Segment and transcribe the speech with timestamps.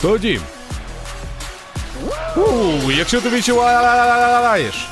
[0.00, 0.40] Тоді.
[2.36, 4.88] У, якщо ти відчуваєш.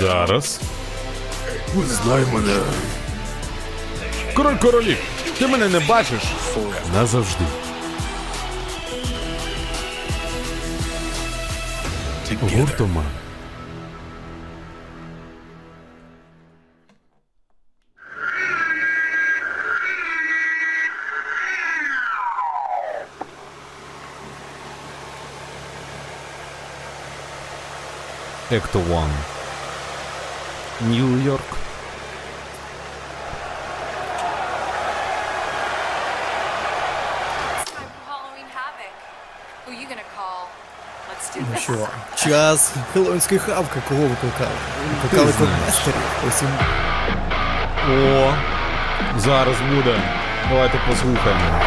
[0.00, 0.60] Зараз.
[1.88, 2.56] Знай мене.
[4.34, 4.96] Король королів,
[5.38, 6.22] ти мене не бачиш
[6.94, 7.44] назавжди.
[12.56, 13.02] Гуртома.
[40.16, 40.48] Call?
[41.08, 41.60] Let's do Ну this.
[41.62, 41.88] що,
[42.28, 44.50] час хеллоуінської хавки, кого викликали?
[45.02, 45.48] Викликали.
[46.28, 46.42] Ось
[47.90, 48.32] О,
[49.18, 50.00] зараз буде.
[50.50, 51.60] Давайте послухаємо.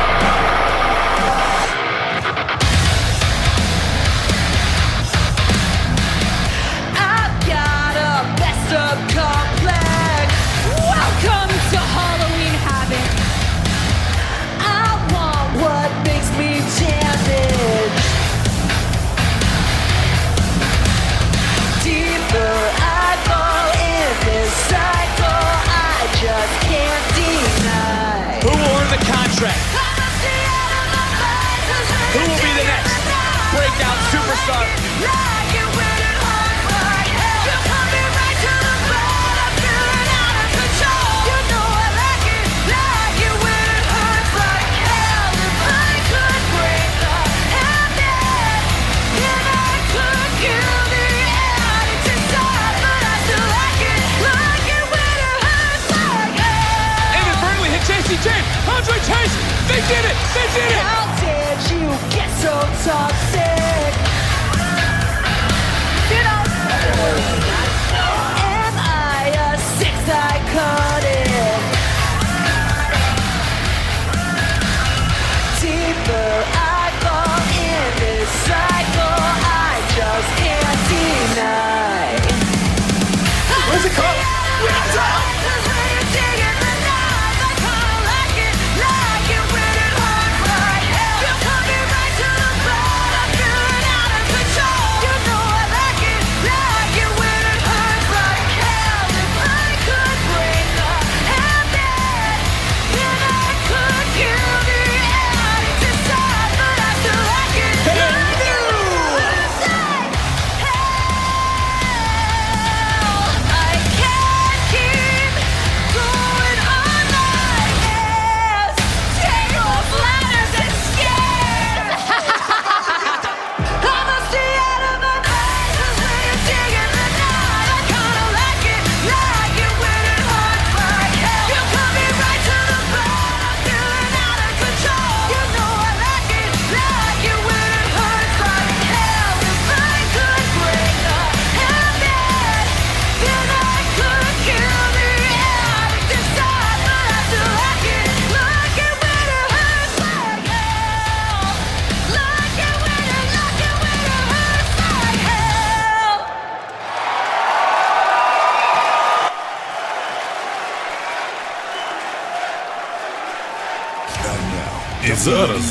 [59.94, 60.18] Did it.
[60.34, 60.82] They did it.
[60.82, 62.54] How did you get so
[62.84, 63.23] toxic?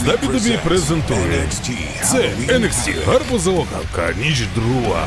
[0.06, 1.48] WWE презентує.
[2.02, 2.18] Це
[2.48, 5.06] NXT Гарбузова гавка, ніч друга.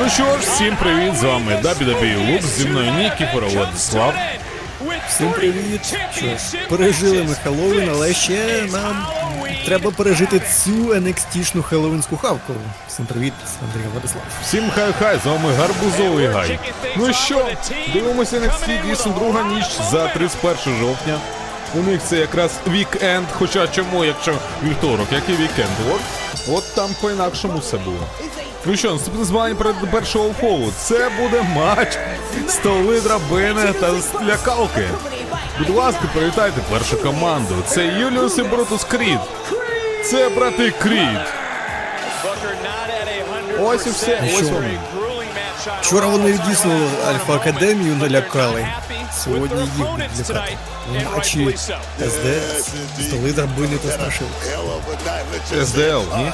[0.00, 4.14] Ну що ж, всім привіт, з вами WWE Лук, зі мною Нікіфора Владислав.
[5.08, 5.96] Всім привіт!
[6.16, 9.06] Що ж, пережили ми Хеллоуін, але ще нам
[9.64, 12.52] треба пережити цю NXT-шну хеллоуінську хавку.
[12.88, 14.22] Всім привіт, Андрій Владислав.
[14.42, 16.58] Всім хай-хай, з вами Гарбузовий Гай.
[16.96, 17.46] Ну що,
[17.92, 21.18] дивимося NXT, дійсно друга ніч за 31 жовтня.
[21.74, 24.34] У них це якраз вікенд, хоча чому, якщо
[24.64, 25.70] вівторок, який вікенд?
[25.94, 26.00] От,
[26.48, 27.98] от там по-інакшому все було.
[28.64, 30.72] Ну що, наступне змагання перед першого фолу.
[30.78, 31.98] Це буде матч
[32.48, 33.92] столи драбини та
[34.24, 34.88] лякалки.
[35.58, 37.54] Будь ласка, привітайте першу команду.
[37.66, 39.18] Це Юліус і Брутус Крід.
[40.04, 41.18] Це брати Крід.
[43.60, 44.78] Ось і все, ось вони.
[45.82, 48.66] Вчора вони дійсно Альфа Академію налякали.
[49.24, 50.56] Сьогодні їх будуть лякати.
[51.14, 51.56] Матчі
[52.00, 52.72] СДС,
[53.06, 54.48] столи драбини та страшилки.
[55.64, 56.32] СДЛ, ні?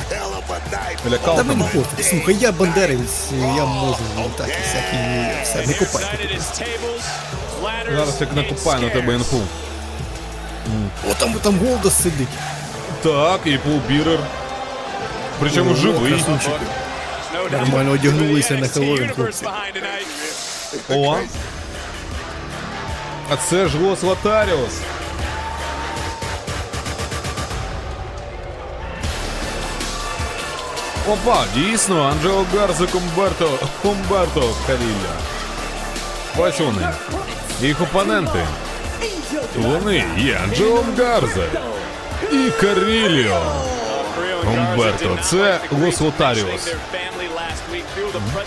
[1.04, 1.42] Та Лякалка.
[1.42, 2.06] мені пофіг.
[2.10, 3.96] Слухай, я бандерівець, я можу
[4.36, 4.96] так і всякі
[5.42, 6.66] все, не копайте тут.
[7.96, 9.40] Зараз як накопаю на тебе інфу.
[11.10, 12.28] О, там, там Голдос сидить.
[13.02, 14.18] Так, і полбірер.
[15.40, 16.12] Причому живий.
[16.12, 16.50] красунчики.
[17.52, 19.46] Нормально одягнулися на Хеллоуін, хлопці.
[20.90, 21.16] О.
[23.31, 24.81] А це ж Лос Лотаріос.
[31.08, 35.14] Опа, дійсно, Анджело Гарза Гумберто, Гумберто Карілльо.
[36.38, 36.88] Ось вони.
[37.60, 38.46] Їх опоненти.
[39.56, 41.46] Вони є Анджелом Гарзе
[42.32, 43.42] і Каріліо.
[44.44, 46.75] Гумберто, це Лос Лотаріос.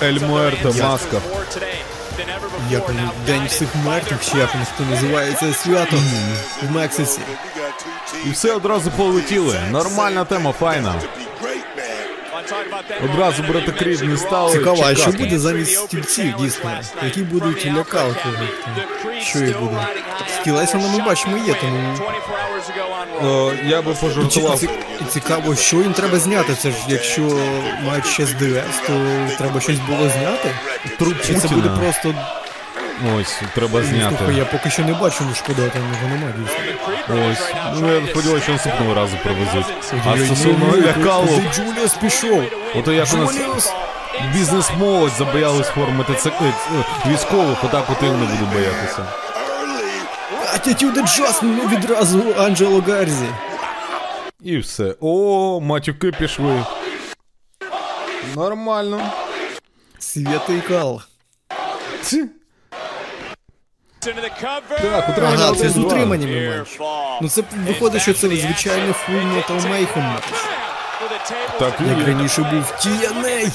[0.02, 1.18] Ель Муерте Маска.
[2.72, 2.92] Як
[3.26, 5.98] День всіх мертвих, ще як воно називається свято
[6.64, 7.20] в Мексиці.
[8.26, 9.60] І все одразу полетіли.
[9.72, 10.96] Нормальна тема, файна.
[13.04, 14.52] Одразу брати крів не стали.
[14.52, 16.72] Цікаво, а що буде замість стільців, дійсно?
[17.04, 18.30] Які будуть лякалки?
[19.22, 19.88] Що їх буде?
[20.42, 21.98] Стільця ми бачимо є, тому
[23.24, 24.60] О, я би пожартував.
[24.60, 24.70] ці-
[25.02, 26.56] і цікаво, що їм треба зняти.
[26.56, 27.22] Це ж якщо
[27.86, 28.94] мають ще з ДС, то
[29.38, 30.50] треба щось було зняти.
[31.00, 32.14] Труп Чи це буде просто
[33.20, 34.34] Ось, треба слухай, зняти.
[34.34, 37.32] я поки що не бачу, ну шкода, там його немає дійсно.
[37.32, 37.54] Ось.
[37.82, 39.74] Ну я сподіваюся, що наступного разу привезуть.
[40.06, 42.44] А стосовно лякалок, куди пішов.
[42.76, 43.74] ото як у нас
[44.34, 46.54] бізнес-молодь забоялись формити це е,
[47.08, 49.06] військових, отак от і не буду боятися.
[50.56, 53.28] Атітюда Джас, ну відразу Анджело Гарзі.
[54.44, 54.96] І все.
[55.02, 56.66] О, матюки пішли.
[58.36, 59.02] Нормально.
[60.00, 61.02] Святий кал.
[62.02, 62.26] Ці.
[64.00, 66.80] Так, утримання Ага, це з утриманнями матч.
[67.22, 70.24] Ну це виходить, що це звичайний фул Mayhem матч.
[71.60, 73.52] Так, Як раніше був TNA.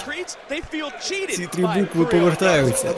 [1.30, 2.92] Ці три букви повертаються.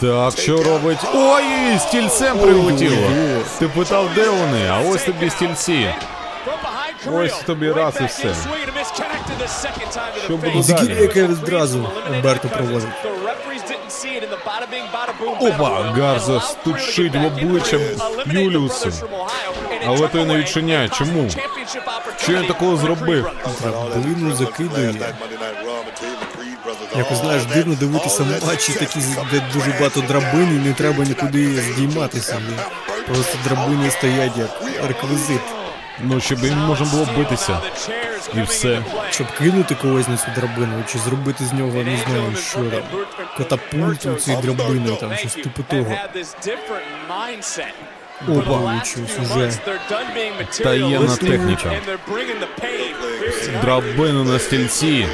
[0.00, 0.98] Так, що робить?
[1.14, 3.10] Ой, стільцем прилетіло.
[3.58, 4.66] Ти питав, де вони?
[4.68, 5.94] А ось тобі стільці.
[7.12, 8.34] Ось тобі раз і все.
[10.24, 10.96] Що буде далі?
[11.00, 12.88] яке відразу Умберто проводить.
[15.26, 17.78] Опа, Гарза стучить в обличчя
[18.26, 18.92] Юліусу.
[19.86, 20.88] Але той не відчиняє.
[20.88, 21.28] Чому?
[22.22, 23.30] Що він такого зробив?
[23.62, 24.94] Драбину закидує.
[26.96, 28.98] Якось знаєш, дивно дивитися матчі такі,
[29.32, 32.40] де дуже багато драбин і не треба нікуди здійматися.
[33.06, 35.40] Просто драбини стоять як реквізит.
[36.00, 37.58] Ну, щоб їм можна було битися.
[38.34, 38.82] І все.
[39.10, 42.82] Щоб кинути когось на цю драбину, чи зробити з нього, не знаю, що там,
[43.38, 45.96] катапульту цієї драбини, там щось типу того.
[48.28, 49.52] Опа, щось уже.
[50.62, 51.72] Таємна техніка.
[53.62, 55.06] Драбину на стільці.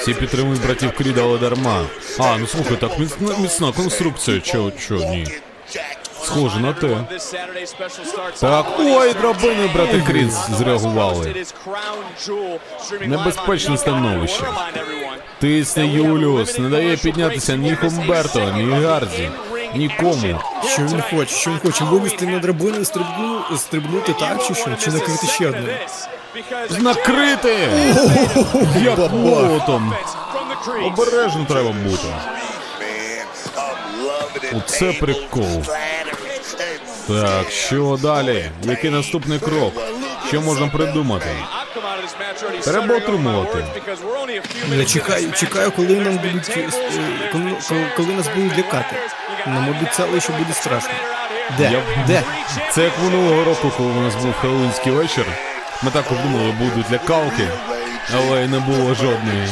[0.00, 1.84] Всі підтримують братів Кріда, але дарма.
[2.18, 4.40] А, ну слухай, так міцна, міцна конструкція.
[4.40, 5.26] Чо, чо, ні.
[6.24, 6.96] Схоже на те.
[8.40, 11.34] Так, ой, драбини, брати Крід зреагували.
[13.00, 14.44] Небезпечне становище.
[15.40, 19.30] Тисне Юліус, не дає піднятися ні Хумберто, ні Гарзі,
[19.74, 20.40] нікому.
[20.72, 21.34] Що він хоче?
[21.34, 21.84] Що він хоче?
[21.84, 24.70] Вилізти на драбину і стрибну, стрибнути так чи що?
[24.80, 25.68] Чи накрити ще одну?
[26.78, 27.56] Накрити!
[28.84, 29.94] Як молотом!
[30.86, 32.08] Обережно треба бути.
[34.52, 35.62] Оце прикол.
[37.08, 38.50] Так, що далі?
[38.62, 39.72] Який наступний крок?
[40.28, 41.26] Що можна придумати?
[42.64, 43.64] Треба отримувати.
[44.78, 46.68] Я чекаю, чекаю, коли нам будуть е,
[47.32, 48.96] коли, коли, коли нас будуть лякати.
[49.46, 50.90] Нам обіцяли, що буде страшно.
[51.58, 51.62] Де?
[51.72, 52.22] Я- Де?
[52.70, 55.24] Це як минулого року, коли у нас був Хеллоуінський вечір.
[55.82, 57.48] Ми також думали, будуть лякалки,
[58.14, 59.48] але не було жодної.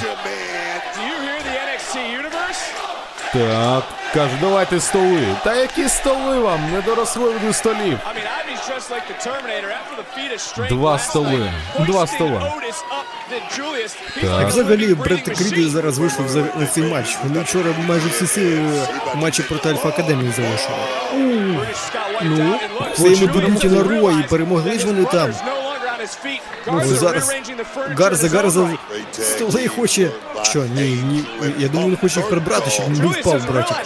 [3.33, 3.83] Так,
[4.15, 5.37] кажу, давайте столи.
[5.45, 6.61] Та які столи вам?
[6.73, 7.99] Не доросли до столів.
[10.69, 11.53] Два столи.
[11.79, 12.53] Два стола.
[14.23, 14.49] Як Так.
[14.49, 17.19] взагалі Бред Кріді зараз вийшов за на цей матч.
[17.25, 20.77] Вони вчора майже всі сили матчі проти Альфа Академії залишили.
[22.23, 22.59] Ну,
[22.93, 25.31] в своєму дебюті на Ро і перемогли ж вони там.
[26.67, 27.35] Ну, зараз
[27.99, 28.69] Гарза Гарза
[29.13, 30.11] столи хоче.
[30.51, 31.25] Що, ні, ні.
[31.59, 33.77] Я думаю, він хоче їх прибрати, щоб не впав, братик.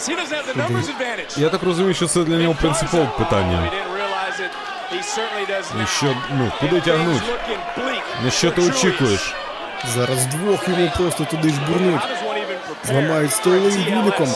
[1.37, 3.71] Я так розумію, що це для нього принципове питання.
[5.83, 6.07] І що,
[6.39, 7.23] ну, куди тягнуть?
[8.25, 9.35] На що ти очікуєш?
[9.95, 12.01] Зараз двох йому просто туди ж бурнуть.
[12.85, 14.29] Зламають столи і юліком.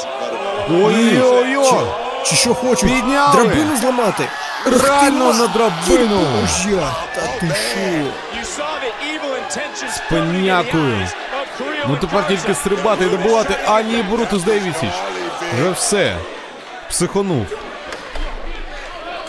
[0.70, 1.86] Ой-ой-ой!
[2.24, 2.94] Чи що хочуть?
[2.94, 3.32] Підняли!
[3.32, 4.28] Драбину зламати?
[4.66, 6.26] Реально на драбину!
[7.14, 7.88] Та ти що?
[9.94, 11.06] З пенякою.
[11.88, 13.54] Ну тепер тільки стрибати і добувати.
[13.66, 14.90] А ні, Брутус Дейвісіч.
[15.54, 16.16] Вже все.
[16.90, 17.46] Психонув.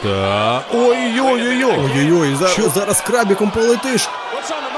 [0.03, 0.61] Та.
[0.73, 1.63] Ой-ой-ой-ой.
[1.63, 4.09] Ой-ой-ой, зараз, зараз крабіком полетиш.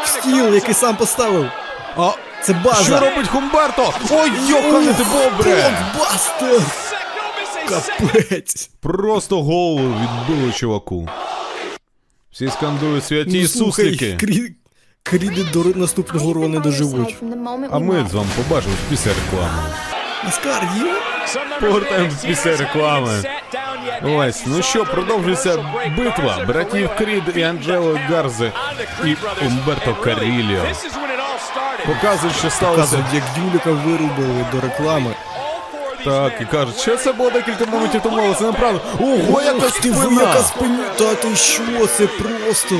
[0.03, 1.49] В стіл, який сам поставив.
[1.97, 2.11] А
[2.43, 2.83] Це база.
[2.83, 3.93] що робить Хумберто?
[4.11, 5.71] Ой, йохане ти бобре!
[5.95, 6.61] Блокбастер!
[7.69, 8.69] Капець.
[8.81, 11.09] Просто голову відбило чуваку.
[12.31, 14.53] Всі скандують святі Ну, слухай, крі...
[15.03, 17.15] Кріди до наступного року не доживуть.
[17.71, 19.63] А ми з вами побачимо після реклами.
[20.23, 20.93] Наскар є?
[21.61, 23.23] Повертаємось після реклами.
[24.03, 25.65] Ось, ну що, продовжується
[25.97, 28.51] битва братів Крід і Анджело Гарзи
[29.05, 29.15] і
[29.45, 30.63] Умберто Каріліо.
[31.85, 32.81] Показують, що сталося.
[32.97, 35.15] Кажуть, як Дюліка вирубили до реклами.
[36.05, 38.79] Так, і кажуть, що це було декілька моментів тому, але це неправда.
[38.99, 40.35] Ого, яка спина!
[40.97, 42.75] Та ти що, це просто.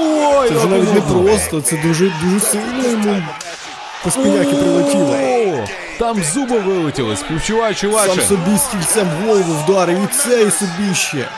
[0.00, 3.22] Ой, Це навіть не просто, це дуже дуже сильно йому
[4.04, 5.16] по спиняки прилетіло.
[5.98, 8.22] Там зуби вилетіли, співчувай, Сам чуваче.
[8.22, 11.28] собі стільцем в голову вдарив, і цей собі ще.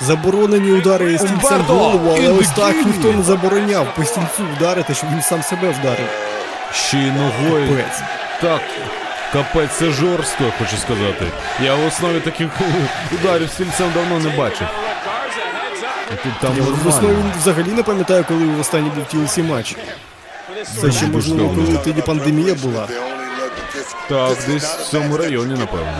[0.00, 4.94] Заборонені удари і стільцем в голову, але ось так ніхто не забороняв по стільцю вдарити,
[4.94, 6.06] щоб він сам себе вдарив.
[6.72, 7.68] Ще й ногою.
[7.68, 8.00] Капець.
[8.40, 8.60] Так,
[9.32, 11.26] капець, це жорстко, хочу сказати.
[11.62, 12.48] Я в основі таких
[13.20, 14.66] ударів стільцем давно не бачив.
[16.08, 17.32] Тут там Я в основі нормально.
[17.38, 19.76] взагалі не пам'ятаю, коли в останній був TLC матч.
[20.80, 22.88] Це ще можливо, коли тоді пандемія була.
[24.08, 25.92] Так, десь в цьому районі, напевно.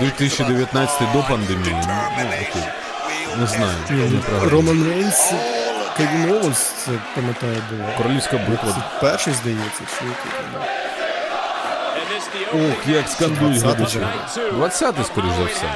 [0.00, 1.76] 2019 до пандемії.
[1.88, 2.62] Ну, ну, окей.
[3.40, 3.72] Не знаю.
[3.90, 4.50] неправильно.
[4.50, 5.32] Роман Рейнс,
[5.96, 7.84] Кевін Оуенс, це пам'ятаю було.
[7.96, 8.90] Королівська битва.
[9.00, 10.62] Перший, здається, чи який там.
[12.54, 13.98] Ох, як скандують 20-й глядачі.
[14.60, 15.74] 20-й, скоріш за все.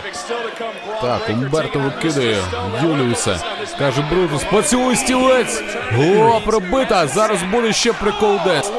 [1.03, 2.37] Так, Умберто викидає
[2.83, 3.41] Юліуса.
[3.79, 5.63] Каже Брутус, поцілуй стілець!
[5.93, 8.71] Голова пробита, зараз буде ще прикол десь.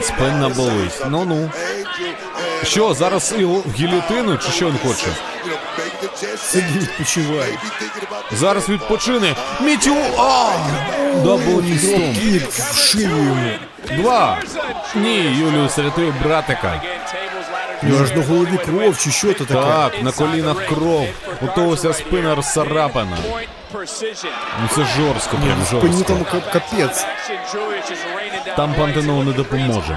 [0.00, 1.02] Спинна болить.
[1.10, 1.50] Ну-ну.
[2.62, 5.06] Що, зараз його в гілітину, чи що він хоче?
[6.36, 7.58] Сиді, відпочивай.
[8.32, 9.34] Зараз відпочине.
[9.60, 9.96] Мітю!
[10.18, 10.52] А!
[11.24, 12.14] Даблністом.
[12.14, 13.50] Кік в шию йому.
[13.96, 14.38] Два.
[14.94, 16.82] Ні, Юліус рятує братика.
[17.82, 19.60] У нього ж на голові кров, чи що то таке?
[19.60, 21.06] Так, на колінах кров.
[21.40, 23.16] Готово, вся спина розцарапана.
[24.62, 26.04] Ну це жорстко, прям жорстко.
[26.04, 27.06] там капець.
[28.56, 29.96] Там Пантенол не допоможе.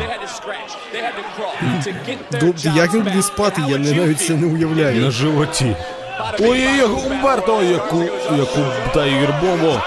[2.32, 5.02] Добре, як він буде спати, я не, навіть це не уявляю.
[5.02, 5.76] На животі.
[6.40, 8.04] Ой-ой-ой, Умберто, яку,
[8.38, 8.60] яку
[8.94, 9.82] Tiger бомбу.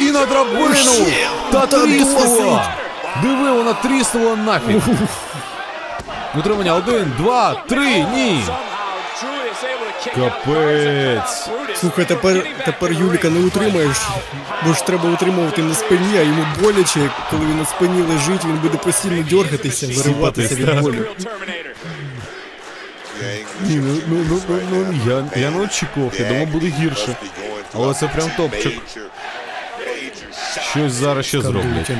[0.00, 1.06] І на драбину!
[1.52, 2.74] Та тріснула!
[3.22, 4.82] Диви, вона тріснула нафіг.
[6.38, 8.44] Утримання один, два, три, ні.
[10.14, 11.48] Капець.
[11.74, 13.96] Слухай, тепер, тепер Юліка не утримаєш,
[14.66, 18.56] бо ж треба утримувати на спині, а йому боляче, коли він на спині лежить, він
[18.58, 21.04] буде постійно дергатися, вириватися від болю.
[23.60, 24.94] Ні, ну, ну, ну, ну, ну,
[25.34, 27.16] я, я не очікував, я думав буде гірше.
[27.74, 28.72] Але це прям топчик.
[30.70, 31.90] Щось зараз ще зроблять.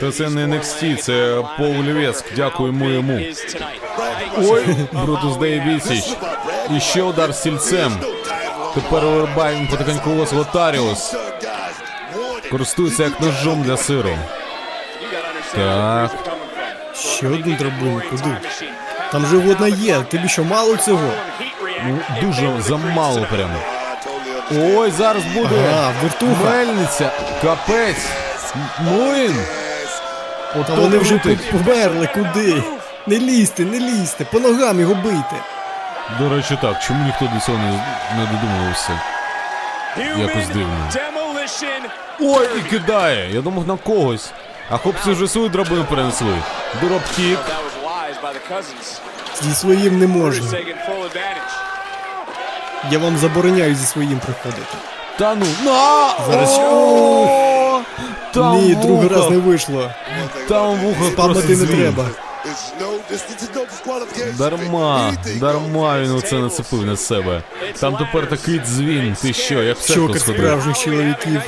[0.00, 3.20] Та це не NXT, це Пол Лівеск, дякуємо йому.
[4.38, 6.04] Ой, Брутус дає відсіч.
[6.76, 7.92] І ще удар стільцем.
[8.74, 11.14] Тепер він потихеньку ось Лотаріус.
[12.50, 14.18] Користується як ножом для сиру.
[15.54, 16.10] Так.
[16.94, 18.36] Ще один драбин, куди?
[19.12, 21.10] Там же одна є, тобі що мало цього?
[21.86, 23.58] Ну, дуже замало прямо.
[24.50, 25.68] Ой, зараз буде.
[25.72, 26.50] Ага, вертуха.
[26.50, 27.10] Мельниця.
[27.42, 28.06] Капець.
[28.80, 29.36] Млин.
[30.60, 32.62] От Та вони вже по- померли, куди?
[33.06, 35.36] Не лізьте, не лізьте, по ногам його бийте.
[36.20, 37.70] До речі, так, чому ніхто до цього не,
[38.18, 39.00] не додумався?
[40.20, 40.88] Якось дивно.
[42.20, 43.34] Ой, і кидає.
[43.34, 44.30] Я думав на когось.
[44.70, 46.34] А хлопці вже свою драбину перенесли.
[46.82, 47.38] Dropkick.
[49.42, 50.46] Зі своїм не можна.
[52.90, 54.76] Я вам забороняю зі своїм приходити.
[55.18, 55.46] Та ну.
[55.64, 56.08] На!
[56.30, 57.45] Зараз-!
[58.36, 59.90] Там Ні, другий раз не вийшло.
[60.48, 62.06] Там вуха Спамити не треба.
[64.38, 67.42] Дарма, дарма він оце нацепив на себе.
[67.80, 69.16] Там тепер такий дзвін.
[69.22, 71.42] Ти що, як в церкву Чокер справжніх чоловіків.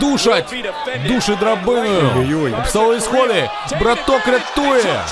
[0.00, 0.54] Душать!
[1.08, 2.54] Душить драбиною!
[2.58, 3.50] Обстали сходи!
[3.80, 5.04] Браток рятує!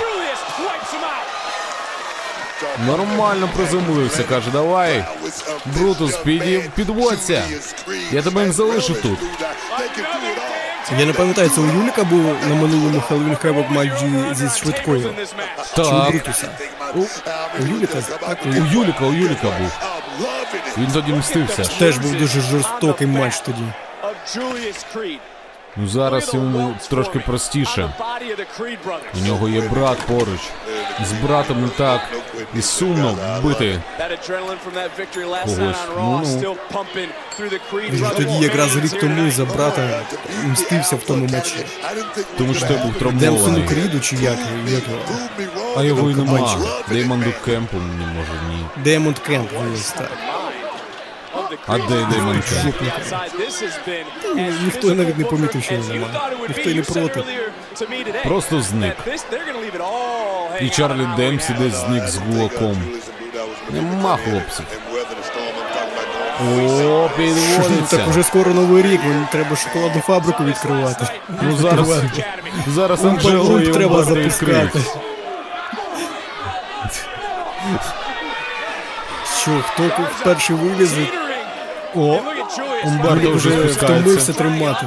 [2.87, 5.05] Нормально приземлився, каже, давай.
[5.67, 7.43] Брутус, піді, підводься.
[8.13, 9.19] Я тебе не залишу тут.
[10.99, 15.15] Я не пам'ятаю, це у Юліка був на минулому Хеллоуін Хевок матчі зі швидкою.
[15.77, 16.49] Так, Брутуса?
[16.95, 16.99] У,
[17.63, 18.39] у Юліка, так?
[18.47, 19.73] У у Юліка, у Юліка був.
[20.79, 21.65] Він тоді мстився.
[21.79, 23.65] Теж був дуже жорстокий матч тоді.
[25.77, 27.93] Ну зараз йому трошки простіше.
[29.23, 30.41] У нього є брат поруч.
[31.09, 32.01] З братом не так.
[32.57, 33.81] І сумно бити.
[35.57, 35.77] Когось.
[35.97, 36.41] Ну, ну.
[37.93, 40.01] Він тоді якраз рік тому за брата
[40.47, 41.57] мстився в тому матчі.
[42.39, 43.69] Тому що той був травмований.
[43.69, 44.83] Кріду чи як, як?
[45.77, 46.59] А його і нема.
[46.89, 48.65] Деймону Кемпу не може, ні.
[48.85, 50.11] Деймон Кемп ось так.
[51.67, 52.77] А де Деймон Кемп?
[54.65, 56.13] Ніхто навіть не помітив, що його немає.
[56.49, 57.25] Ніхто й не проти.
[58.25, 58.97] Просто зник.
[60.61, 62.83] І Чарлі Демпсі десь зник з гулаком.
[63.71, 64.67] Нема хлопців.
[66.41, 67.11] О,
[67.91, 71.07] Так уже скоро новий рік, вон треба шоколадну фабрику відкривати.
[71.43, 71.89] Ну зараз,
[72.67, 74.81] зараз Анджело і треба запускати.
[79.41, 79.91] Що, хто
[80.25, 81.07] перший вилізе?
[81.97, 82.21] О,
[82.85, 84.87] Умберто вже вже втомився тримати.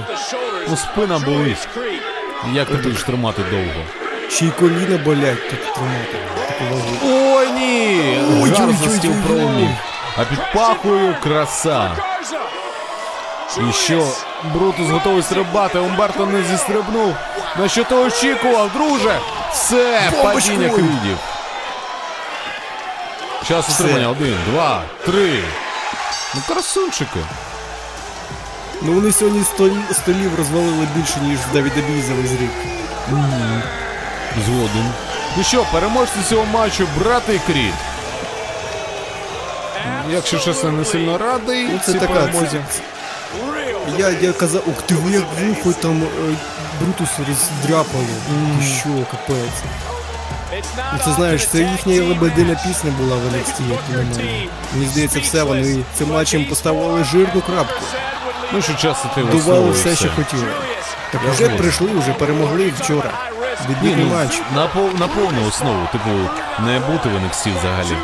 [0.70, 1.68] Ну спина болить.
[2.54, 3.82] Як ти будеш тримати довго?
[4.30, 6.18] Ще й коліна болять так тримати.
[7.06, 8.20] Ой, ні!
[8.30, 9.28] Зараз ой, на стіл ой, ой.
[9.28, 9.70] проміг.
[10.18, 11.92] А під пахою краса.
[13.70, 14.08] І що?
[14.54, 17.16] Брутус готовий стрибати, Умберто не зістрибнув.
[17.60, 19.20] На що ти очікував, друже?
[19.52, 21.18] Все, падіння крідів.
[23.48, 24.10] Час утримання.
[24.10, 25.44] Один, два, три.
[26.36, 27.20] Ну, красунчики.
[28.82, 29.44] Ну вони сьогодні
[29.92, 32.52] столів розвалили більше, ніж Давіда Бій за весь рік.
[34.46, 34.92] Згоден.
[35.38, 37.74] Ну що, переможці цього матчу, брати Крід.
[40.12, 41.68] Якщо чесно, не сильно радий.
[41.72, 42.14] Ну це така.
[42.14, 42.60] перемозі.
[43.98, 46.36] Я, я казав, ух ти, як вухо там е,
[46.82, 48.06] Брутус роздряпало.
[48.60, 49.64] Ти що, капець.
[50.94, 54.48] Ну це знаєш, це їхня лебедина пісня була в NXT, як на мене.
[54.74, 57.86] Мені здається, все вони цим матчем поставили жирну крапку.
[58.54, 60.48] Ну що часто ти Дували все, що хотіли.
[61.12, 63.12] Так вже прийшли, вже перемогли вчора.
[63.82, 64.42] Ні, ну, матч.
[64.56, 66.10] на, пов- на повну основу, типу,
[66.60, 67.98] не бути в NXT взагалі.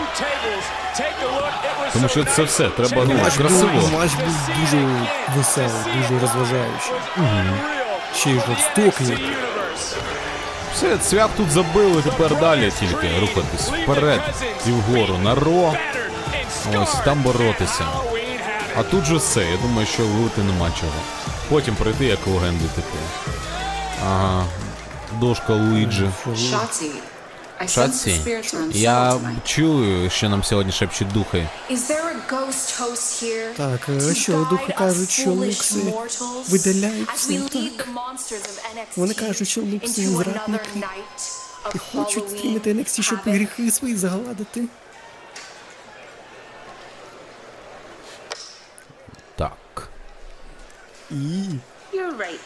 [1.94, 3.70] Тому що це все, треба ну, Матч красиво.
[3.74, 4.86] був, матч був дуже
[5.38, 6.94] веселий, дуже розважаючий.
[8.16, 9.18] Ще й жорстокий.
[10.74, 14.22] Все, цвях тут забили, тепер далі тільки рухатись вперед
[14.68, 15.74] і вгору на ро.
[16.82, 17.86] Ось там боротися.
[18.78, 20.94] А тут же все, я думаю, що вилити нема чого.
[21.50, 22.98] Потім пройти як легенди, типу.
[24.06, 24.46] Ага.
[25.20, 26.10] Дошка Луїджі.
[27.68, 28.42] Шаці.
[28.72, 31.48] Я чую, що нам сьогодні шепчуть духи.
[33.58, 37.88] Так, е, що духи кажуть, що Лукси mortals видаляють as все we lead так.
[38.96, 40.84] Вони кажуть, що Лукси зрадники
[41.76, 44.64] і хочуть скинути NXT, щоб гріхи свої загладити.
[49.36, 49.90] Так.
[51.12, 51.16] І
[51.94, 52.40] You're right.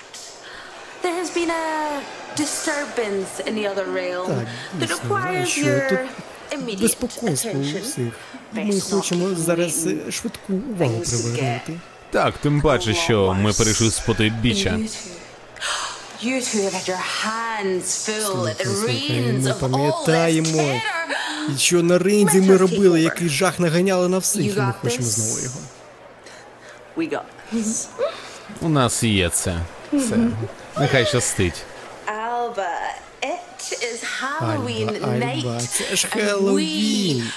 [1.04, 2.02] There has been a
[2.38, 4.48] disturbance in the other realm Так,
[4.80, 6.08] that дійсно, requires your
[6.82, 8.14] безпокойство у всіх.
[8.54, 11.80] Ми хочемо зараз швидку увагу привернути.
[12.12, 14.80] Так, тим паче, що ми перейшли з потойбіччя.
[19.44, 20.82] Ми пам'ятаємо,
[21.58, 25.60] що на ринзі ми робили, який жах наганяли на всіх, і ми хочемо знову його.
[28.62, 29.60] У нас є це.
[29.94, 30.16] Все.
[30.80, 31.64] Нехай щастить.
[32.08, 32.43] Alba, it is Halloween
[35.42, 37.30] Альба, це ж Хеллоуін.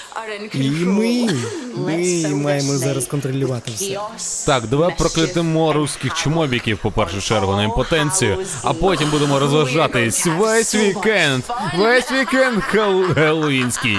[0.52, 1.28] І ми,
[1.76, 4.00] ми маємо зараз контролювати все.
[4.46, 10.26] Так, давай проклятимо руських русських чмобіків по першу чергу на імпотенцію, а потім будемо розважатись
[10.26, 11.44] весь вікенд.
[11.78, 13.98] Весь вікенд хел- гелуїнський.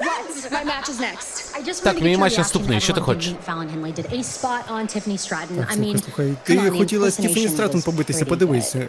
[0.00, 0.50] My match is next.
[0.50, 0.73] I just
[1.82, 2.80] Так, wanted мій матч наступний.
[2.80, 3.32] Що ти хочеш?
[3.32, 5.58] who beat Fallon Henley did a spot on Tiffany Stratton.
[5.58, 8.88] I Слухай, слухай, ти хотіла Стефані impersonation Стратон побитися, подивися.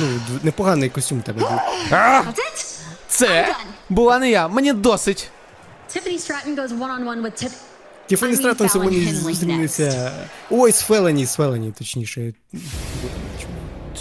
[0.00, 0.06] Ну,
[0.42, 1.50] непоганий костюм у тебе був.
[1.90, 2.78] That's.
[3.08, 3.56] Це
[3.88, 5.30] була не я, мені досить.
[8.32, 10.12] Mean, Стратон сьогодні зустрінеться.
[10.50, 12.32] Ой, з Фелені, з Фелені, точніше.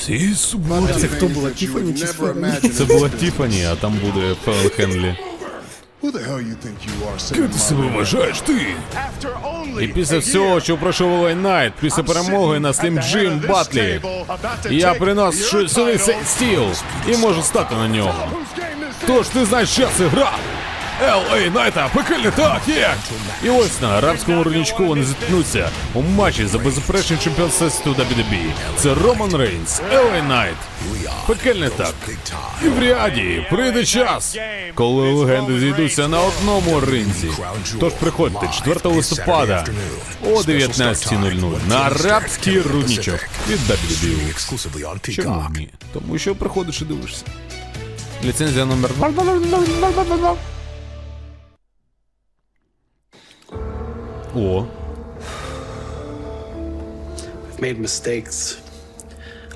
[0.05, 0.93] Ці суботи.
[0.99, 1.51] Це хто була?
[1.51, 2.69] Тіфані чи з Фелені?
[2.69, 5.15] Це була Тіфані, а там буде Фелл Хенлі.
[7.35, 8.75] Ким ти себе вважаєш ти?
[9.81, 11.35] І після всього, що пройшов L.A.
[11.35, 14.01] Найт, після перемоги на Slim Jim Battle,
[14.69, 16.63] я приношу сюди цей стіл
[17.07, 18.27] і можу стати на нього.
[19.07, 20.31] Тож ти знаєш, що це гра.
[21.01, 21.53] L.A.
[21.53, 22.93] Найта, пекельний так, є!
[23.43, 28.51] І ось на арабському рудничку вони зіткнуться у матчі за беззаперечний чемпіон всесвіту WWE.
[28.77, 30.27] Це Роман Рейнс, L.A.
[30.27, 30.55] Найт.
[31.27, 31.93] Пекельний так.
[32.65, 34.37] І в Ріаді прийде час,
[34.75, 37.31] коли легенди зійдуться на одному ринзі.
[37.79, 39.65] Тож приходьте 4 листопада
[40.25, 45.11] о 19.00 на арабський рудничок від WWE.
[45.23, 45.69] Чому ні?
[45.93, 47.25] Тому що приходиш і дивишся.
[48.23, 48.91] Ліцензія номер.
[54.35, 54.65] О,
[57.59, 58.57] made mistakes.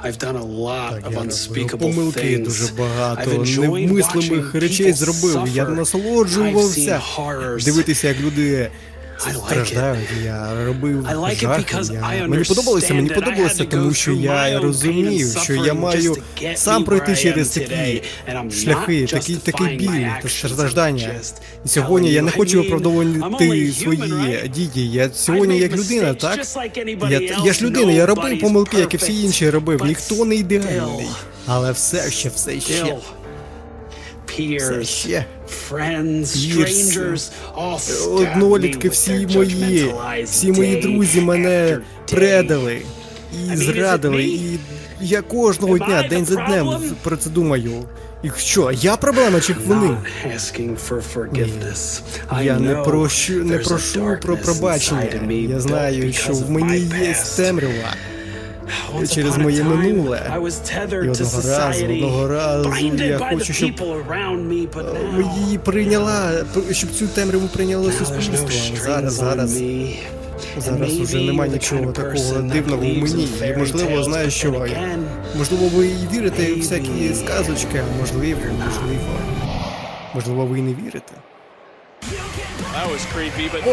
[0.03, 2.43] I've done a lot Так, of unspeakable помилки things.
[2.47, 5.47] дуже I've багато невмислимих речей people зробив.
[5.55, 5.69] Я suffer.
[5.71, 7.01] I've насолоджувався
[7.65, 8.69] дивитися, як люди.
[9.17, 10.09] Страждають.
[10.23, 11.07] Я робив
[11.39, 11.77] жахи.
[11.93, 12.27] Я...
[12.27, 16.17] Мені подобалося, мені подобалося, тому що я розумів, що я маю
[16.55, 18.03] сам пройти через такі
[18.51, 21.11] шляхи, not такий, такий біль та страждання.
[21.65, 24.91] І сьогодні я не хочу виправдовувати свої дії.
[24.91, 26.47] Я сьогодні як людина, так?
[27.09, 29.85] Я, я ж людина, я робив помилки, як і всі інші робив.
[29.85, 31.07] Ніхто не ідеальний.
[31.47, 32.95] Але все ще, все ще.
[34.35, 35.05] Peers,
[35.47, 37.79] friends, strangers, all
[38.15, 39.93] Однолітки всі мої,
[40.23, 41.79] всі мої друзі мене
[42.11, 42.81] предали
[43.53, 44.23] і зрадили.
[44.23, 44.59] І
[45.01, 46.69] я кожного дня, день за днем
[47.03, 47.71] про це думаю.
[48.23, 49.97] І що, я проблема чи вони?
[52.29, 55.31] I Я не прошу, не прошу про пробачення.
[55.49, 57.95] Я знаю, що в мені є темрява.
[58.95, 60.21] Once через моє минуле.
[61.03, 63.71] І одного разу, одного разу я хочу, щоб
[65.37, 66.31] її прийняла,
[66.71, 68.49] щоб цю темряву прийняло суспільство.
[68.83, 69.61] Зараз, зараз.
[70.57, 73.27] Зараз уже немає нічого такого дивного у мені.
[73.53, 74.67] І можливо, знаю, що
[75.37, 79.19] можливо, ви і вірите в всякі сказочки, а можливо, можливо.
[80.13, 81.13] Можливо, ви і не вірите.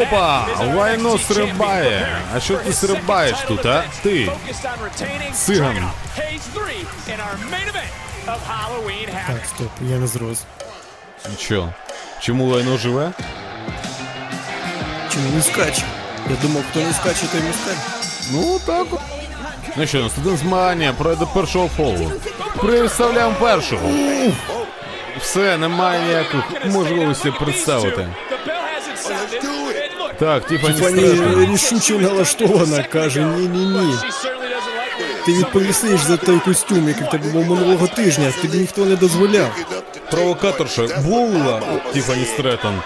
[0.02, 0.46] Опа,
[0.76, 2.08] лайно стрибає.
[2.34, 3.84] А що ти стрибаєш тут, а?
[4.02, 4.32] Ти.
[5.34, 5.90] Циган.
[9.26, 10.44] Так, стоп, я не зрос.
[11.38, 11.68] Що?
[12.20, 13.10] Чому лайно живе?
[15.14, 15.82] Чому не скаче?
[16.30, 17.78] Я думав, хто не скаче, той не скаче.
[18.32, 19.00] Ну, так от.
[19.76, 22.12] Ну що, наступне змагання пройде першого фолу.
[22.60, 23.88] Представляємо першого.
[25.20, 28.08] Все, немає ніяких можливостей представити.
[30.18, 33.94] Так, Тіфані Фані рішуче налаштована, каже ні-ні-ні.
[35.26, 39.50] Ти відповісиш за той костюм, який в тебе був минулого тижня, тобі ніхто не дозволяв.
[40.10, 41.60] Провокаторша була
[41.92, 42.80] Тіфані Стретон.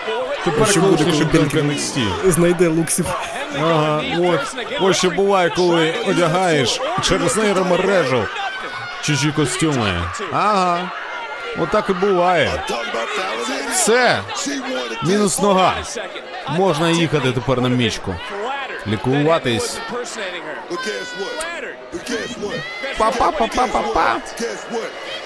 [0.44, 1.98] Тепер Що буде, коли чемпіонка NXT.
[2.31, 3.07] Знайде луксів.
[3.61, 4.40] Ага, от.
[4.81, 8.24] Ось що буває, коли одягаєш через нейромережу
[9.02, 10.02] чужі костюми.
[10.33, 10.90] Ага.
[11.59, 12.62] Отак і буває.
[13.73, 14.21] Все.
[15.05, 15.75] Мінус нога.
[16.49, 18.14] Можна їхати тепер на мічку.
[18.87, 19.79] Лікуватись.
[20.71, 22.61] Guess what?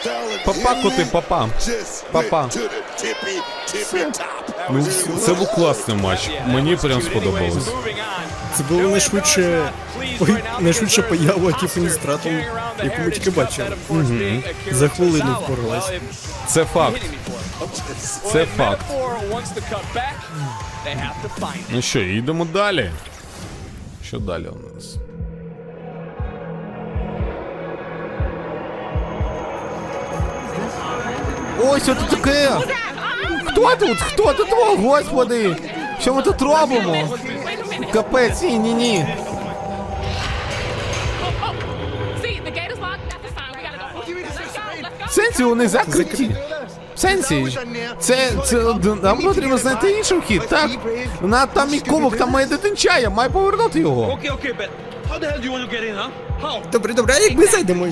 [0.03, 1.49] Fallon Папа, коти, папа.
[2.13, 2.49] Папа.
[5.21, 6.31] це був класний матч.
[6.47, 7.69] Мені прям сподобалось.
[8.57, 9.71] Це було найшвидше
[10.61, 12.33] найшвидша поява Тіфані Стратон,
[12.85, 13.69] яку ми тільки бачили.
[14.71, 15.93] За хвилину впоралась.
[16.47, 17.03] Це факт.
[18.33, 18.85] Це факт.
[21.71, 22.91] Ну що, йдемо далі.
[24.05, 24.97] Що далі у нас?
[31.63, 32.51] Ой, що тут таке?
[33.45, 34.01] Хто тут?
[34.01, 34.53] Хто тут?
[34.53, 35.57] О, господи!
[36.01, 37.19] Що ми тут робимо?
[37.93, 39.07] Капець, ні, ні, ні.
[45.11, 46.37] В сенсі вони закриті.
[46.95, 47.59] В сенсі.
[48.01, 48.57] Це, це,
[49.03, 50.71] нам потрібно знайти інший вхід, так?
[51.23, 54.19] На там і кубок, там має дитинча, я маю повернути його.
[56.73, 57.87] Добре, добре, а як ми зайдемо?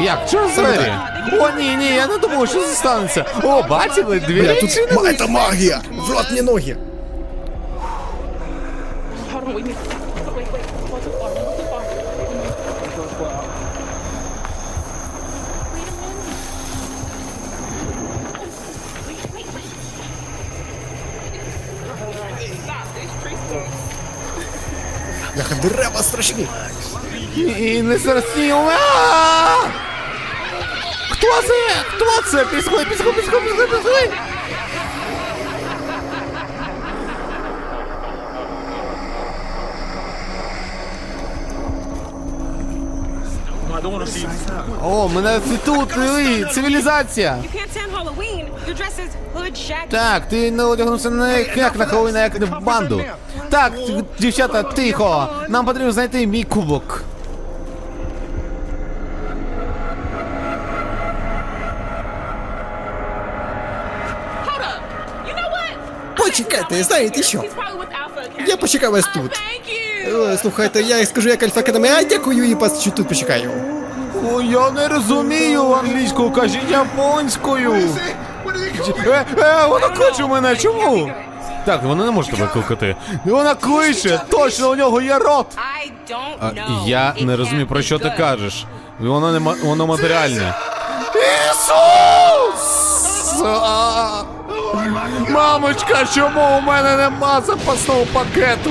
[0.00, 0.28] Як?
[0.30, 0.92] Через двері?
[1.32, 3.24] О, ні, ні, я не думав, що це станеться.
[3.42, 5.80] О, бачили, Бля, двері тут це магія!
[5.92, 6.76] В рот мені ноги!
[25.68, 26.46] Дерева страшні!
[27.36, 28.72] І не зрозуміло.
[31.10, 31.68] Хто це?
[31.88, 32.44] Хто це?
[32.44, 32.86] Підсходь,
[43.84, 44.92] підсходь, підсходь, підсходь, підсходь.
[44.92, 47.38] О, мене це тут, диви, цивілізація.
[49.90, 53.04] Так, ти не одягнувся не як на Хеллоуін, а як в банду.
[53.50, 53.72] Так,
[54.18, 55.28] дівчата, тихо.
[55.48, 57.04] Нам потрібно знайти мій кубок.
[66.16, 67.44] Почекайте, знаєте що?
[68.46, 69.40] Я почекаю вас тут.
[70.14, 73.50] Е, Слухайте, я їй скажу як Альфа Академія, а дякую і вас що тут почекаю.
[74.32, 77.74] О, я не розумію англійську, кажіть японською.
[79.06, 81.10] Е, е, вона кличе мене, чому?
[81.64, 82.96] Так, вона не може тебе кликати.
[83.24, 85.46] Вона кличе, точно у нього є рот.
[86.40, 86.50] А,
[86.86, 88.64] я не розумію, про що ти кажеш.
[89.00, 90.54] Воно не ма- воно матеріальне.
[91.50, 93.42] Ісус!
[93.44, 94.22] А!
[95.30, 98.70] Мамочка, чому у мене нема запасного пакету?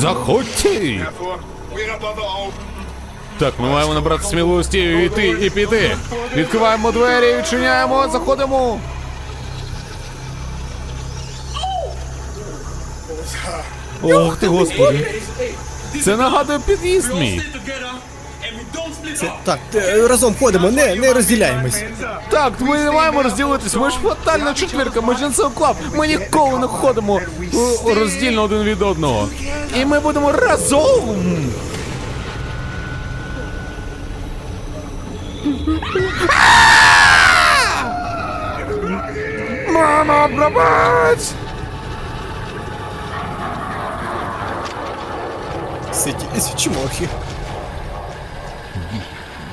[0.00, 1.06] Заходьте!
[3.38, 5.96] Так, ми маємо набрати сміливості йти і піти.
[6.36, 8.80] Відкриваємо двері, відчиняємо, заходимо.
[14.02, 15.22] Ох ти господи.
[16.04, 17.42] Це нагадує під'їзд мій.
[19.43, 21.83] Так, е, разом ходимо, не, не розділяємось.
[22.29, 25.75] Так, ми не маємо розділитись, ми ж фатальна четвірка, ми Дженсел Клаб.
[25.95, 27.21] Ми ніколи не ходимо
[27.87, 29.29] е, роздільно один від одного.
[29.75, 31.17] І ми будемо разом.
[39.71, 41.19] Мама, пробач!
[45.93, 46.25] Сиді,
[46.57, 47.07] чмохи.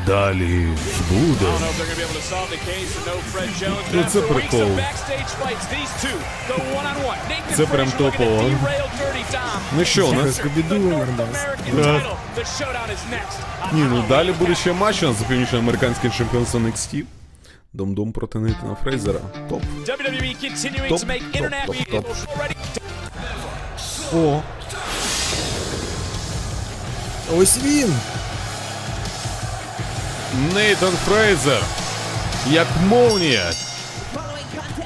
[0.07, 0.67] Далі
[1.09, 1.45] буде.
[3.93, 4.69] Ну, це прикол.
[7.55, 8.51] Це прям топово.
[9.77, 10.41] Ну що, у нас.
[13.73, 17.03] Ні, ну далі буде ще матч у нас за північноамериканським чемпіонством NXT.
[17.73, 19.19] Дом-дом проти Нейтана Фрейзера.
[19.49, 19.61] Топ.
[20.89, 20.99] Топ,
[21.65, 22.05] топ, топ, топ.
[24.15, 24.41] О,
[27.37, 27.93] Ось він.
[30.33, 31.61] Нейтан Фрейзер.
[32.49, 33.51] Як молнія.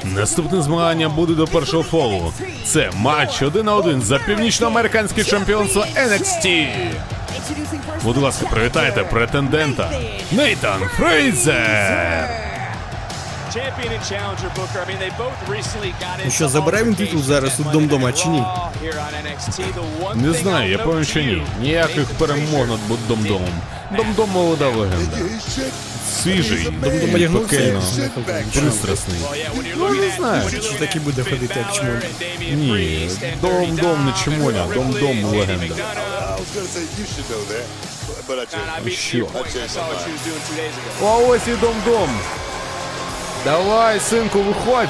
[0.03, 2.33] Наступне змагання буде до першого фолу.
[2.65, 6.67] Це матч один на один за північноамериканське чемпіонство NXT.
[8.03, 9.91] Будь ласка, привітайте претендента
[10.31, 12.50] Нейтан Фрейзер.
[16.25, 18.43] Ну into що, забираємо титул зараз у Домдома чи ні?
[20.15, 21.43] Не знаю, я певен, що ні.
[21.61, 23.61] Ніяких перемог над Домдомом.
[23.97, 25.17] Домдом молода легенда.
[26.23, 27.81] Свіжий, Домдом одягнувся, пекельно,
[28.53, 29.17] пристрасний.
[29.75, 30.49] Ну, не знаю.
[30.49, 34.65] looking так і буде ходити, як Damian Ні, Priest and Дом, Dirty Дом не чмоня,
[34.65, 35.75] and Дом, Ripley Дом and легенда.
[35.75, 35.83] Ago.
[41.03, 42.09] А ось і Дом-Дом.
[43.44, 44.88] Давай, синку, виходь.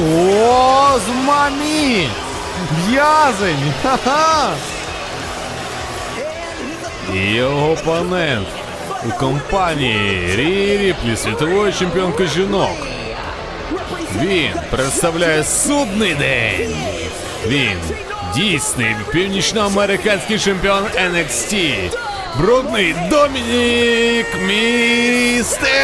[0.00, 2.08] О, з мамі!
[2.88, 3.72] В'язень!
[3.82, 4.50] Ха-ха!
[7.14, 8.48] І Його опонент
[9.06, 12.76] у компанії Рі Ріплі, світової чемпіонки жінок.
[14.20, 16.76] Він представляє судний день.
[17.46, 17.78] Він
[18.34, 21.80] дійсний північноамериканський чемпіон NXT.
[22.37, 25.83] Брудний Домінік Містеріо.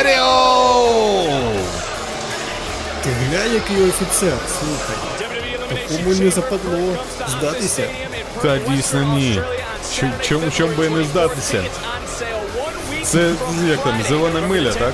[3.03, 4.95] Ти глянь, який офіцер, слухай.
[5.69, 7.83] Такому не западло здатися.
[8.41, 9.41] Та дійсно ні.
[9.99, 11.63] Чом, чому, чому би не здатися?
[13.03, 13.31] Це
[13.69, 14.93] як там, зелена миля, так?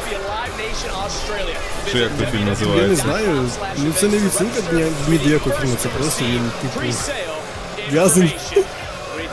[1.91, 4.61] Чи як той фільм Я не знаю, ну це не відсилка
[5.07, 6.79] ні, до якого фільму, це просто він типу
[7.91, 8.31] в'язень.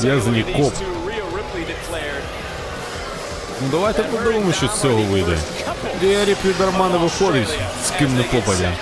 [0.01, 0.75] В'язані коп.
[3.63, 5.39] Ну давайте подивимося, що з цього вийде.
[6.03, 6.55] Ріплі
[6.89, 8.73] не виходить, з ким не попадя.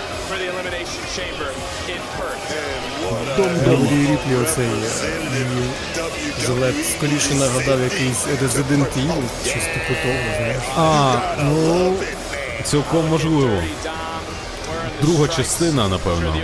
[3.37, 5.47] Дом Ріплі оцей е,
[6.47, 10.63] жилет скоріше нагадав якийсь Resident Evil, щось типу того, знаєш.
[10.77, 11.15] А,
[11.45, 11.95] ну
[12.65, 13.63] цілком можливо.
[15.03, 16.37] Друга частина, напевно.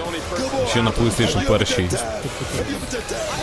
[0.77, 1.89] Ще на PlayStation першій.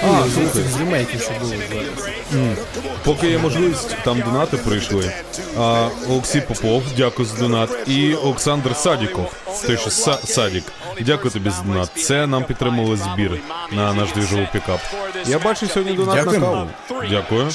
[0.03, 2.57] А, з цих з ремейків, що було зараз.
[3.03, 5.11] Поки є можливість, там донати прийшли.
[5.59, 7.69] А, Олексій Попов, дякую за донат.
[7.87, 9.33] І Олександр Садіков,
[9.67, 10.63] той що Са- Садік.
[11.01, 11.89] Дякую тобі за донат.
[11.95, 13.31] Це нам підтримали збір
[13.71, 14.79] на наш двіжовий пікап.
[15.25, 16.67] Я бачу сьогодні донат на Дякуємо.
[16.87, 17.01] каву.
[17.09, 17.49] Дякую.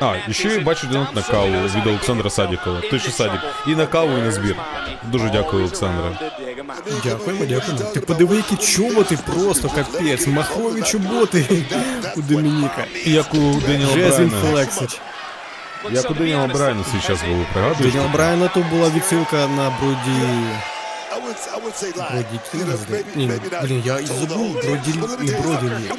[0.00, 2.80] А, і ще я бачу донат на каву від Олександра Садікова.
[2.90, 3.40] Той, що Садік.
[3.66, 4.56] І на каву, і на збір.
[5.02, 6.10] Дуже дякую, Олександре.
[7.04, 7.84] Дякуємо, дякуємо.
[7.94, 10.26] Ти подиви, які чоботи просто капець.
[10.26, 11.64] Махові чоботи
[12.16, 12.84] у Домініка.
[13.04, 14.40] Як у Деніла він Брайана.
[14.50, 15.00] флексить.
[15.90, 17.92] Як у Деніла Брайана зараз голову було, пригадуєш?
[17.92, 20.46] Деніла Брайана то була відсилка на Броді...
[22.12, 24.06] Maybe Ні, not блін, я something.
[25.80, 25.90] ні.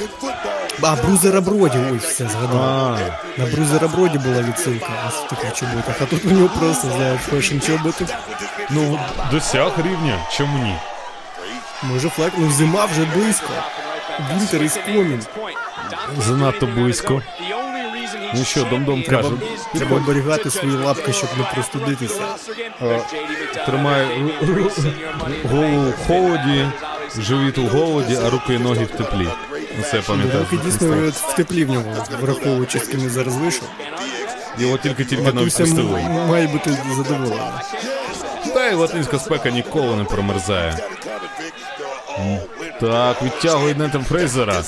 [0.00, 2.60] In football, А, Брузера Броді, ой, все, згадав.
[2.60, 2.98] А,
[3.40, 4.86] На Брузера Броді була відсилка
[5.26, 8.06] в таких чоботах, а тут у нього просто, знаєш, fashion чоботи.
[8.70, 8.98] ну,
[9.30, 10.74] досяг рівня, чому ні?
[11.82, 13.48] Може флаг, ну зима вже близько.
[14.32, 15.22] Вінтер із комін.
[16.18, 17.22] Занадто близько.
[18.34, 19.30] Ну що, Дом-Дом каже,
[19.76, 22.20] Треба оберігати свої лапки, щоб не простудитися.
[23.66, 24.06] тримай
[24.42, 24.92] ру- ру-
[25.50, 26.66] голову в холоді,
[27.18, 29.28] живіт у голоді, а руки і ноги в теплі.
[29.90, 30.46] Це я пам'ятаю.
[30.52, 33.68] Руки дійсно в теплі в нього, враховуючи, з ким він зараз вийшов.
[34.58, 36.00] Його тільки-тільки Матуся відпустили.
[36.28, 37.62] має бути задоволена.
[38.54, 40.78] Та й латинська спека ніколи не промерзає.
[42.80, 44.62] Так, відтягує Нетем Фрейзера.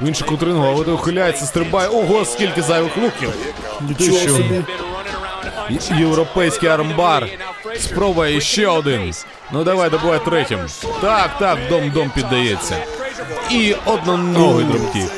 [0.00, 1.88] В іншу кутрину, але той ухиляється, стрибає.
[1.88, 3.32] Ого, скільки зайвих луків!
[3.80, 4.28] Нічого що?
[4.28, 4.64] собі.
[5.98, 7.28] Європейський армбар.
[7.80, 9.14] Спробує ще один.
[9.52, 10.58] Ну давай, добувай третім.
[11.00, 12.76] Так, так, дом-дом піддається.
[13.50, 15.10] І одноногий дроптік.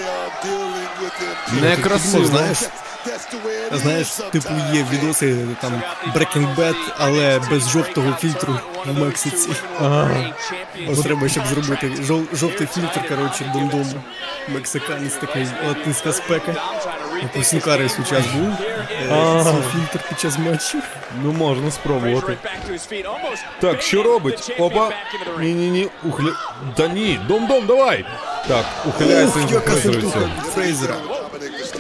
[1.63, 2.25] Некрасиво.
[2.25, 2.59] Знаєш,
[3.73, 5.83] знаєш, типу є відоси там
[6.15, 9.49] Breaking Bad, але без жовтого фільтру в Мексиці.
[10.91, 14.03] Ось треба, щоб зробити жов- жовтий фільтр, коротше, дом-дому.
[14.49, 16.55] Мексиканець такий, латинська спека.
[17.23, 18.53] Як у Сінкари час був.
[19.13, 20.79] е, Свій фільтр під час матчу.
[21.23, 22.37] Ну можна спробувати.
[23.61, 24.53] Так, що робить?
[24.59, 24.91] Опа.
[25.41, 26.33] Ні-ні-ні, ухиля...
[26.77, 28.05] Да ні, дом-дом, давай!
[28.49, 29.71] Так, ухиляється Ух, яка.
[30.55, 30.95] Фрейзера.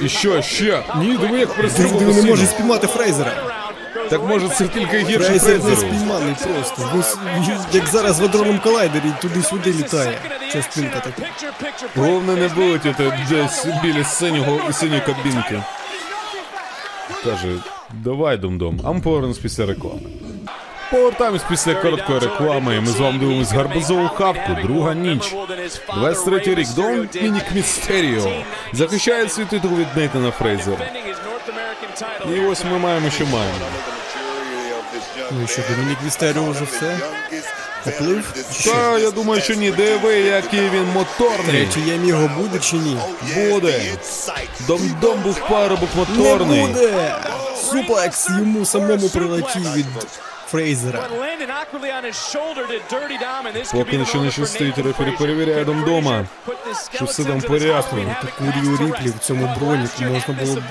[0.02, 0.82] І що, ще?
[0.98, 2.28] Ні, диви, як пристрибував не сильно.
[2.28, 3.32] може спіймати Фрейзера.
[4.10, 5.76] Так може це тільки гірше Фрейзер не Фрейзеру.
[5.94, 6.90] спійманий просто.
[6.94, 7.18] Він с-
[7.72, 10.18] Як зараз в адронному колайдері туди-сюди літає.
[10.52, 11.22] Частинка така.
[11.96, 15.62] Головне не вилетіти десь біля синього, синьої кабінки.
[17.24, 17.48] Каже,
[17.92, 20.00] давай, дом-дом, а ми повернемось після реклами.
[20.90, 25.34] Повертаємось після короткої реклами, ми з вами дивимось гарбузову хавку, друга ніч.
[25.96, 28.32] 23 рік, Домінік Містеріо
[28.72, 30.86] захищає свій титул від Нейтана Фрейзера.
[32.36, 33.54] І ось ми маємо, що маємо.
[35.30, 36.98] Ну що, Домінік Вістеріо вже все?
[37.84, 38.32] Поплив?
[38.64, 41.46] Та я думаю, що ні, диви, який він моторний.
[41.66, 42.96] Третій ям його буде чи ні?
[43.34, 43.80] Буде.
[44.66, 46.60] Дом-дом був парубок Не моторний.
[46.66, 47.14] буде!
[47.70, 49.86] Суплекс йому самому прилетів від
[50.46, 51.08] Фрейзера.
[53.72, 56.26] Поки нічого не щастить, рефері перевіряє дом-дома.
[56.94, 57.96] Що все там порядку.
[58.22, 60.62] Таку Ріо Ріплі в цьому броніку можна було б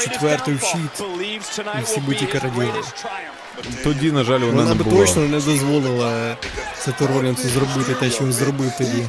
[0.00, 1.06] четвертою в щит.
[1.78, 2.82] І всі би тільки раділи.
[3.84, 6.36] Тоді, на жаль, вона Вона не б точно не дозволила
[6.78, 9.08] Сету Ролінсу зробити те, що він зробив тоді.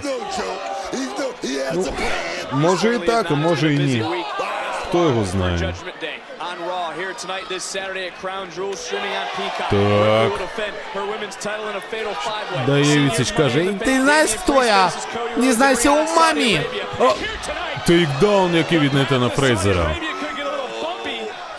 [2.53, 4.05] Може і так, а може і ні.
[4.87, 5.73] Хто його знає?
[9.69, 10.29] Так.
[12.65, 14.91] Дає відсіч, каже, ти знаєш, хто я?
[15.37, 16.61] Не знайся у мамі.
[17.87, 19.95] Тейкдаун, який від Нейтана Фрейзера.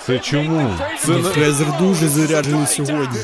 [0.06, 0.74] Це чому?
[1.00, 1.22] Це не...
[1.22, 3.18] Фрейзер дуже заряджений сьогодні.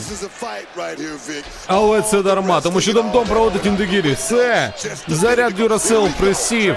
[1.66, 4.12] Але це дарма, тому що Дом-Дом проводить індегірі.
[4.12, 4.72] Все!
[5.08, 6.76] Заряд Дюрасел присів.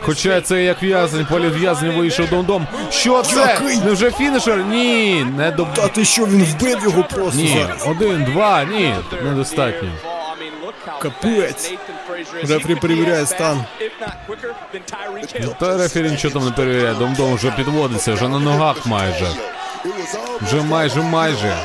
[0.00, 2.66] Хоча це як в'язень, політв'язень вийшов Дом-Дом.
[2.90, 3.40] Що це?
[3.40, 3.78] Який?
[3.80, 4.58] Невже фінішер?
[4.58, 5.64] Ні, не до...
[5.64, 7.86] Та ти що, він вбив його просто Ні, зараз?
[7.86, 9.88] один, два, ні, недостатньо.
[11.00, 11.72] Капець.
[12.48, 13.64] Рефері перевіряє стан.
[15.60, 19.26] Та рефері нічого там не перевіряє, Дом-Дом вже підводиться, вже на ногах майже.
[20.40, 21.56] Вже майже, майже.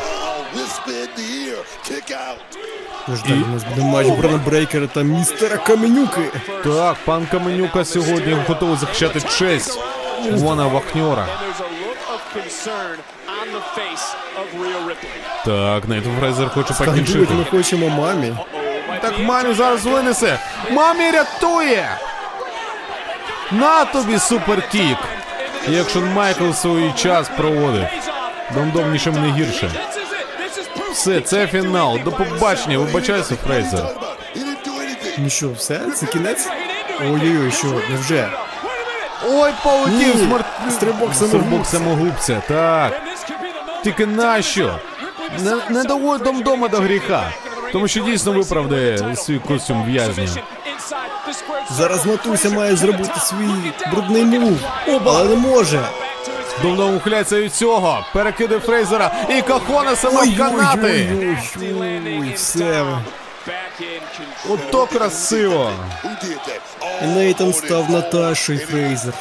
[3.08, 6.22] Тож у нас буде матч Брана Брейкера та містера Каменюки.
[6.64, 9.80] Так, пан Каменюка сьогодні готовий захищати честь.
[10.32, 11.28] Вона Вахньора.
[15.46, 17.34] Так, Нейт Фрейзер хоче покінчити.
[17.34, 18.34] ми хочемо мамі.
[19.02, 20.40] Так мамі зараз винесе.
[20.72, 21.90] Мамі рятує!
[23.52, 24.98] На тобі superkick!
[25.68, 27.86] Як Шон Майкл свій час проводив.
[28.54, 29.72] Дом-дом нічим не гірше.
[30.92, 32.00] Все, це фінал.
[32.06, 33.86] До побачення, вибачайся, Фрейзер.
[35.18, 35.80] Ну що, все?
[35.96, 36.48] Це кінець?
[37.02, 38.30] Ой-ой-ой, що, невже?
[39.30, 40.46] Ой, полетів смарт...
[40.72, 41.72] стрибок Стрибок самогубця.
[41.72, 43.02] самогубця, так.
[43.84, 44.80] Тільки нащо?
[45.40, 47.32] Не, не доводь дом дома до гріха.
[47.72, 50.28] Тому що дійсно виправдає свій костюм в'язня.
[51.72, 54.60] Зараз Матуся має зробити свій брудний мув,
[55.06, 55.80] але не може.
[56.64, 58.06] Давно ухиляється від цього.
[58.14, 61.38] Перекиди Фрейзера і Кахонеса в канати.
[62.36, 62.86] Все.
[64.50, 65.72] Ото красиво.
[67.04, 69.14] Нейтан став Наташою Фрейзер.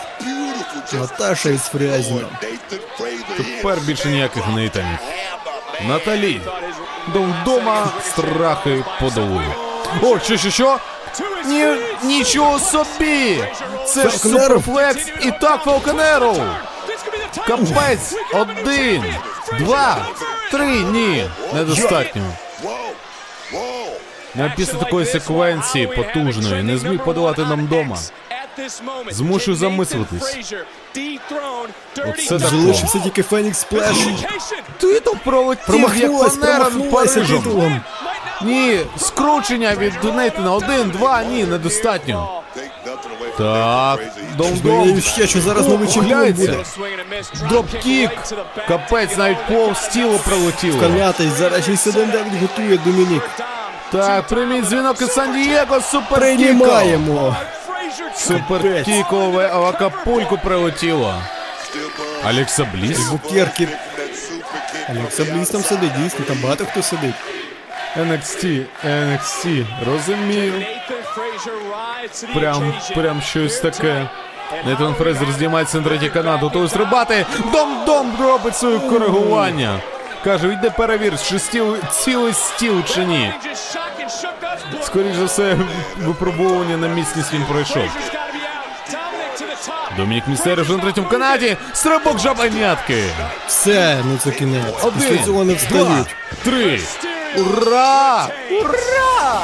[0.92, 2.28] Наташа із Фрязіна.
[3.36, 4.98] Тепер більше ніяких нейтанів.
[5.88, 6.40] Наталі.
[7.12, 9.54] Дом дома страхи подолує.
[10.02, 10.78] О, що, що, що?
[11.46, 11.66] Ні,
[12.04, 13.44] нічого собі!
[13.86, 16.36] Це ж суперфлекс і так Фалконеру!
[17.46, 18.14] Капець!
[18.34, 19.04] Один,
[19.58, 20.06] два,
[20.50, 22.22] три, ні, недостатньо.
[24.34, 27.96] Я після такої секвенції потужної не зміг подолати нам дома.
[29.10, 30.36] Змушую замислитись.
[32.08, 32.38] Оце.
[32.38, 33.96] Залишився тільки Фенікс Сплеш.
[34.78, 37.26] Титул пролетів, Промахнулась, як Парижем.
[37.42, 37.80] титулом.
[38.42, 40.52] Ні, скручення від Нейтана.
[40.52, 42.42] Один, два, ні, недостатньо.
[43.38, 44.00] Так,
[44.36, 45.00] дом-дом.
[45.00, 46.56] Ще, що зараз новий чемпіон буде.
[47.48, 48.10] Дроп-кік.
[48.68, 50.80] Капець, навіть повз тіло пролетіло.
[50.80, 53.22] Канятий, зараз 6-1-9 готує Домінік.
[53.92, 56.14] Так, прийміть дзвінок із Сан-Дієго, суперкіко.
[56.16, 57.36] Приймаємо.
[58.14, 61.14] Суперкікове в Акапульку прилетіло.
[62.24, 63.08] Алекса Бліс.
[63.08, 63.68] Букерки.
[64.88, 67.14] Алекса Бліс там сидить, дійсно, там багато хто сидить.
[67.96, 70.64] NXT, NXT, розумію.
[72.34, 74.08] Прям, прям щось таке.
[74.66, 77.26] Нейтан Фрезер знімається на третій канал, готовий стрибати.
[77.52, 79.80] Дом-дом робить своє коригування.
[80.24, 83.32] Каже, йди перевір, чи стіл, цілий стіл чи ні.
[84.82, 85.56] Скоріше за все,
[85.98, 87.88] випробування на міцність він пройшов.
[89.96, 91.56] Домінік Містеріо вже на третьому канаді.
[91.72, 93.04] Стрибок жабанятки.
[93.46, 94.64] Все, ну це кінець.
[94.82, 96.16] Один, Після цього не два, встають.
[96.44, 96.80] три.
[97.36, 98.28] Ура!
[98.60, 99.40] Ура!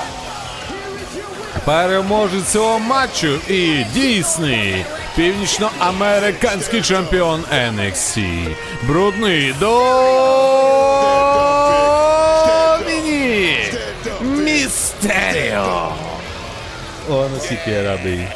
[1.65, 4.85] Переможець цього матчу і дійсний
[5.17, 8.25] північноамериканський чемпіон NXT.
[8.83, 11.56] Брудний Домінік
[17.33, 18.29] Наскільки я радий.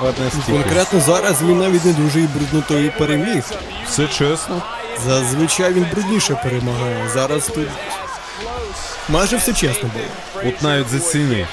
[0.00, 0.14] От.
[0.46, 3.44] Конкретно зараз він навіть не дуже і бруднотою переміг.
[3.86, 4.62] Все чесно.
[5.06, 7.08] Зазвичай він брудніше перемагає.
[7.14, 7.68] Зараз тут
[9.08, 10.04] майже все чесно було.
[10.48, 11.46] От навіть заціни.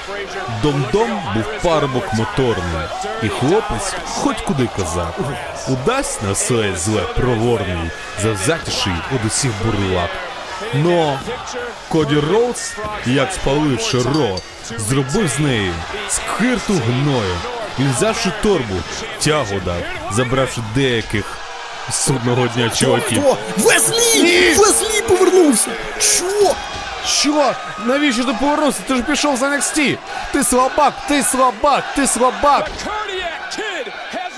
[0.62, 2.86] Дом-дом був парубок моторний,
[3.22, 5.18] і хлопець хоч куди казав.
[5.68, 7.90] Удасть на своє зле проворний,
[8.22, 10.10] завзятіший од усіх бурлак.
[10.74, 11.18] Но
[11.88, 12.72] Коді Роуз,
[13.06, 14.38] як спаливши ро,
[14.78, 15.72] зробив з неї
[16.08, 17.36] скирту гною.
[17.78, 18.74] Він взявши торбу,
[19.20, 19.76] тягу дав,
[20.12, 21.24] забравши деяких
[21.90, 23.22] судного дня чуваків.
[23.22, 23.36] Хто?
[23.56, 24.22] Веслі!
[24.22, 24.54] Ні!
[24.54, 25.70] Веслі повернувся!
[26.00, 26.54] Що?
[27.06, 27.52] Що?
[27.84, 28.80] Навіщо ти повернувся?
[28.88, 29.98] Ти ж пішов з NXT!
[30.32, 32.70] Ти слабак, ти слабак, ти слабак!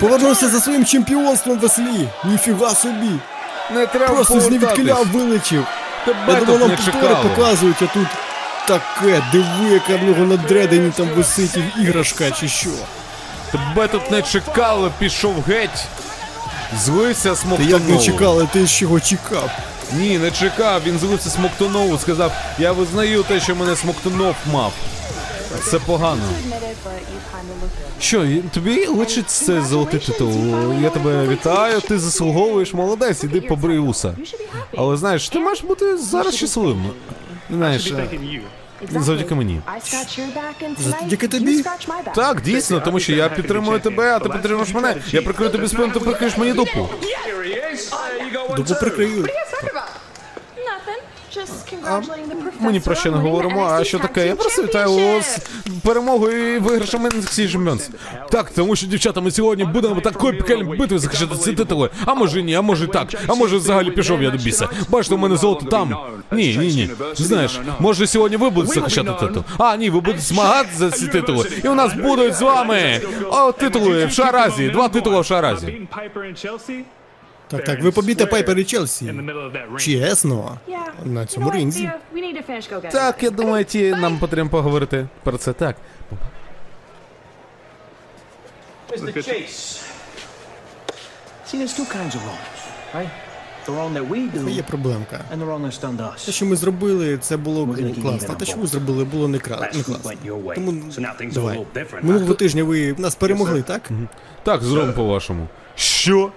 [0.01, 2.09] Повернувся за своїм чемпіонством Веслі!
[2.25, 3.11] Ніфіга собі!
[3.71, 5.67] Не треба Просто з невідкиля вилетів!
[6.29, 8.07] Я тут нам повтори показують, а тут
[8.69, 12.71] таке, диви, яка в нього на дредені там висить іграшка чи що.
[13.53, 15.87] Тебе тут не чекало, пішов геть.
[16.79, 17.73] Злився Ти смоктонову.
[17.73, 19.51] як не чекали, ти з чого чекав?
[19.93, 24.73] Ні, не чекав, він злився смоктонову, сказав, я визнаю те, що мене смоктонов мав.
[25.65, 26.23] Це погано.
[28.01, 30.73] Що, тобі личить це золотий титул?
[30.83, 34.17] Я тебе вітаю, ти заслуговуєш, молодець, іди побрий уса.
[34.77, 36.91] Але знаєш, ти маєш бути зараз щасливим.
[37.51, 38.09] Знаєш, е,
[38.91, 39.61] завдяки мені.
[40.79, 41.65] Завдяки тобі?
[42.15, 44.97] Так, дійсно, тому що я підтримую тебе, а ти підтримуєш мене.
[45.11, 46.89] Я прикрию тобі спину, ти прикриєш мені дупу.
[48.57, 49.27] Дупу прикрию.
[52.61, 54.27] Ми ні про що не говоримо, а що таке?
[54.27, 55.39] Я просто вітаю вас
[55.83, 57.89] перемогою і виграшем NXT Champions.
[58.31, 61.91] Так, тому що дівчата, ми сьогодні будемо такої пекельної битви захищати ці титули.
[62.05, 63.09] А може ні, а може так.
[63.27, 64.69] А може взагалі пішов я до біса.
[64.89, 65.97] Бачите, у мене золото там.
[66.33, 66.91] Ні, ні, ні.
[67.15, 69.43] Знаєш, може сьогодні ви будете захищати титул.
[69.59, 71.49] А, ні, ви будете змагати за ці титули.
[71.65, 74.69] І у нас будуть з вами о, титули в Шаразі.
[74.69, 75.81] Два титули в Шаразі.
[77.49, 79.15] Так, так, ви побіте Пайпер і Челсі.
[79.79, 80.59] Чесно.
[81.05, 81.91] На цьому ринзі.
[82.93, 85.77] Так, я думаю, ті нам потрібно поговорити про це так.
[94.35, 95.21] Do Є проблемка.
[96.27, 97.67] Те, що ми зробили, це було
[98.03, 98.35] класно.
[98.35, 99.57] Те, що ви зробили, було не, кра...
[99.75, 100.11] не класно.
[100.55, 100.73] Тому
[101.35, 101.67] давай.
[102.03, 103.91] Минулого тижня ви нас перемогли, так?
[104.43, 105.49] Так, зробимо по-вашому.
[105.75, 106.33] Що?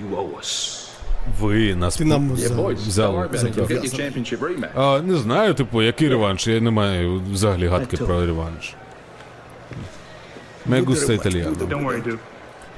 [0.00, 0.84] You owe us.
[1.40, 2.74] Ви нас Ти нам взяли.
[4.40, 4.68] Rematch.
[4.74, 8.74] А, не знаю, типу, який реванш, я не маю взагалі гадки про реванш.
[11.84, 12.18] Worry, dude.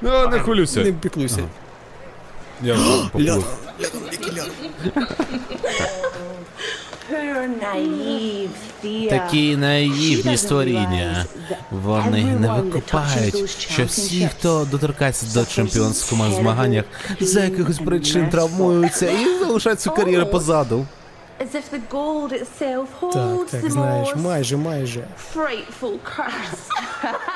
[0.01, 0.83] Ну, не хвилюйся.
[0.83, 1.43] Не піклуйся.
[2.63, 3.57] Я вже поплив.
[9.09, 11.25] Такі наївні створіння.
[11.71, 16.85] Вони не викупають, що всі, хто доторкається до чемпіонському змаганнях,
[17.19, 20.85] за якихось причин травмуються і залишають цю кар'єру позаду.
[21.91, 25.07] Gold itself Так, так, знаєш, майже, майже.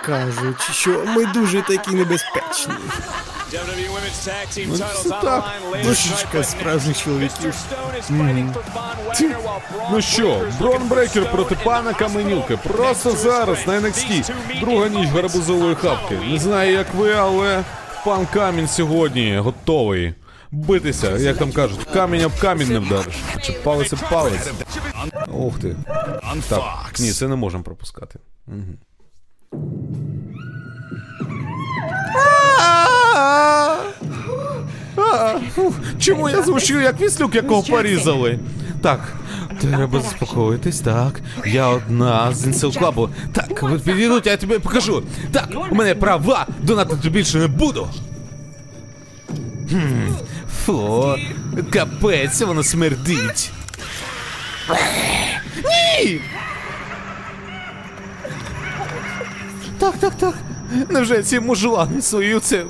[0.06, 2.74] Кажуть, що ми дуже такі небезпечні.
[3.52, 5.44] Team Ну, це так.
[5.84, 7.54] Душечка справжніх чоловіків.
[7.54, 11.94] Stone is fighting for Von Wagner while Braun Ну що, Брон Брекер проти пана.
[11.94, 12.58] Каменюки.
[12.58, 13.80] Просто зараз на.
[13.80, 14.32] NXT.
[14.60, 15.76] Друга ніч гарбузової.
[15.76, 16.32] Halloween.
[16.32, 17.64] Не знаю, як ви, але
[18.06, 20.14] пан Камінь сьогодні готовий
[20.52, 23.16] битися, як там кажуть, камінь об камінь не вдариш.
[23.42, 24.50] Чи палець об палець.
[25.28, 25.76] Ух ти.
[26.50, 28.20] Так, ні, це не можемо пропускати.
[28.48, 28.78] Мгм.
[34.98, 35.40] А,
[36.00, 38.40] Чому я звучу як віслюк, якого порізали?
[38.82, 39.14] Так,
[39.62, 41.22] треба заспокоїтись, так.
[41.46, 43.10] Я одна з інселклабу.
[43.34, 45.04] Так, підійдуть, я тобі покажу.
[45.32, 47.88] Так, у мене права, донатити більше не буду.
[49.70, 50.14] Хм,
[50.66, 51.16] фу,
[51.70, 53.52] капець, воно смердить.
[55.64, 56.20] Ні!
[59.80, 60.34] Так, так, так.
[60.90, 62.64] Невже ці мужлани свою це.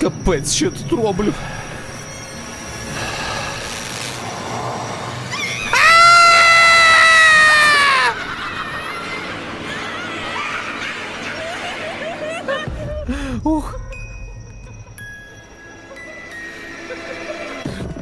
[0.00, 1.34] Капець, що я тут роблю?
[13.44, 13.80] Ух.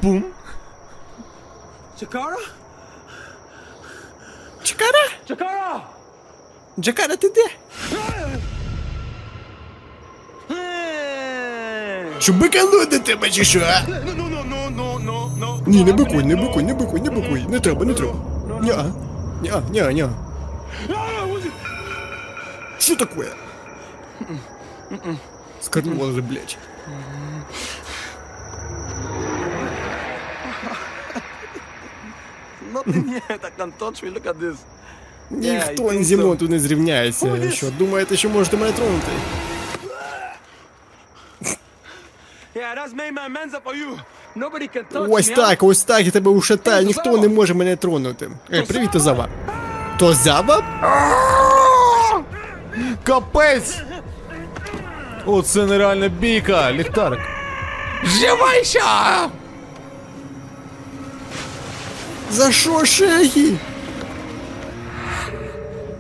[0.03, 0.25] Бум.
[1.99, 2.37] Chikara?
[4.63, 5.09] Чакара?
[5.27, 5.81] Chikara!
[6.79, 7.47] Джакара, ти де?
[12.20, 13.62] Що биканув до тебе чи що?
[13.66, 13.82] а?
[15.68, 17.46] Ні, не бикуй, не бикуй, не бикуй, не бикуй.
[17.50, 18.14] Не треба, не треба.
[18.62, 18.86] Ня.
[19.44, 20.10] Ня, ня, ня.
[22.80, 23.26] Що таке?
[25.62, 26.58] Скорнула, блядь.
[32.74, 33.24] Nothing yet.
[33.46, 34.10] I can touch me.
[34.10, 34.56] Look at this.
[35.32, 37.52] Ніхто зі мною тут не зрівняється.
[37.52, 39.12] Що, думаєте, що можете мене тронути?
[45.11, 48.31] Ось так, ось так, я тебе ушатаю, ніхто не може мене тронути.
[48.53, 49.29] Ей, привіт, Тозава.
[49.99, 50.63] Тозава?
[53.05, 53.79] Капець!
[55.27, 57.21] Оце нереальна бійка, ліхтарик.
[58.05, 58.85] Живайся!
[62.31, 63.59] За що шеї?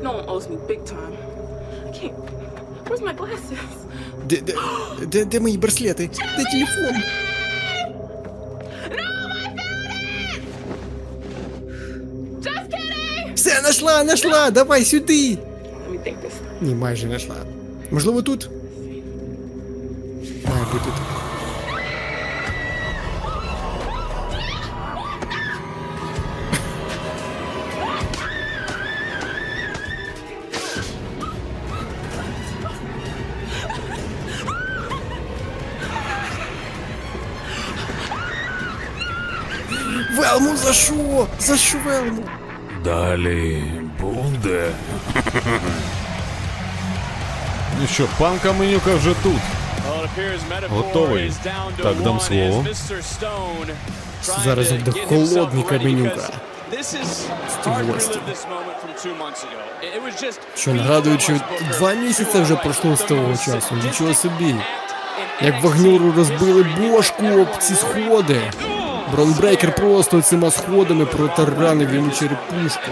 [0.03, 1.15] No one owes me big time.
[1.87, 2.15] I can't.
[2.87, 3.86] Where's my glasses?
[4.30, 4.54] Де, де,
[5.08, 6.10] де, де мої браслети?
[6.38, 7.02] Де телефон?
[12.41, 13.36] Just kidding!
[13.36, 15.38] Все, нашла, нашла, давай сюди.
[15.38, 16.34] Let me think this.
[16.62, 17.36] Ні, майже знайшла.
[17.91, 18.49] Можливо, тут?
[20.49, 20.93] Має бути тут.
[40.33, 41.27] Велму, за що?
[41.39, 42.22] За що Велму?
[42.85, 43.64] Далі
[44.01, 44.70] буде.
[47.81, 49.41] Ну що, пан Каменюка вже тут.
[50.70, 51.33] Готовий.
[51.83, 52.64] Так, дам слово.
[54.45, 56.29] Зараз буде холодний Каменюка.
[60.57, 61.33] Що нагадую, що
[61.79, 63.74] два місяці вже пройшло з того часу.
[63.85, 64.55] Нічого собі.
[65.43, 68.41] Як вагнюру розбили бошку об ці сходи.
[69.13, 72.91] Бронбрейкер просто цими сходами протаранив йому черепушку.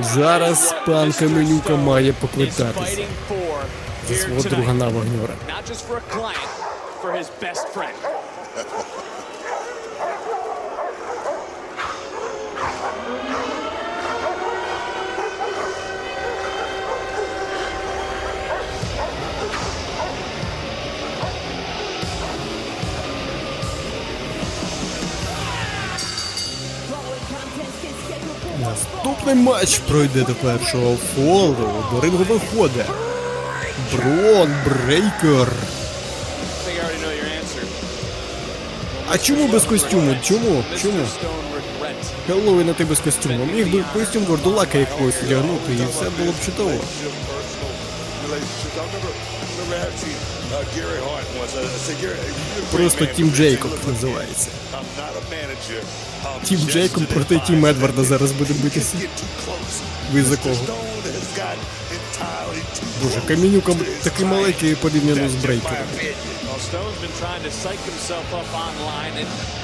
[0.00, 3.02] Зараз пан Каменюка має поквитатися
[4.08, 5.30] за свого другана на Not
[29.06, 31.84] Наступний матч пройде до першого фолу.
[31.92, 32.86] До рингу виходить.
[33.92, 35.52] Брон Брейкер.
[39.08, 40.16] А чому без костюму?
[40.22, 40.64] Чому?
[40.82, 41.06] Чому?
[42.26, 43.44] Хеллоуін, а ти без костюму.
[43.54, 46.80] Міг би костюм гордолака якогось одягнути, і все було б чудово
[50.52, 54.48] uh, Просто Тім Джейкоб називається.
[56.44, 57.66] Тім Джейкоб проти Тім.
[57.66, 58.96] Едварда зараз буде битися.
[60.12, 60.54] Ви за кого?
[63.02, 63.72] Боже, Камінюка
[64.02, 65.76] такий маленький порівняно з Брейкером.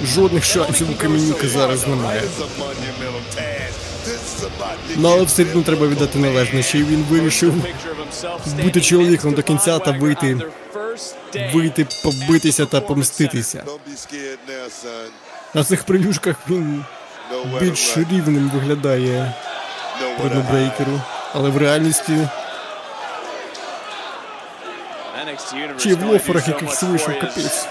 [0.05, 2.23] Жодних шансів у Камінюка зараз немає.
[4.97, 7.55] Ну але все одно треба віддати належне, що він вирішив
[8.63, 10.39] бути чоловіком до кінця та вийти,
[11.55, 13.65] вийти, побитися та помститися.
[15.55, 16.85] На цих прев'юшках він
[17.61, 19.35] більш рівним виглядає.
[20.51, 21.01] Брейкеру.
[21.35, 22.29] Але в реальності
[25.79, 27.67] чи в лоферах якихось вийшов капець.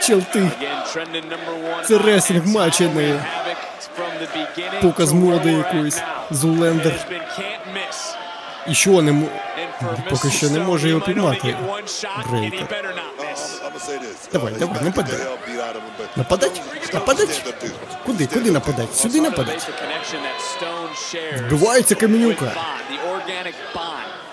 [0.00, 0.50] Чел ти,
[1.86, 3.18] Це а не
[4.82, 6.94] показ моди якоїсь, Зулендер.
[8.68, 9.26] І що не мо...
[10.10, 11.56] Поки що не може його піймати.
[13.88, 14.32] Say this.
[14.32, 15.14] Давай, Uh, давай, you нападай.
[15.14, 15.82] beat the hell beat out of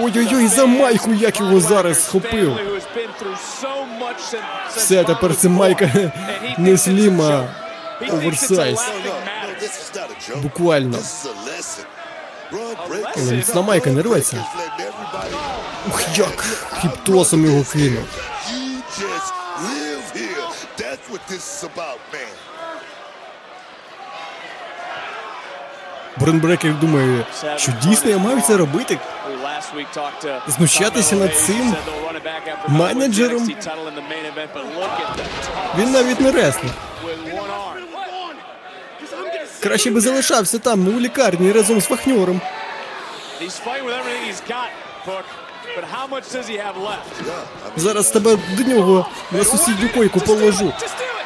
[0.00, 2.56] Ой-ой-ой, за майку, як його зараз схопив.
[4.76, 5.90] Все, тепер це майка
[6.58, 7.44] не слім, а
[8.12, 8.80] оверсайз.
[10.36, 10.98] Буквально.
[13.16, 14.44] Але міцна майка не рветься.
[15.88, 16.44] Ух, як
[16.80, 18.04] хіптосом його кинув.
[18.52, 19.32] You just
[19.68, 20.46] live here.
[20.78, 22.32] That's what this is about, man.
[26.16, 28.98] Бренбрекер думає, що дійсно я маю це робити.
[30.48, 31.74] Знущатися над цим
[32.68, 33.50] менеджером.
[35.78, 36.72] Він навіть не реслер.
[39.60, 42.40] Краще би залишався там, у лікарні разом з Фахньором.
[47.76, 50.72] Зараз тебе до нього на сусідню койку положу.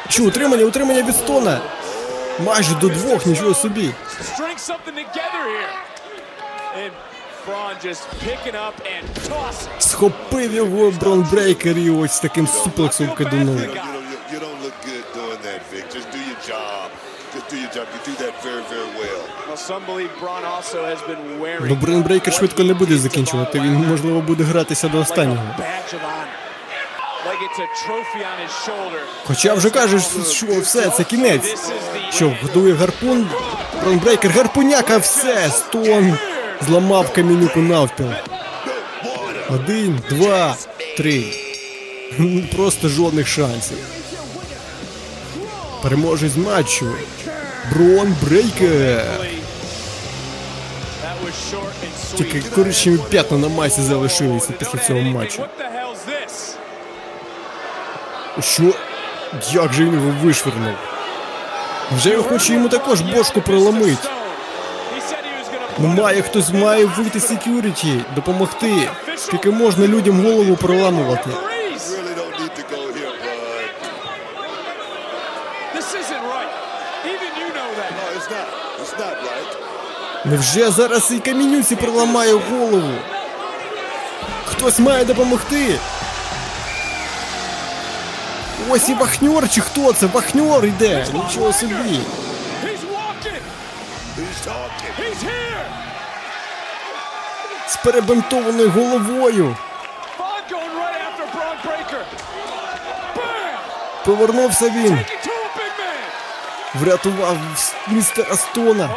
[0.09, 1.59] Що, утримання, утримання від стона?
[2.39, 3.91] Майже до двох, нічого собі.
[9.79, 13.09] Схопив його Бронбрейкер і ось таким суплексом
[21.41, 23.59] wearing Ну, Бронбрейкер швидко не буде закінчувати.
[23.59, 25.43] Він, можливо, буде гратися до останнього.
[29.25, 31.55] Хоча вже кажеш, що все, це кінець.
[32.11, 33.29] Що, годує гарпун?
[33.83, 36.17] Бронбрейкер, гарпуняка, все, стон.
[36.67, 38.07] Зламав камінюку навпіл.
[39.49, 40.55] Один, два,
[40.97, 41.23] три.
[42.55, 43.77] Просто жодних шансів.
[45.83, 46.85] Переможець матчу.
[47.71, 49.27] Брон Брейкер.
[52.15, 55.41] Тільки коричневі п'ятна на масі залишилися після цього матчу.
[55.41, 56.55] What the hell's this?
[58.41, 58.63] Що?
[59.51, 60.73] Як же він його вишвернув?
[61.97, 63.97] Вже його хоче йому також бошку gonna
[65.79, 68.89] Ну має хтось має вийти секюріті, допомогти.
[69.15, 71.29] Скільки можна людям голову проламувати?
[80.25, 82.93] Невже зараз і камінюці проламає голову?
[84.45, 85.79] Хтось має допомогти.
[88.69, 90.05] Ось і вахньор чи хто це?
[90.05, 91.05] Вахньор йде.
[91.13, 91.99] Нічого собі.
[97.67, 99.55] З перебинтованою головою.
[104.05, 104.99] Повернувся він.
[106.75, 107.37] Врятував
[107.87, 108.89] містера Стона.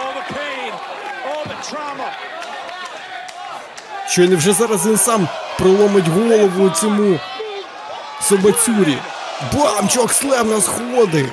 [4.08, 7.18] Що не вже зараз він сам проломить голову цьому
[8.22, 8.98] собацюрі.
[9.52, 9.88] Бам!
[9.88, 11.28] Чок слем на сходи.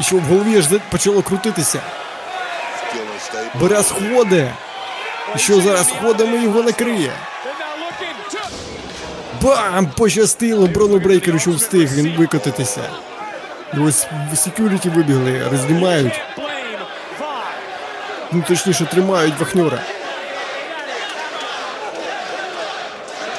[0.00, 1.80] І що в голові аж почало крутитися.
[3.54, 4.52] Бере сходи.
[5.36, 7.12] І що зараз сходами його накриє.
[9.42, 9.86] Бам!
[9.86, 12.80] Пощастило Брону Брейкеру, що встиг він викотитися.
[13.74, 16.20] І ось секюріті вибігли, рознімають.
[18.32, 19.78] Ну, точніше, тримають вахнюра.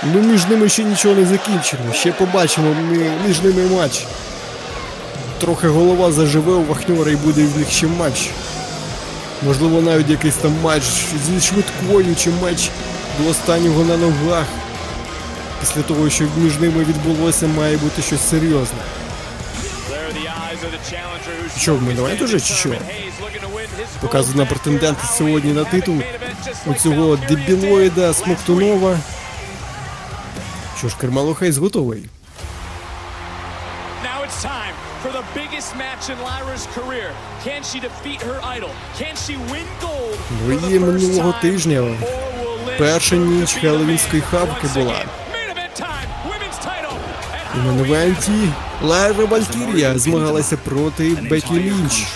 [0.03, 1.93] Ну, між ними ще нічого не закінчено.
[1.93, 2.75] Ще побачимо
[3.27, 4.05] між ними матч.
[5.39, 8.29] Трохи голова заживе у вахнюра і буде в них ще матч.
[9.45, 10.83] Можливо, навіть якийсь там матч
[11.27, 12.69] зі швидкою чи матч
[13.19, 14.45] до останнього на ногах.
[15.59, 18.79] Після того, що між ними відбулося, має бути щось серйозне.
[21.57, 22.69] Що, в мене уже чи що?
[23.99, 25.95] Показують на претендента сьогодні на титул
[26.65, 28.97] у цього дебілоїда Смоктунова.
[30.81, 32.03] Що ж, Кермало Хейс готовий.
[34.03, 37.09] Now it's time for the biggest match in Lyra's career.
[37.45, 38.71] Can she defeat her idol?
[38.99, 40.17] Can she win gold?
[40.47, 41.97] Ну і минулого тижня
[42.79, 45.05] перша ніч Хеллоуінської once була.
[47.55, 48.49] У Меневенті
[48.83, 52.07] Лайра Валькірія змагалася проти Бекі Лінч.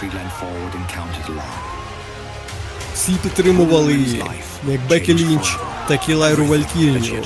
[2.93, 4.24] Всі підтримували її,
[4.68, 5.57] як Бекі Лінч,
[5.88, 7.24] так і Лайру Валькірію.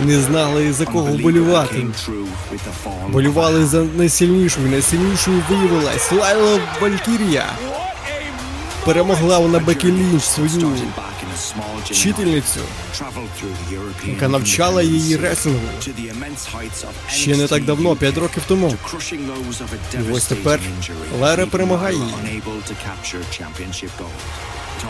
[0.00, 1.86] Не знали за кого болювати.
[3.08, 7.46] Болювали за найсильнішу, і найсильнішою виявилась Лайла Валькірія.
[8.84, 10.48] Перемогла вона Бекі Лінч свою
[11.90, 12.60] вчительницю,
[14.06, 15.60] яка навчала її ресингу.
[17.10, 18.74] Ще не так давно, 5 років тому.
[20.08, 20.60] І ось тепер
[21.20, 22.14] Лайра перемагає її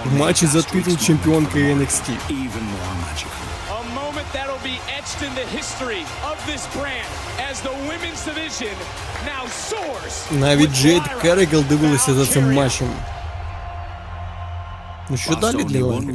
[0.04, 2.10] в матчі за титул чемпіонки NXT.
[10.30, 12.88] Навіть Джейд Lyra Керригал дивилися за цим матчем.
[15.10, 16.14] Ну що далі для Лайри?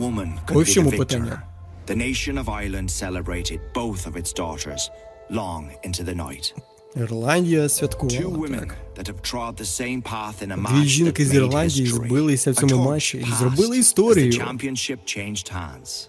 [0.54, 1.42] Ось в чому питання.
[1.88, 4.90] The nation of Ireland celebrated both of its daughters
[5.30, 6.54] long into the night.
[6.96, 8.76] Ірландія Two святкувала так.
[8.98, 12.78] that have trod the same path in a Дві жінки з Ірландії збилися в цьому
[12.78, 14.32] матчі і зробили історію.
[14.32, 16.08] championship changed hands.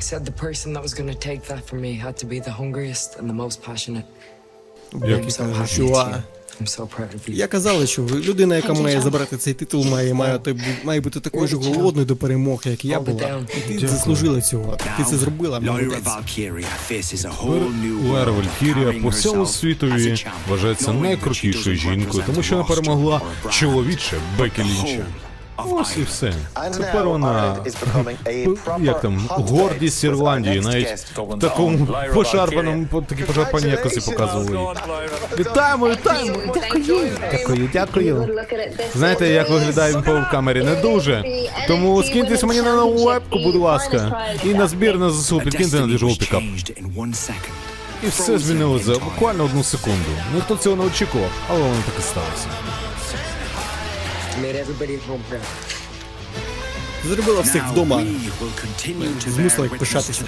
[0.00, 3.08] said the person that was going take that from me had to be the hungriest
[3.18, 4.04] and the most passionate.
[5.08, 6.22] Як і so каже,
[7.26, 11.46] я казала, що ви- людина, яка має забрати цей титул, має мати має бути такою
[11.46, 13.40] ж голодною до перемог, як я була.
[13.70, 14.76] І ти заслужила цього.
[14.96, 16.02] Ти це зробила, world,
[18.36, 20.16] Валькірія по всьому світові
[20.50, 25.06] вважається найкрутішою жінкою, тому що вона перемогла чоловіче Бекі Лінча.
[25.56, 26.32] Ось і все.
[26.76, 27.56] Тепер вона
[28.80, 34.74] як там гордість Ірландії, навіть в такому пошарпаному, по- такі пошарпані якості показували.
[35.38, 36.36] Вітаємо, вітаємо!
[36.54, 37.10] Дякую.
[37.32, 38.28] Дякую, дякую.
[38.94, 40.62] Знаєте, як виглядає він по камері?
[40.64, 41.24] Не дуже.
[41.68, 44.24] Тому скиньтесь мені на нову вебку, будь ласка.
[44.44, 46.42] І на збір на ЗСУ підкиньте на destiny пікап.
[48.04, 50.10] І все змінилося за буквально одну секунду.
[50.34, 52.46] Ніхто цього не очікував, але воно так і сталося.
[57.08, 58.02] Зробила всіх вдома.
[59.26, 60.22] Змусила їх пишатися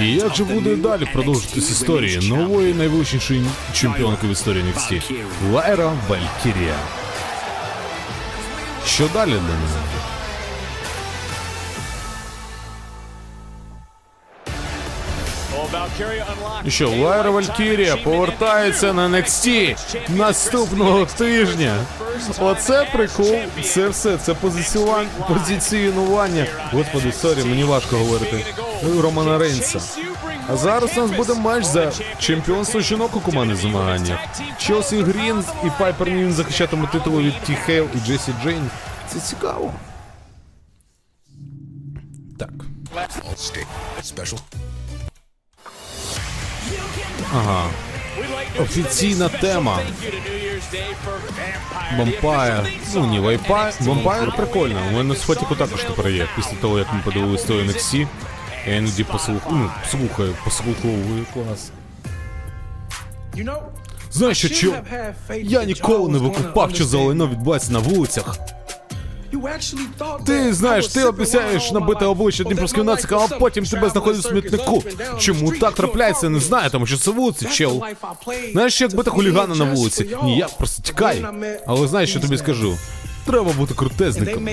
[0.00, 5.02] І як же буде далі продовжитись з історії нової найвеличнішої чемпіонки в історії NXT
[5.52, 6.76] Лайра Валькірія?
[8.86, 9.99] Що далі для неї?
[16.68, 19.76] Що, a Лайра Валькірія повертається на NXT
[20.08, 21.76] наступного тижня.
[22.38, 23.36] Оце прикол.
[23.64, 24.34] Це все, це
[25.28, 26.46] позиціонування.
[26.72, 28.44] Господи, sorry, мені важко говорити.
[29.00, 29.80] Романа Рейнса.
[30.48, 34.18] А зараз у нас буде матч за чемпіонство жінок у командних змаганнях.
[34.58, 38.70] Челсі Грін і Пайпер Нівен захищатимуть титулу від Ті Хейл і Джесі Джейн.
[39.08, 39.72] Це цікаво.
[42.38, 42.50] Так.
[47.34, 47.64] Ага.
[48.60, 49.78] Офіційна тема.
[51.98, 52.72] Вампайр.
[52.94, 53.72] Ну, ні, Вайпай.
[53.80, 54.80] Вампайр прикольно.
[54.90, 56.26] У мене з фотіку також тепер є.
[56.36, 58.06] Після того, як ми подивилися той NXT.
[58.66, 61.70] Я іноді послухаю, ну, слухаю, послуховую клас.
[64.12, 64.74] Знаєш що, чо?
[65.42, 68.36] Я ніколи не викупав, що за лайно відбувається на вулицях.
[70.26, 74.84] Ти знаєш, ти обіцяєш набити обличчя дніпровським нацикам, а потім тебе знаходять в смітнику.
[75.18, 77.82] Чому так трапляється, не знаю, тому що це вулиці, чел.
[78.52, 80.16] Знаєш, як бити хулігана на вулиці?
[80.24, 81.26] Ні, я просто тікай.
[81.66, 82.78] Але знаєш, що тобі скажу?
[83.30, 84.48] Треба бути крутезником.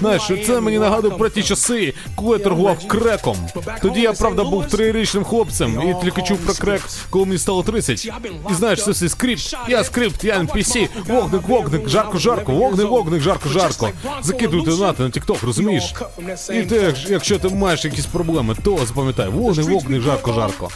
[0.00, 3.36] Знаєш, це мені нагадує про ті часи, коли я торгував креком.
[3.82, 8.04] Тоді я, правда, був трирічним хлопцем і тільки чув про крек, коли мені стало 30.
[8.50, 9.56] І знаєш, це все скрипт.
[9.68, 13.90] Я скрипт, я NPC, вогник, вогник, жарко, жарко, вогник, вогник, жарко, жарко.
[14.22, 15.94] Закидуй донати на TikTok, розумієш?
[16.50, 20.70] І ти, якщо ти маєш якісь проблеми, то запам'ятай, вогник, вогник, жарко, жарко.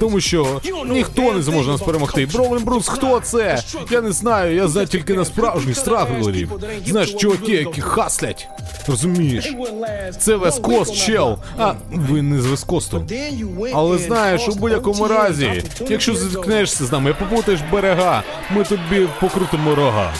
[0.00, 2.26] Тому що ніхто не зможе нас перемогти.
[2.26, 3.62] Броулін Брус, хто це?
[3.90, 6.52] Я не знаю, я знаю тільки на справжніх страглерів.
[6.86, 8.48] Знаєш, чуваки, які хаслять.
[8.88, 9.54] Розумієш?
[10.18, 11.38] Це Вескост, чел.
[11.58, 13.06] А ви не з Вескосту.
[13.74, 20.12] Але знаєш, у будь-якому разі, якщо зіткнешся з нами, попутаєш берега, ми тобі покрутимо рога.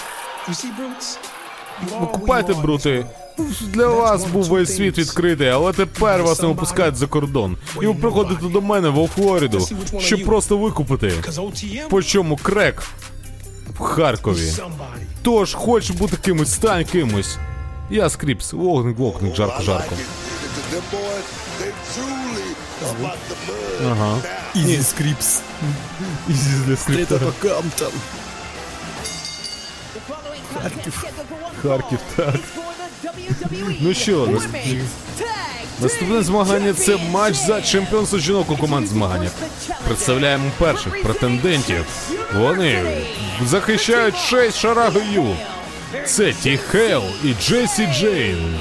[2.01, 3.07] Викупайте, брути.
[3.61, 7.57] Для вас був весь світ відкритий, але тепер вас не випускають за кордон.
[7.82, 9.68] І ви приходите до мене в Флориду,
[9.99, 11.12] щоб просто викупити.
[11.91, 12.82] По чому крек
[13.78, 14.53] в Харкові.
[15.22, 17.39] Тож, хочеш бути кимось, стань кимось.
[17.91, 19.95] Я скріпс, вогник, вогник, жарко, жарко.
[23.91, 24.16] Ага.
[24.55, 25.41] Ізі скріпс.
[26.28, 26.76] Ізі для.
[26.76, 27.93] Стріта Камптон.
[31.62, 32.34] Харків, так.
[33.81, 34.29] Ну що,
[35.81, 39.33] наступне змагання це матч за чемпіонство жінок у команд змаганнях.
[39.87, 41.85] Представляємо перших претендентів.
[42.35, 42.97] Вони
[43.47, 45.37] захищають шесть шарагою.
[46.07, 48.59] Це Ті Хейл і Джесі Джейн.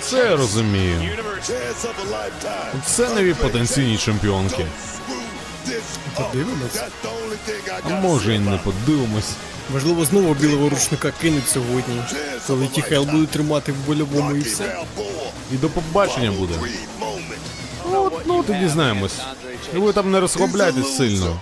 [0.00, 1.00] Це я розумію.
[2.86, 4.66] Це нові потенційні чемпіонки.
[6.14, 6.80] Подивимось.
[7.84, 9.30] А може і не подивимось.
[9.72, 12.02] Можливо, знову білого рушника кинуть сьогодні,
[12.46, 14.78] коли ті хел будуть тримати в больовому і все.
[15.52, 16.54] І до побачення буде.
[17.92, 19.20] Ну, от, ну тоді дізнаємось.
[19.74, 21.40] І ви там не розслабляйтесь сильно.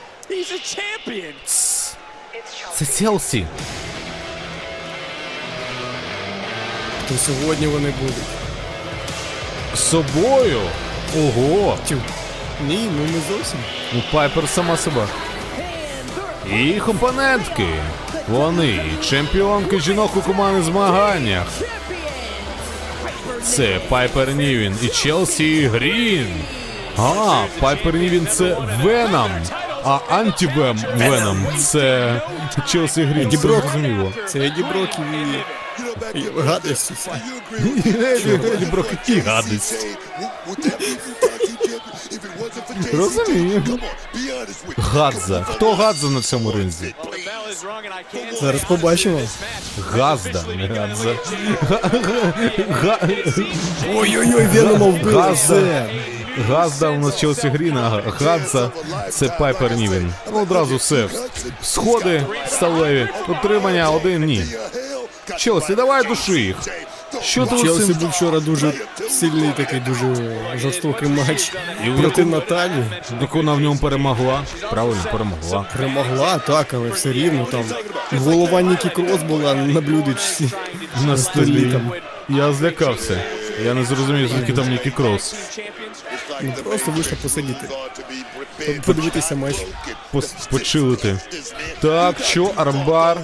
[2.75, 3.47] Це Селсі.
[7.09, 8.15] То сьогодні вони будуть.
[9.75, 10.61] З собою?
[11.19, 11.79] Ого!
[11.89, 11.97] Тю.
[12.69, 13.59] Ні, ну не зовсім.
[13.95, 15.07] Ну, Пайпер сама себе.
[16.53, 17.67] І їх опонентки.
[18.29, 21.47] Вони чемпіонки жінок у командних змаганнях.
[23.43, 26.27] Це Пайпер Нівін і Челсі Грін.
[26.99, 29.31] А, Пайпер Нівін це Веном.
[29.85, 32.15] А антивем Веном це
[32.67, 33.31] Челсі Грін.
[33.31, 33.61] Це Брок.
[33.61, 34.13] зрозуміло.
[34.27, 34.89] Це Еді Брок
[36.15, 36.41] і...
[36.41, 36.95] гадості.
[37.87, 39.87] Еді Брок і гадость.
[42.93, 43.63] Розумію.
[44.77, 45.43] Гадза.
[45.43, 46.95] Хто Гадза на цьому ринзі?
[48.41, 49.21] Зараз побачимо.
[49.79, 51.15] Газда, не Гадза.
[53.95, 55.13] Ой-ой-ой, Венома вбили.
[55.13, 55.91] Газда.
[56.49, 58.71] Газда у нас Челсі Грін, а Гадза
[59.11, 60.13] це Пайпер Нівен.
[60.33, 61.09] Ну, одразу все.
[61.63, 64.45] Сходи сталеві, утримання один ні.
[65.39, 66.57] Челсі, давай души їх.
[67.23, 68.73] Що ти Челсі був вчора дуже
[69.11, 71.53] сильний такий, дуже жорстокий матч
[71.87, 72.85] І проти яку- Наталі.
[73.21, 74.43] Яку вона в ньому перемогла.
[74.71, 75.67] Правильно, перемогла.
[75.77, 77.65] Перемогла, так, але все рівно там
[78.13, 80.51] голова Нікі Крос була на блюдечці.
[81.07, 81.73] На столі.
[81.73, 81.93] там.
[82.29, 83.23] Я злякався.
[83.65, 85.35] Я не зрозумів, звідки там Нікі Крос.
[86.43, 87.69] Ну, просто вийшло посидіти.
[88.87, 89.57] Подивитися матч.
[90.15, 91.19] Пос- Почилити.
[91.81, 93.17] Так, що, armbar?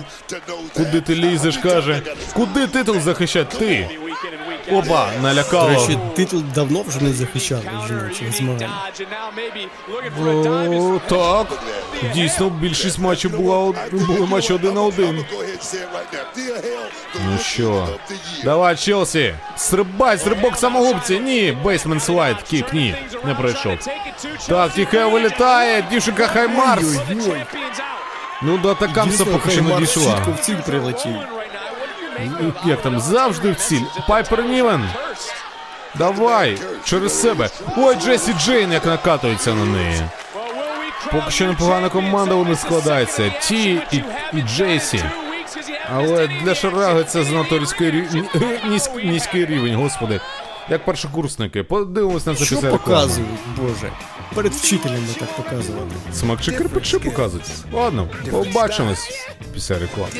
[0.76, 2.02] Куди ти лізеш, каже?
[2.34, 3.56] Куди титул захищати?
[3.58, 3.88] Ти?
[4.72, 5.68] Оба, До налякало.
[5.68, 8.70] речі, титул давно вже не захищали жіночих змагань.
[10.72, 11.46] О, так.
[12.14, 15.24] Дійсно, більшість матчів була од- були матчі один на один.
[17.26, 17.88] Ну що,
[18.44, 21.18] давай, Челсі, стрибай, стрибок самогубці.
[21.20, 22.94] Ні, basement slide, kick, ні,
[23.24, 23.78] не пройшов.
[24.48, 26.98] Так, Ті Хейл вилітає, дівчинка Хаймарс.
[28.42, 30.14] Ну до атакамса поки що не дійшла.
[30.14, 31.16] в ціль прилетів.
[32.64, 33.82] Як там, завжди в ціль.
[34.08, 34.88] Пайпер Нівен.
[35.94, 37.48] Давай, через себе.
[37.76, 40.02] Ой, Джесі Джейн як накатується на неї.
[41.12, 43.32] Поки що непогана команда у них складається.
[43.40, 45.04] Ті і, і Джейсі.
[45.96, 48.28] Але для Шараги це занадто різкий рівень.
[49.04, 50.20] Низький рівень, господи.
[50.70, 51.62] Як першокурсники.
[51.62, 52.84] Подивимось на це Що після реклами.
[52.84, 53.92] показують, боже?
[54.34, 55.94] Перед вчителями так показувати.
[56.12, 57.44] Смак чи кирпичі показують.
[57.72, 60.10] Ладно, побачимось після реклами.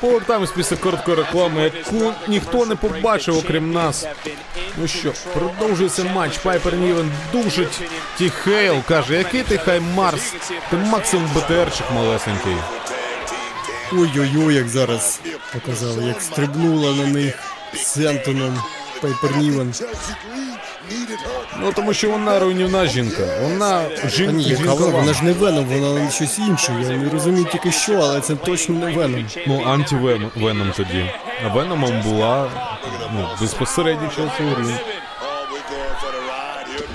[0.00, 4.06] Повертаємось після короткої реклами, яку ніхто не побачив, окрім нас.
[4.76, 6.38] Ну що, продовжується матч.
[6.38, 7.80] Пайпер Нівен душить.
[8.18, 10.34] Ті Хейл каже, який ти хай Марс?
[10.70, 12.56] Ти максимум БТРчик малесенький.
[13.92, 15.20] Ой-ой-ой, як зараз
[15.52, 17.38] показали, як стрибнула на них
[17.74, 18.62] з Ентоном
[19.00, 19.74] Пайпер Нівен.
[21.60, 23.22] Ну тому що вона руйнівна жінка.
[23.42, 24.32] Вона Та жінка.
[24.32, 24.98] ні, яка жінка вона?
[24.98, 26.76] Вона ж не Веном, вона щось інше.
[26.82, 29.26] Я не розумію тільки що, але це точно не Веном.
[29.46, 31.10] Ну, антивеном тоді.
[31.44, 32.50] А Веномом була
[33.14, 34.76] ну, безпосередньо Челсі Грін.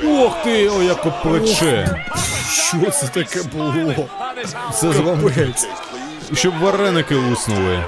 [0.05, 2.05] Ох ти, о, як плече.
[2.51, 4.07] Що це таке було?
[4.73, 5.29] Це з вами.
[5.29, 5.67] Капець.
[6.33, 7.83] Щоб вареники луснули.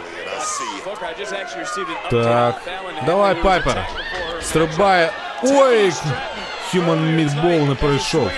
[0.95, 2.61] An Так.
[3.05, 3.87] Давай, Пайпер.
[4.45, 5.11] Стрибає.
[5.43, 5.91] Ой!
[6.73, 8.31] Human Meatball не пройшов.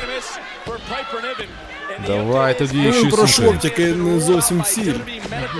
[2.07, 3.13] Давай тоді Ну, щось.
[3.13, 4.93] пройшов, тільки не зовсім ціль.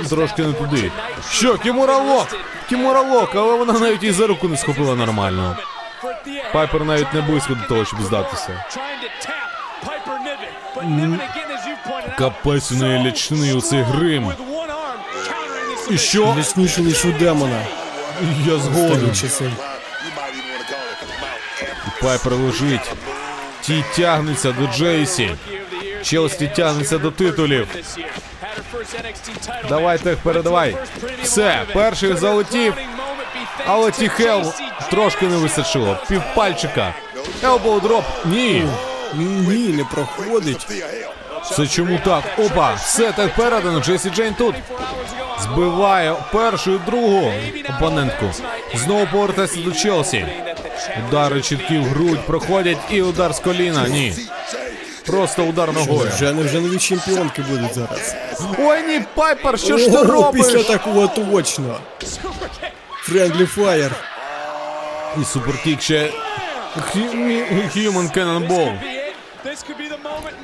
[0.10, 0.92] Трошки не туди.
[1.32, 2.28] Що, Кімура Лок?
[2.70, 5.58] Кімура Лок, але вона навіть і за руку не схопила нормально.
[6.54, 8.66] Пайпер навіть не близько до того, щоб здатися.
[12.18, 14.32] Капець у неї лячний оцей грим.
[15.90, 16.36] І що?
[16.40, 17.62] Лісніше, ніж у демона.
[18.46, 19.12] Я згоден.
[22.02, 22.92] Пайпер лежить.
[23.62, 25.30] Ті тягнеться до Джейсі.
[26.04, 27.68] Челсі тягнеться до титулів.
[29.70, 30.76] Давай, тех, передавай.
[31.24, 32.74] Все, перший залетів.
[33.66, 34.54] Але Ті Хейл
[34.92, 35.98] трошки не вистачило.
[36.10, 36.94] Півпальчика.
[37.44, 38.04] Elbow drop.
[38.26, 38.64] Ні.
[39.14, 40.68] Ні, не проходить.
[41.56, 42.24] Це чому так?
[42.38, 43.80] Опа, все так передано.
[43.80, 44.56] Джесі Джейн тут.
[45.42, 47.32] Збиває першу і другу
[47.78, 48.26] опонентку.
[48.76, 50.26] Знову повертається до Челсі.
[51.08, 53.88] Удари чіткі в грудь проходять і удар з коліна.
[53.88, 54.14] Ні.
[55.06, 56.12] Просто удар ногою.
[56.16, 58.16] Вже не вже нові чемпіонки будуть зараз.
[58.60, 60.46] Ой, ні, Пайпер, що ж ти робиш?
[60.46, 61.80] Після такого точно.
[63.02, 63.92] Friendly fire.
[65.22, 66.10] І superkick ще.
[67.76, 68.80] Human Cannonball.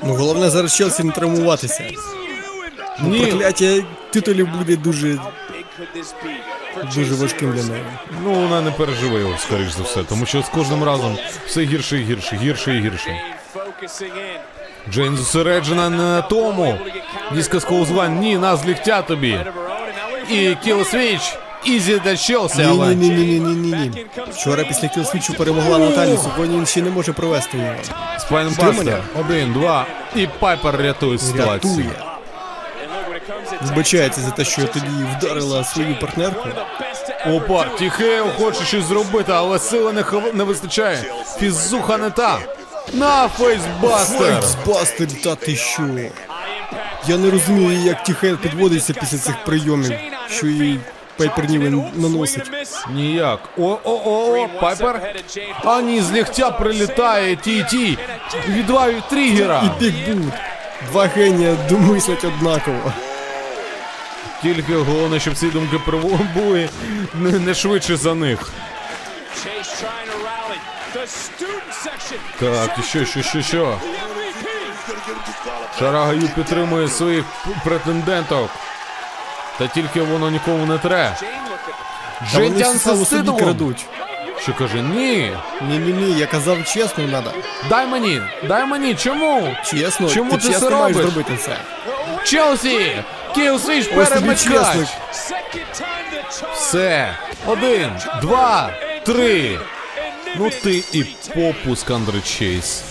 [0.04, 1.84] Ну головне зараз Челсі не травмуватися.
[3.02, 3.26] Ні.
[3.26, 5.20] Прокляття титулів буде дуже,
[6.96, 7.84] дуже важким для неї.
[8.24, 12.00] Ну, вона не переживе його, скоріш за все, тому що з кожним разом все гірше
[12.00, 13.22] і гірше, гірше і гірше.
[14.92, 16.78] Джейн зосереджена на тому.
[17.36, 19.40] Discus clothesline, ні, на з ліктя тобі.
[20.30, 22.02] І Kill Switch, easy
[22.58, 22.96] Ні, але...
[22.96, 24.06] ні, ні, ні, ні, ні, ні.
[24.32, 27.74] Вчора після Kill Switch у перемогла Наталі, сьогодні він ще не може провести його.
[28.20, 31.78] Spinebuster, один, два, і Пайпер рятує ситуацію.
[31.78, 32.13] Рятує.
[33.64, 36.50] Вибачається за те, що тоді вдарила свою партнерку.
[37.32, 41.04] Опа, Тія Хейл хоче щось зробити, але сили не, хов- не вистачає.
[41.40, 42.40] Фізуха не та.
[42.94, 44.42] На facebuster!
[44.42, 45.84] Facebuster, та ти що?
[47.08, 49.92] Я не розумію, як Тія Хейл підводиться після цих прийомів,
[50.30, 50.80] що їй
[51.18, 52.52] Пайпер Нівен наносить.
[52.94, 53.40] Ніяк.
[53.58, 55.16] О, о, о, о, Пайпер.
[55.66, 57.98] А ні, з ліктя прилітає Тії.
[58.48, 59.64] Від V-Trigger а.
[59.80, 60.34] І big boot.
[60.92, 62.94] Два генія думислять однаково.
[64.44, 65.80] Тільки головне, щоб ці думки
[66.36, 66.70] були
[67.14, 68.52] не, не швидше за них.
[72.40, 73.78] Так, і що, що, що, що?
[75.80, 77.26] Шарагаю підтримує своїх
[77.64, 78.50] претенденток.
[79.58, 81.18] Та тільки воно нікому не тре.
[82.32, 83.38] Джентян з титулом.
[83.40, 83.86] крадуть.
[84.42, 85.32] Що каже, ні.
[85.62, 87.32] Ні, ні, ні, я казав чесно, надо.
[87.70, 89.56] Дай мені, дай мені, чому?
[89.66, 91.58] Чесно, Чому ти, ти це чесно маєш зробити це.
[92.24, 93.04] Челсі!
[93.36, 94.88] Кіл свіч Ось перемикач!
[96.56, 97.18] Все.
[97.46, 97.90] Один,
[98.22, 98.74] два,
[99.06, 99.60] три.
[100.36, 101.04] Ну ти і
[101.36, 102.82] попуск, Андре Чейз.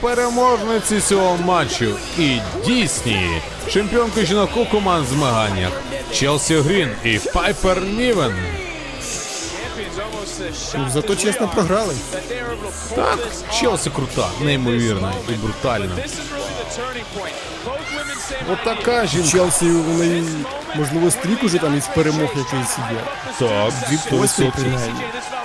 [0.00, 3.40] Переможниці цього матчу і дійсні
[3.70, 5.72] чемпіонки жінок у команд змаганнях
[6.12, 8.34] Челсі Грін і Пайпер Нівен.
[10.92, 11.94] Зато чесно програли.
[12.94, 13.18] Так,
[13.60, 15.96] Челсі крута, неймовірна і брутальна.
[18.52, 19.28] Отака жінка.
[19.28, 20.24] Челсі у неї,
[20.76, 23.00] можливо, стрік уже там із перемог якийсь є.
[23.38, 25.00] Так, Дві поспіль принаймні.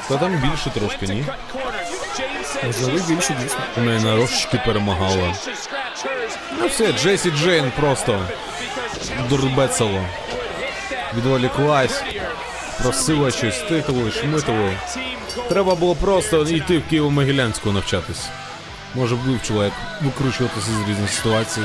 [0.07, 1.25] Та там більше трошки, ні?
[2.65, 3.59] Можливо, більше дійсно.
[3.77, 5.33] У неї нарошки перемагала.
[6.59, 8.19] Ну все, Джесі Джейн просто
[9.29, 10.01] дурбецало.
[11.17, 12.03] Відволіклась,
[12.81, 14.69] просила щось титулу, шмитулу.
[15.49, 18.25] Треба було просто йти в Києво-Могилянську навчатись.
[18.95, 21.61] Може вивчила, як викручуватися з різних ситуацій.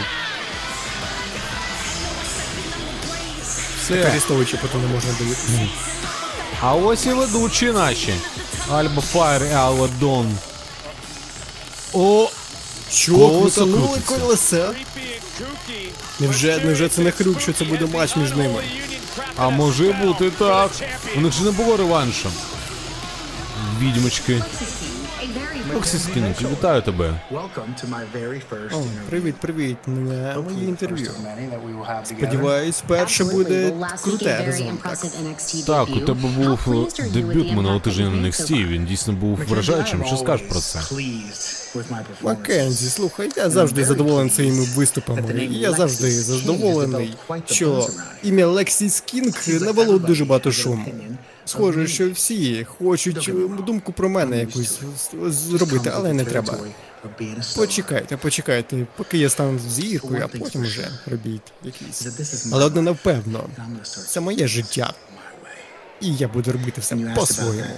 [3.88, 4.04] Все.
[4.06, 5.68] Арестовича потім не можна дивитися.
[6.60, 8.14] А ось і ведучі наші.
[8.70, 10.38] Альба Фаєр і Алла Дон.
[11.92, 12.28] О!
[13.06, 14.18] Колесо крутанули крутиться.
[14.18, 14.70] колеса?
[16.20, 18.62] Невже, невже це не хрюк, що це буде матч між ними?
[19.36, 20.70] А може бути так.
[21.16, 22.30] У них же не було реваншу.
[23.80, 24.42] Відьмочки.
[25.76, 27.20] Лексіс Кінг, вітаю тебе.
[28.72, 29.76] О, привіт, привіт.
[29.86, 31.10] На моє інтерв'ю.
[32.04, 34.78] Сподіваюсь, перше буде круте разом.
[34.82, 34.98] Так.
[35.66, 40.04] Так, у тебе був дебют минулого тижня на NXT, Він дійсно був вражаючим.
[40.06, 40.80] Що скажеш про це?
[42.22, 45.48] Маккензі, слухай, я завжди задоволений своїми виступами.
[45.50, 47.16] І я завжди задоволений,
[47.46, 47.88] що
[48.22, 50.84] ім'я Лексіс Кінг навело дуже багато шуму.
[51.48, 53.30] Схоже, що всі хочуть
[53.66, 54.80] думку про мене якусь
[55.26, 56.58] зробити, але не треба.
[57.56, 62.06] Почекайте, почекайте, поки я стану зіркою, а потім вже робіть якісь.
[62.52, 63.44] Але одне напевно,
[64.08, 64.92] це моє життя.
[66.00, 67.68] І я буду робити все по-своєму.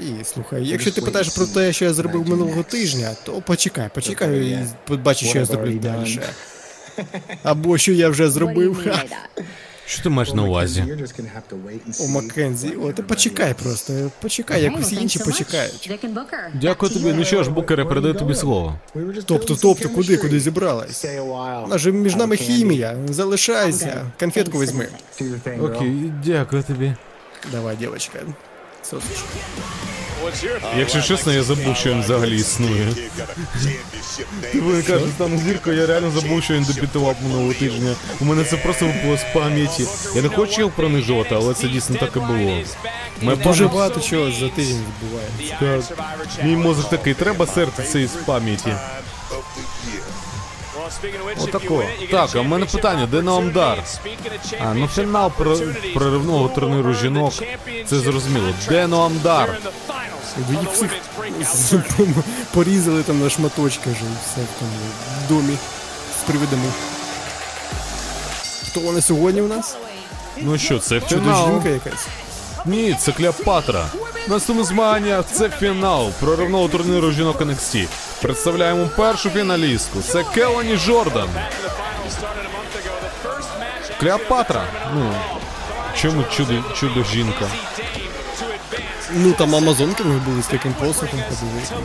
[0.00, 4.40] І слухай, якщо ти питаєш про те, що я зробив минулого тижня, то почекай, почекай
[4.40, 6.20] і побачиш, що я зроблю далі.
[7.42, 8.86] Або що я вже зробив.
[9.86, 10.84] Що ти маєш на увазі?
[12.00, 12.08] О.
[12.08, 14.10] Маккензі, о, ти почекай просто.
[14.22, 15.90] Почекай, як усі інші почекають.
[16.54, 17.12] Дякую тобі.
[17.12, 18.78] Ну що ж, букере, передаю тобі слово.
[19.26, 21.04] Тобто, тобто, куди, куди зібралась?
[21.04, 21.92] A while.
[21.92, 22.96] Між нами хімія.
[23.08, 24.10] Залишайся.
[24.20, 24.88] Конфетку візьми.
[25.60, 26.94] Окей, дякую тобі.
[27.52, 28.18] Давай, дівчинка.
[28.82, 29.28] Сосочка.
[30.78, 32.88] Якщо чесно, я забув, що він взагалі існує.
[34.54, 37.94] Ви кажете, там зірка, я реально забув, що він дебютував минулого тижня.
[38.20, 39.84] У мене це просто випало з пам'яті.
[40.14, 42.58] Я не хочу його принижувати, але це дійсно так і було.
[43.22, 45.94] Ми Дуже багато чого за тиждень відбувається.
[46.44, 48.72] Мій мозок такий, треба серце це із пам'яті.
[51.40, 51.84] Отако.
[52.10, 53.78] Так, а в мене питання, де Наомдар?
[54.60, 55.58] А, ну фінал про-
[55.94, 57.32] проривного турніру жінок.
[57.86, 58.46] Це зрозуміло.
[58.68, 59.58] Де Наомдар?
[60.48, 60.90] Ви їх всіх
[62.54, 64.72] порізали там на шматочки вже і все в тому
[65.28, 65.56] домі
[66.20, 66.64] з привидами.
[68.70, 69.76] Хто вони сьогодні у нас?
[70.36, 72.06] Ну що, це Чудо жінка якась.
[72.66, 73.86] Ні, це Клеопатра.
[74.28, 77.86] Наступне змагання це фінал проривного турніру жінок NXT.
[78.22, 80.00] Представляємо першу фіналістку.
[80.00, 81.28] Це Келані Жордан.
[84.00, 84.64] Клеопатра.
[84.94, 85.14] Ну,
[85.94, 87.46] чому чудо, чудо жінка?
[89.10, 91.82] Ну там амазонки в були з таким посохом ходили.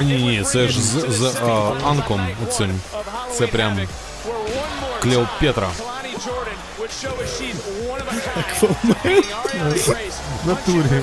[0.00, 2.80] Ні, ні, це ж з, з а, Анком оцим.
[3.32, 3.80] Це прям
[5.00, 5.68] Клеопетра.
[8.36, 9.22] Аквамен.
[10.44, 11.02] В натурі.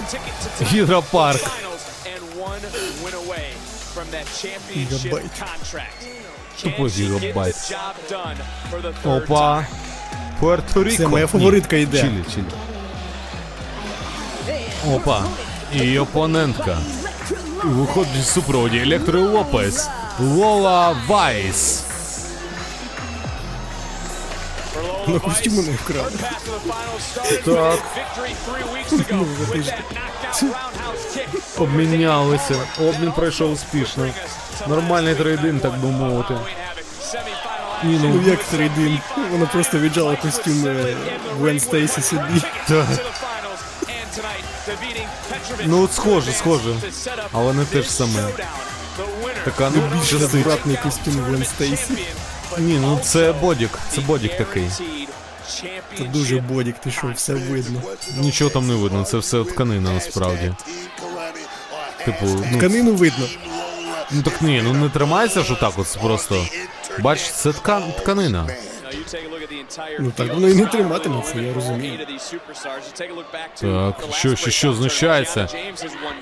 [0.62, 1.42] Гідропарк.
[4.76, 5.32] Гігабайт.
[6.64, 7.76] Тупо гігабайт.
[9.06, 9.66] Опа.
[10.42, 10.98] Пуерто-Ріко.
[10.98, 12.02] Це моя фаворитка йде.
[12.02, 12.46] Чилі, Чилі.
[14.96, 15.24] Опа.
[15.74, 16.78] І опонентка.
[17.64, 19.90] Виходить в супроводі Електри Лопес.
[20.20, 21.84] Лола Вайс.
[25.08, 26.12] На костюму не вкрали.
[27.46, 27.80] Так.
[31.58, 32.56] Обмінялися.
[32.80, 34.10] Обмін пройшов успішно.
[34.68, 36.34] Нормальний трейдинг, так би мовити.
[37.84, 39.00] Ні, Ну ну як трейдинг?
[39.32, 40.68] Вона просто віджала костюм
[41.40, 42.42] Гвен Стейсі собі.
[42.68, 42.86] так.
[45.66, 46.76] Ну от схоже, схоже.
[47.34, 48.24] Але не те ж саме.
[49.46, 50.22] Така ну Більш щастить.
[50.22, 51.94] розвратний костюм Гвен Стейсі.
[52.58, 53.70] Ні, ну це бодік.
[53.90, 54.70] Це бодік такий.
[55.98, 57.82] Це дуже бодік, ти що, все видно.
[58.18, 60.54] Нічого там не видно, це все тканина насправді.
[62.06, 63.26] Типу, ну, Тканину видно.
[64.12, 66.46] ну так ні, ну не тримайся ж отак от просто.
[67.00, 68.48] Бач, це ткан, тканина.
[70.00, 72.00] Ну так воно і не триматиметься, я розумію.
[73.62, 75.48] Так, що, що, що, знущається?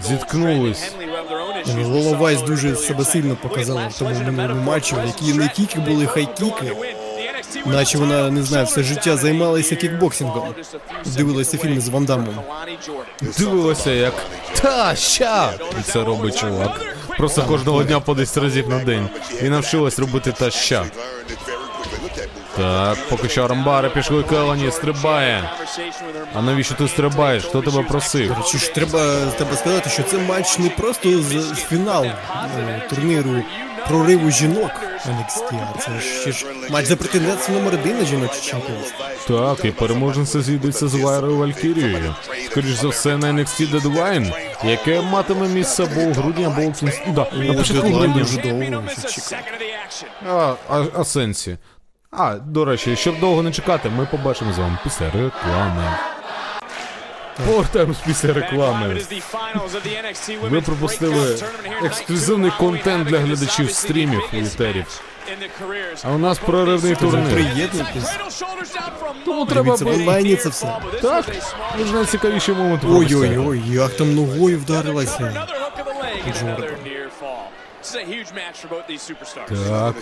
[0.01, 0.91] Зіткнулись.
[1.77, 6.07] Лола Вайс дуже себе сильно показала в тому минулому матчі, в якій не кіки були
[6.07, 6.71] хайкіки,
[7.65, 10.55] наче вона, не знаю, все життя займалася кікбоксингом.
[11.05, 12.35] Дивилася фільми з Ван Дамом.
[13.37, 14.13] Дивилося, як
[14.61, 15.53] та ща!
[15.79, 16.81] І це робить чувак.
[17.17, 19.09] Просто кожного дня по 10 разів на день.
[19.41, 20.85] І навчилась робити та ща.
[22.57, 25.49] Так, поки що Рамбари пішли Келані, стрибає.
[26.33, 27.45] А навіщо ти стрибаєш?
[27.45, 28.35] Хто тебе просив?
[28.51, 33.43] Чи ж треба, треба сказати, що це матч не просто з, фінал е, турніру
[33.87, 34.71] прориву жінок
[35.07, 39.05] NXT, а це ще ж матч за претендентство номер один на жіноче чемпіонство.
[39.27, 42.15] Так, і переможниця зійдеться з Вайрою Валькірією.
[42.51, 44.33] Скоріш за все на NXT Deadline,
[44.63, 47.01] яке матиме місце або у грудні, або у кінці.
[47.07, 48.15] Да, на початку грудня.
[48.17, 49.37] дуже довго ще.
[50.29, 51.57] А, а, а сенсі.
[52.17, 55.97] А, до речі, щоб довго не чекати, ми побачимо з вами після реклами.
[57.45, 59.01] Повертаємось після реклами.
[60.41, 61.37] Ви пропустили
[61.83, 65.01] ексклюзивний контент для глядачів стрімів і етерів.
[66.03, 67.33] А у нас проривний турнір.
[67.33, 68.15] Приєднуйтесь.
[69.25, 70.77] Тому треба Дивіться в онлайні це все.
[71.01, 71.25] Так,
[71.77, 72.81] ви ж найцікавіший момент.
[72.89, 75.47] Ой-ой-ой, як там ногою вдарилася.
[77.93, 78.07] Так.
[78.99, 79.69] superstars.
[79.69, 79.95] Так.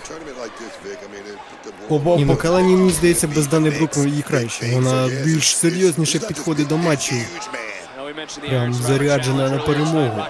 [2.26, 4.66] ну Калані, мені здається, без Дани Брук її краще.
[4.74, 7.18] Вона більш серйозніше підходить до матчів.
[8.48, 10.22] Прям заряджена на перемогу.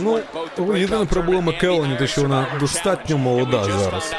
[0.00, 0.20] Ну,
[0.76, 4.14] єдина проблема Келлені, те, що вона достатньо молода зараз.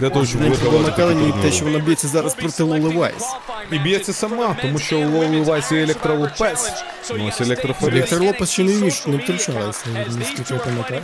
[0.00, 3.24] Для того, щоб вигравати Келані те, що вона б'ється зараз проти Лоли Вайс.
[3.72, 6.72] І б'ється сама, тому що у Лоли Вайс є Електра Лопес.
[7.14, 7.94] Ну, ось електрофорез.
[8.02, 9.86] Віктор Лопес ще не вміш, не втручалася,
[10.18, 11.00] наскільки я пам'ятаю.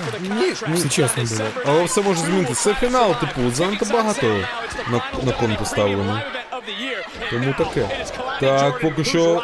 [0.75, 1.51] Все чесно було.
[1.67, 2.63] Але все може змінитися.
[2.63, 4.27] Це фінал, типу, занадто багато
[4.91, 6.23] на, на кон поставлено.
[7.31, 8.07] Тому таке.
[8.41, 9.43] Так, поки що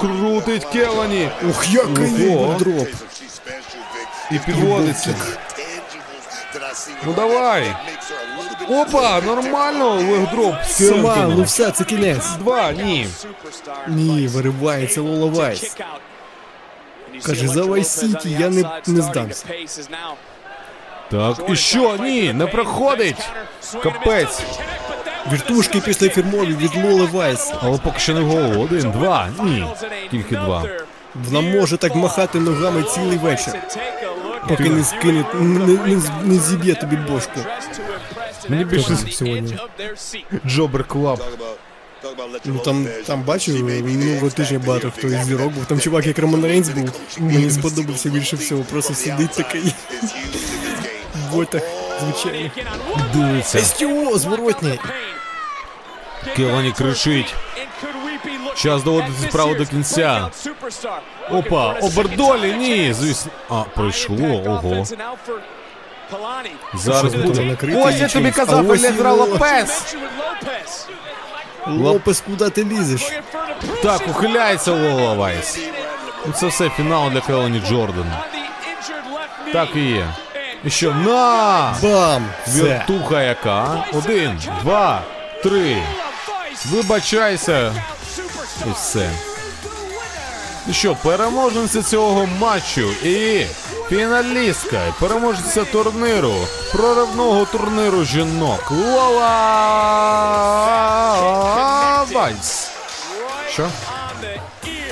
[0.00, 1.28] крутить Келані.
[1.50, 2.88] Ух, який drop.
[4.30, 5.14] І підводиться.
[7.06, 7.76] Ну давай.
[8.68, 10.54] Опа, нормально, leg drop.
[10.64, 12.30] Фірма, ну все, це кінець.
[12.38, 13.08] Два, ні.
[13.88, 15.76] Ні, виривається Лола Вайс.
[17.26, 19.46] Каже, за City я не, не здамся.
[21.10, 21.96] Так, і що?
[22.00, 23.28] Ні, не проходить.
[23.82, 24.42] Капець.
[25.32, 27.52] Віртушки після фірмові від Лоли Вайс.
[27.62, 28.62] Але поки що не голову.
[28.62, 29.66] Один, два, ні.
[30.10, 30.64] Тільки два.
[31.14, 33.54] Вона може так махати ногами цілий вечір.
[34.48, 37.40] Поки не скине, не, не, не зіб'є тобі бошку.
[38.48, 39.58] Мені більше сьогодні.
[40.46, 41.20] Jobber Club.
[42.44, 45.64] Ну там, там бачив, минулого тижня багато хто із зірок був.
[45.64, 48.64] Там чувак, як Роман Рейнс був, мені сподобався більше всього.
[48.70, 49.74] Просто сидить такий.
[51.32, 51.62] Ботах,
[52.04, 52.50] звичайно.
[53.14, 53.58] Дивиться.
[53.60, 54.78] STO, зворотній.
[56.36, 57.34] Келані кричить.
[58.54, 60.28] Час доводити справу до кінця.
[61.30, 63.32] Опа, обердолі, ні, звісно.
[63.50, 64.86] А, пройшло, ого.
[66.74, 67.56] Зараз буде.
[67.76, 69.96] Ось я тобі казав, Електра Лопес.
[71.66, 73.12] Лопес, куди ти лізеш?
[73.82, 75.58] Так, ухиляється Лола Вайс.
[76.26, 78.12] Ну це все фінал для Келані Джордан.
[79.52, 80.06] Так і є.
[80.64, 81.74] І що, на!
[81.82, 82.26] Бам!
[82.48, 83.84] Віртуха яка.
[83.92, 85.02] Один, два,
[85.42, 85.82] три.
[86.66, 87.74] Вибачайся.
[88.66, 89.10] І все.
[90.68, 93.46] І що, переможниця цього матчу і
[93.88, 96.34] фіналістка, переможниця турниру,
[96.72, 98.70] проривного турниру жінок.
[98.70, 99.32] Лола
[102.12, 102.70] Вайс.
[103.52, 103.68] Що?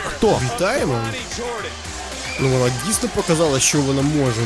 [0.06, 0.40] Хто?
[0.44, 1.01] Вітаємо.
[2.41, 4.41] Ну вона дійсно показала, що вона може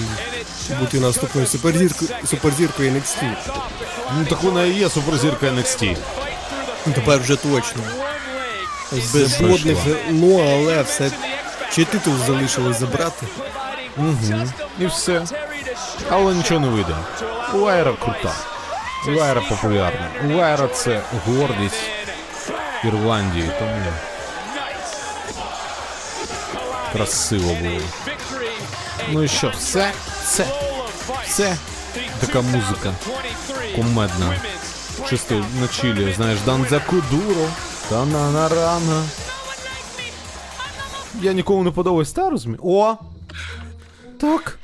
[0.81, 3.33] бути наступною суперзіркою, суперзіркою NXT.
[4.19, 5.97] Ну так вона і є суперзірка NXT.
[6.87, 7.83] Ну, Тепер вже точно.
[8.93, 9.79] Без жодних,
[10.11, 11.11] ну але все.
[11.73, 13.27] Чи титул залишилось забрати?
[13.97, 14.49] Угу.
[14.81, 15.23] І все.
[16.11, 16.97] Але нічого не вийде.
[17.55, 18.35] Лайра крута.
[19.09, 20.11] Лайра популярна.
[20.37, 21.83] Лайра це гордість
[22.85, 23.77] Ірландії, тому
[26.97, 27.81] красиво було.
[29.13, 29.93] Ну і що, все?
[30.25, 30.47] Все.
[31.27, 31.57] Все.
[32.21, 32.93] Така музика.
[33.77, 34.37] Кумедна.
[35.09, 37.47] Чисто на чилі, знаєш, Данза Кудуро.
[37.89, 39.03] Та на на рана.
[41.21, 42.61] Я нікому не подобаюсь, та розумію?
[42.65, 42.97] О!
[44.21, 44.59] Так.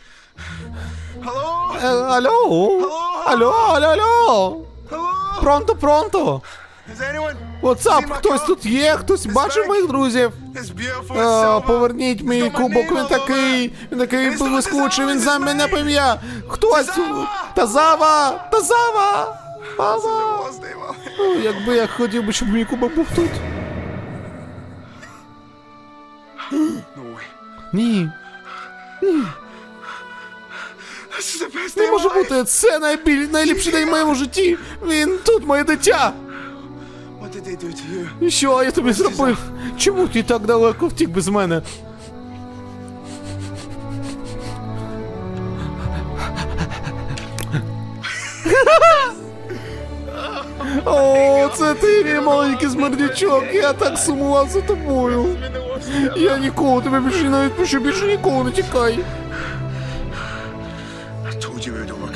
[1.83, 2.69] Е, алло?
[3.27, 4.57] Алло, алло, алло.
[5.41, 6.43] Пронто, пронто.
[7.63, 10.33] What's Хтось тут є, хтось бачив моїх друзів.
[11.17, 16.21] Е, поверніть мій кубок, він такий, він такий блискучий, він за мене пим'я.
[16.49, 16.91] Хтось.
[17.55, 18.49] Тазава!
[18.53, 19.39] Тазава!
[19.77, 20.51] Тазава!
[21.19, 23.31] Ну, Якби я хотів би, щоб мій кубок був тут.
[27.73, 28.11] Ні.
[29.03, 29.23] Ні.
[31.77, 32.79] Не може бути, це
[33.33, 34.59] найліпший день в моєму житті.
[34.87, 36.13] Він тут, моє дитя.
[38.22, 39.38] І що я тобі зробив?
[39.78, 41.62] Чому ти так далеко втік без мене?
[50.86, 53.44] О, це ти, мій маленький смердячок.
[53.54, 55.26] Я так сумував за тобою.
[56.18, 59.00] Я ніколи тебе більше не відпущу, більше ніколи не тікай.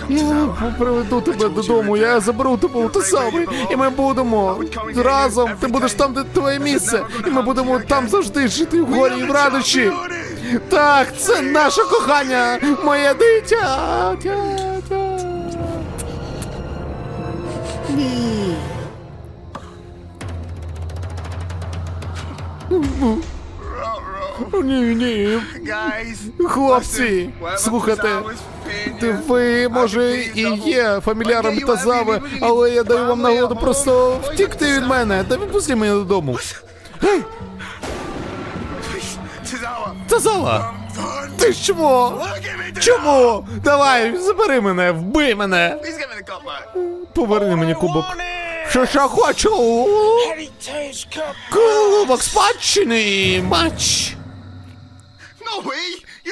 [0.09, 4.60] Я приведу тебе додому, я заберу тебе у те саме, і ми будемо
[4.97, 5.51] разом.
[5.60, 9.22] Ти будеш там, де твоє місце, і ми будемо там завжди жити в горі і
[9.22, 9.93] в радощі.
[10.68, 14.16] Так, це наше кохання, моє дитя.
[14.22, 14.36] Тя,
[14.89, 15.18] тя.
[17.90, 18.55] Ні.
[24.52, 25.39] Ні, ні.
[26.48, 28.09] Хлопці, слухайте.
[29.28, 35.24] Ви, може, і є фамільяром Тазави, але я даю вам нагоду просто втікти від мене.
[35.28, 36.39] Та відпусти мене додому.
[37.02, 37.23] Гей!
[40.09, 40.74] Тазава!
[41.39, 42.12] Ти що?
[42.81, 43.47] Чому?
[43.65, 45.77] Давай, забери мене, вбий мене!
[47.15, 48.05] Поверни мені кубок.
[48.70, 49.51] Що що хочу?
[51.52, 53.43] Кубок спадщини!
[53.48, 54.14] Матч!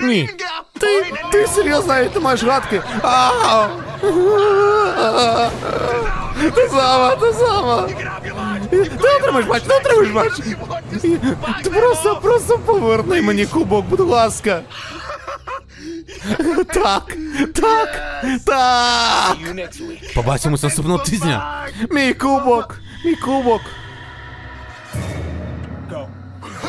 [0.01, 0.29] Ні.
[0.79, 2.81] Ти, ти серйозно, навіть не маєш гадки?
[3.03, 3.67] А!
[6.55, 7.89] Ти сама, ти сама!
[8.71, 10.33] Ти отримаєш матч, ти отримаєш матч!
[11.63, 14.61] Ти просто, просто поверни мені кубок, будь ласка!
[16.73, 17.15] Так,
[17.55, 18.01] так,
[18.45, 19.37] так!
[20.15, 21.67] Побачимось наступного тижня!
[21.89, 22.79] Мій кубок!
[23.05, 23.61] Мій кубок!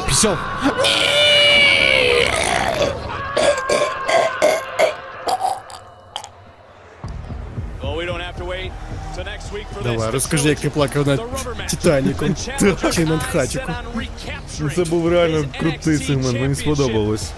[0.08, 0.36] Пішов.
[0.64, 1.81] Well,
[9.83, 11.21] Давай, розкажи, як ти плакав над
[11.69, 12.35] Титаніком
[12.93, 13.75] чи над Хатіком.
[14.59, 17.31] Ну це був реально крутий сегмент, мені сподобалось.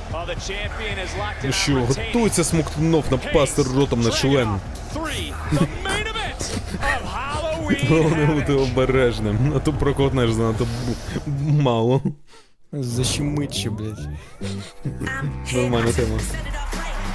[1.43, 4.49] Ну що, готується смоктунов напасти ротом на член.
[7.89, 10.67] Головне бути обережним, а то прокотнеш занадто
[11.61, 12.01] мало.
[12.71, 14.07] Защемить ще, блядь.
[15.53, 16.19] Нормальна тема.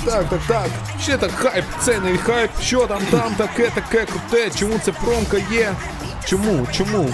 [0.05, 0.68] Так, так, так.
[1.02, 2.51] Ще так хайп, це не хайп.
[2.62, 4.51] Що там, там, таке, таке круте.
[4.59, 5.74] Чому це промка є?
[6.24, 6.66] Чому?
[6.72, 7.10] Чому?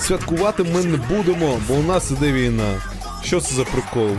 [0.00, 2.80] Святкувати ми не будемо, бо у нас іде війна.
[3.24, 4.10] Що це за прикол?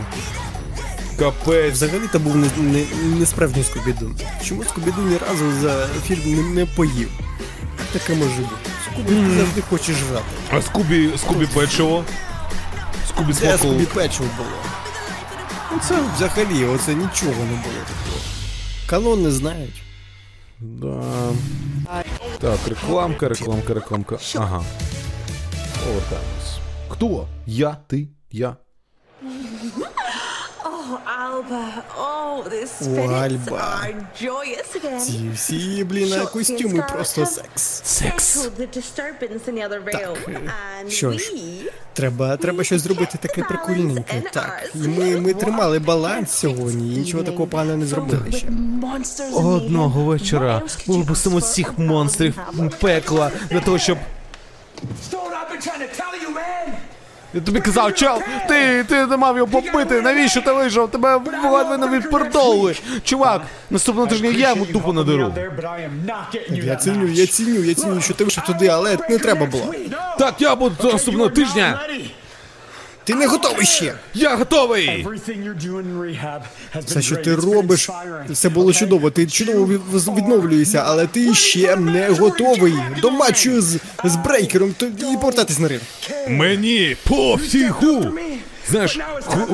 [1.18, 1.72] Капець.
[1.74, 2.84] Взагалі то був не, не,
[3.18, 4.10] не справжній Скубіду.
[4.44, 7.08] Чому Скубіду ні разу за фільм не, не поїв?
[7.78, 8.70] Як таке може бути?
[8.92, 10.24] Скубіду завжди хоче жрати.
[10.52, 12.04] А Скубі, Скубі печиво?
[13.08, 13.58] Скубі Де смакол.
[13.58, 14.50] Скубі печиво було?
[15.72, 18.20] Ну це взагалі, оце нічого не було такого.
[18.86, 19.82] Канон не знають.
[20.60, 21.02] Да.
[22.38, 24.18] Так, рекламка, рекламка, рекламка.
[24.36, 24.64] Ага.
[25.84, 26.58] Повертаємось.
[26.88, 27.28] Хто?
[27.46, 28.56] Я, ти, я.
[31.06, 31.84] Alba.
[31.96, 32.66] Oh, the
[33.14, 33.80] Альба.
[33.82, 35.00] are joyous again.
[35.00, 37.82] Ці всі, блін, костюми просто секс.
[37.84, 38.46] Секс.
[38.46, 40.20] Realm,
[40.82, 41.32] and Що ж,
[41.92, 44.22] треба, треба щось зробити таке прикольненьке.
[44.32, 44.70] Так.
[44.74, 48.46] І ми, ми тримали баланс сьогодні і нічого такого поганого не зробили ще.
[49.34, 52.38] Одного вечора ми випустимо всіх монстрів
[52.80, 53.98] пекла для того, щоб.
[55.10, 56.05] Stone, I've been trying to tell you, man.
[57.36, 60.90] Я тобі казав, чел, ти, ти не мав його побити, навіщо ти вийшов?
[60.90, 62.82] Тебе ледве не відпердовуєш.
[63.04, 65.34] Чувак, наступного тижня я йому тупо надеру.
[66.50, 69.74] Я ціню, я ціню, я ціню, що ти вийшов туди, але не треба було.
[70.18, 71.80] Так, я буду наступного тижня.
[73.06, 73.94] Ти не готовий ще.
[74.14, 75.06] Я готовий.
[76.84, 77.90] Все, що ти робиш,
[78.30, 79.10] все було чудово.
[79.10, 79.66] Ти чудово
[80.16, 85.68] відновлюєшся, але ти ще не готовий до матчу з, з брейкером то- і повертатись на
[85.68, 85.82] ринг.
[86.28, 88.06] Мені пофігу.
[88.70, 88.98] Знаєш,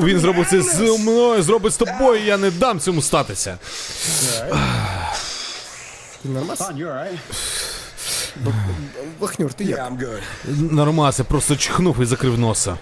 [0.03, 3.57] він зробив це з мною, зробить з тобою, я не дам цьому статися.
[6.23, 7.17] Ти right?
[9.19, 9.91] Вахнюр, ти як?
[10.71, 12.77] Нормасе, просто чхнув і закрив носа.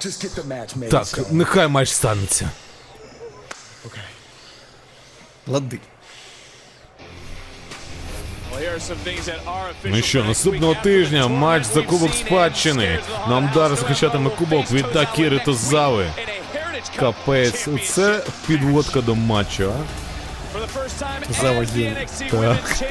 [0.00, 0.90] Just get the match made.
[0.90, 2.50] Так, нехай матч станеться.
[5.46, 5.80] Лади.
[9.84, 12.98] Ну що, наступного тижня матч за Кубок Спадщини.
[13.28, 16.06] Нам дар захищатиме кубок від Акіри Тозави.
[16.96, 19.80] Капець, це підводка до матчу, а?
[21.40, 21.96] Заводів.
[22.30, 22.82] Так.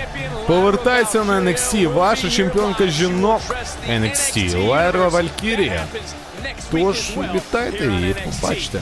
[0.47, 3.41] Повертається на NXT ваша чемпіонка жінок
[3.89, 5.85] NXT Лайра Валькірія.
[6.71, 8.79] Тож вітайте її, побачите.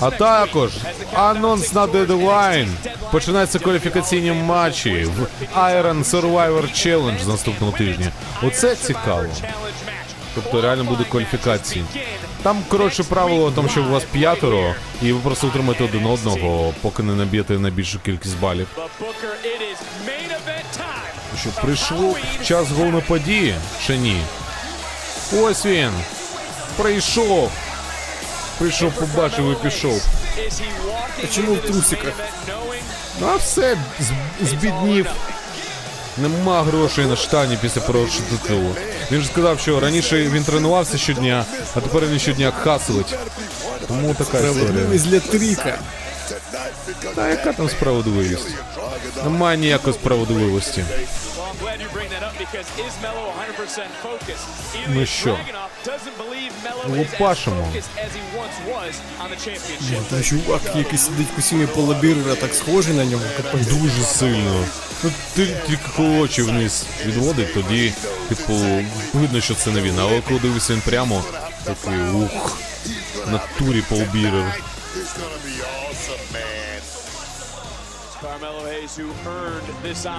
[0.00, 0.70] А також
[1.14, 2.72] анонс на дедлайн.
[3.12, 5.26] Починаються кваліфікаційні матчі в
[5.58, 8.12] Iron Survivor Challenge з наступного тижня.
[8.42, 9.26] Оце цікаво.
[10.34, 11.84] Тобто реально буде кваліфікації.
[12.42, 16.74] Там, коротше, правило в тому, що у вас п'ятеро, і ви просто утримаєте один одного,
[16.82, 18.68] поки не наб'єте найбільшу кількість балів.
[21.40, 23.54] Що прийшов час головної події?
[23.82, 24.20] Ще ні.
[25.32, 25.90] Ось він.
[26.82, 27.50] Прийшов.
[28.58, 30.02] Прийшов, побачив і пішов.
[31.24, 32.12] А чому в трусиках?
[33.20, 33.76] Ну а все,
[34.42, 35.06] збіднів.
[36.18, 38.74] Нема грошей на штані після першого титулу.
[39.12, 41.44] Він ж сказав, що раніше він тренувався щодня,
[41.74, 43.14] а тепер він щодня хаслить.
[43.88, 44.52] Тому така історія.
[44.52, 45.78] Справедливість для тріка.
[47.14, 48.48] Та яка там справедливість?
[49.24, 50.84] Немає ніякої справедливості.
[51.60, 54.46] Well, I'm glad you bring that up because is Mello 100% focused?
[54.94, 55.30] Ну що?
[55.30, 57.64] Dragunov doesn't believe Mello is as Лупашимо.
[57.74, 60.02] as he once was on the championship.
[60.10, 63.22] Та чувак, який сидить в костюмі Пола Бірера, так схожий на нього.
[63.36, 63.66] Капець.
[63.66, 64.64] Дуже сильно.
[65.04, 67.92] Ну, ти тільки коли очі вниз відводить, тоді,
[68.28, 68.52] типу,
[69.12, 69.98] видно, що це не він.
[69.98, 71.24] Але коли дивишся він прямо,
[71.64, 72.58] такий ух.
[73.26, 74.60] На турі полбірер.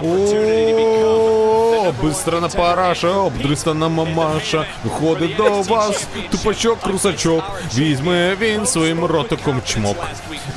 [0.02, 7.42] О, бистра на параша, обдристана мамаша, виходить до вас, тупачок, русачок,
[7.74, 9.96] візьме він своїм ротиком чмок.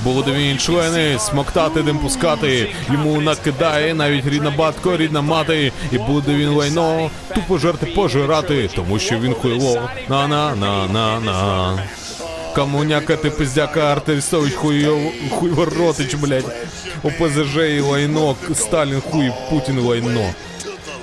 [0.03, 6.33] Буде він члени, смоктати, дим пускати, йому накидає навіть рідна батко, рідна мати, і буде
[6.33, 11.79] він лайно, тупо жерти пожирати, тому що він хуйло, на-на-на-на-на.
[12.55, 16.45] Комуняка ти пиздяка, Артельстович хуйов, хуйворотич, блядь.
[17.03, 20.33] ОПЗЖ і лайно, Сталін хуй, Путін і лайно.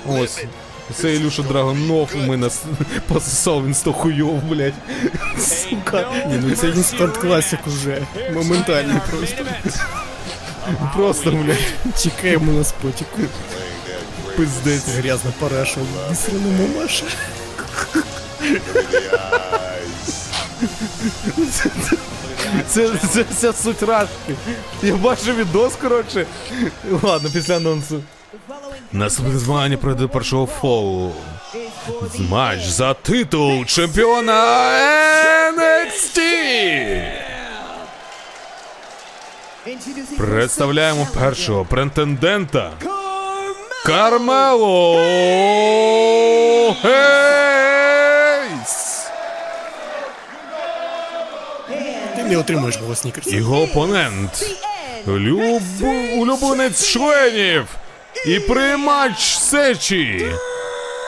[0.07, 0.43] Ось.
[0.95, 2.63] Це Ілюша Драгонов у мене с-
[3.07, 4.73] пососав він сто хуйов, блядь.
[5.39, 6.11] Сука.
[6.29, 8.01] Ні, ну це інстант класик уже.
[8.33, 9.43] Моментальний просто.
[10.95, 13.19] Просто, блядь, Чекаємо на спотіку.
[14.37, 14.87] пиздець.
[14.97, 15.79] Грязна параша.
[16.11, 17.05] Вісрана мамаша.
[22.67, 24.35] Це, це вся суть рашки.
[24.83, 26.25] Я бачу відос, коротше.
[27.01, 28.01] Ладно, після анонсу.
[28.91, 31.13] Наступне змагання пройде першого фолу.
[32.29, 34.43] Матч за титул чемпіона
[35.57, 36.19] NXT.
[40.17, 42.71] Представляємо першого претендента.
[43.85, 44.95] Кармело
[46.83, 48.73] Гейс.
[51.67, 53.35] Ти не отримуєш мого снікерса.
[53.35, 54.55] Його опонент.
[55.07, 55.61] Люб...
[56.17, 57.67] Улюбленець членів.
[58.27, 60.31] І приймач сечі.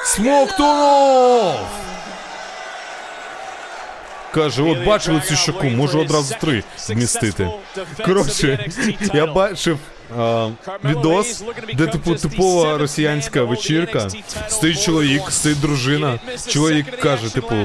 [0.05, 1.59] Смоктунов.
[4.33, 7.49] Каже, от бачили цю щоку, можу одразу три вмістити.
[8.05, 8.69] Коротше,
[9.13, 9.79] я бачив
[10.83, 14.07] відос, де типу типова росіянська вечірка.
[14.47, 16.19] Стоїть чоловік, стоїть дружина.
[16.47, 17.55] Чоловік каже, типу,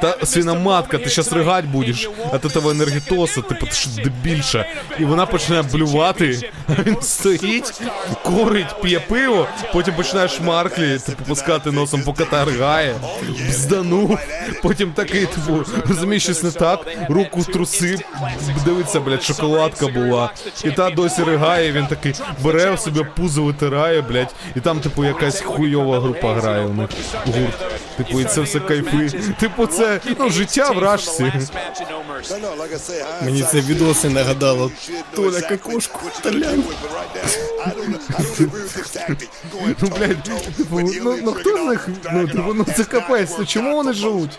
[0.00, 4.64] та свиноматка, ти щас ригать будеш, а ти того енергетоса, типу, ти що дебільша.
[4.98, 7.80] І вона починає блювати, а він стоїть,
[8.22, 12.94] курить, п'є пиво, потім починає шмарклі, типу, пускати носом, поки та ригає,
[13.48, 14.18] бзданув,
[14.62, 17.98] потім такий, типу, розумієш, щось не так, руку в труси,
[18.64, 20.30] дивиться, блядь, шоколадка була.
[20.64, 22.14] І та досі ригає, він такий
[22.44, 26.90] бере в себе пузо витирає, блядь, і там, типу, якась хуйова група грає у них.
[27.26, 27.78] Гурт.
[27.96, 29.10] Типу, і це все кайфи.
[29.40, 31.32] Типу, це ну, життя в рашці.
[33.22, 34.70] Мені це відоси нагадало.
[35.14, 36.64] Толя Кокошку, Толян.
[39.80, 40.22] Ну, блядь,
[40.56, 41.88] типу, ну, ну хто з них?
[42.12, 44.38] Ну, типу, ну це капець, ну чому вони живуть?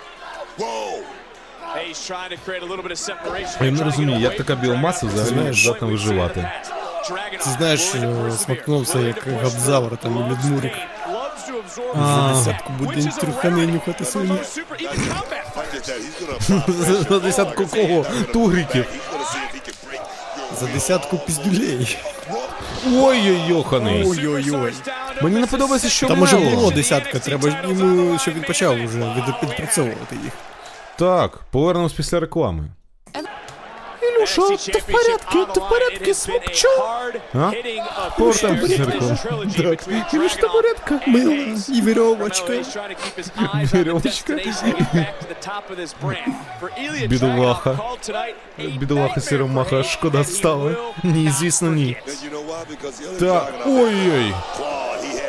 [3.61, 6.51] Я не розумію, як така біомаса взагалі здатна виживати.
[7.43, 10.73] Ти знаєш, е, смакнувся як габзавр там Людмурик.
[11.95, 12.33] За А.
[12.37, 14.37] десятку буде трухани нюхати свині.
[17.09, 18.05] За десятку кого?
[18.33, 18.85] Тугриків.
[20.59, 21.97] За десятку піздюлей.
[22.93, 24.03] Ой-ой, йоханий.
[24.07, 24.73] Ой-ой-ой.
[25.21, 28.97] Мені не подобається, що Там уже було десятка, треба ж йому, щоб він почав вже
[28.99, 30.33] від- підпрацьовувати їх.
[30.95, 32.63] Так, повернемось після реклами.
[34.19, 36.67] Ілюша, ти в порядку, ти в порядку, смокчу?
[37.33, 37.51] А?
[38.17, 39.17] Повертаємось після реклами.
[39.57, 40.99] Так, Ілюша, ти в порядку?
[41.07, 41.33] Мила
[41.69, 42.53] і вірьовочка.
[43.73, 44.39] Вірьовочка.
[47.07, 47.79] Бідолаха.
[48.57, 50.75] Бідолаха Сіромаха, шкода стала.
[51.03, 51.97] Ні, звісно, ні.
[53.19, 54.33] Так, ой-ой.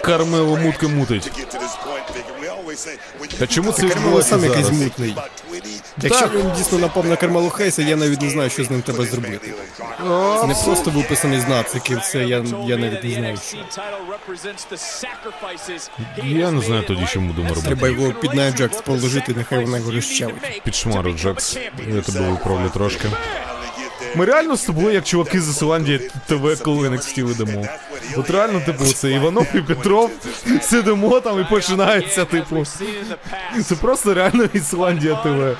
[0.03, 1.31] Кармело мутки мутить.
[3.39, 5.15] Та чому це Кармело сам якийсь мутний.
[6.03, 9.05] Якщо він дійсно напав на Кармелу Хейса, я навіть не знаю, що з ним треба
[9.05, 9.53] зробити.
[10.41, 13.37] Це не просто виписаний з нациків, це я, я навіть не знаю.
[13.37, 13.59] Що.
[16.25, 17.67] Я не знаю тоді, що будемо робити.
[17.67, 20.63] Треба його під Наю Джакс положити, нехай вона його розчавить.
[20.65, 21.59] Під шмару, Джакс.
[21.89, 23.09] Я тебе виправлю трошки.
[24.15, 27.67] Ми реально з тобою, як чуваки з Ісландії ТВ, коли NXT ведемо.
[28.17, 30.11] От реально, типу, це Іванов і Петров
[30.63, 32.65] сидимо там і починається, типу.
[33.65, 35.57] Це просто реально Ісландія ТВ.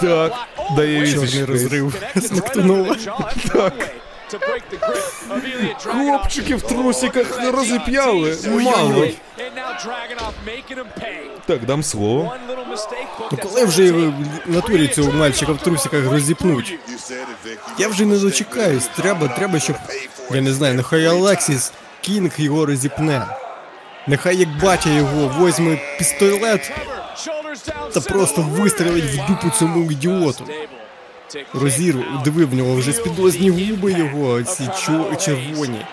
[0.00, 0.32] Так,
[0.76, 2.96] дає Чорний розрив Смактунула.
[3.52, 3.72] Так.
[5.82, 8.36] Хлопчики в трусиках розіп'яли.
[8.46, 9.06] Мало.
[11.46, 12.36] Так, дам слово.
[13.32, 14.12] Ну коли вже в
[14.46, 16.78] натурі цього мальчика в трусиках розіпнуть?
[17.78, 18.88] Я вже не дочекаюсь.
[18.96, 19.76] Треба, треба, щоб.
[20.30, 23.26] Я не знаю, нехай Алексіс Кінг його розіпне.
[24.06, 26.72] Нехай як батя його возьме пістолет
[27.94, 30.44] та просто вистрелить в дупу цьому ідіоту.
[31.54, 34.68] Розіру, дивив в нього вже спідозні губи його, ці
[35.20, 35.86] червоні.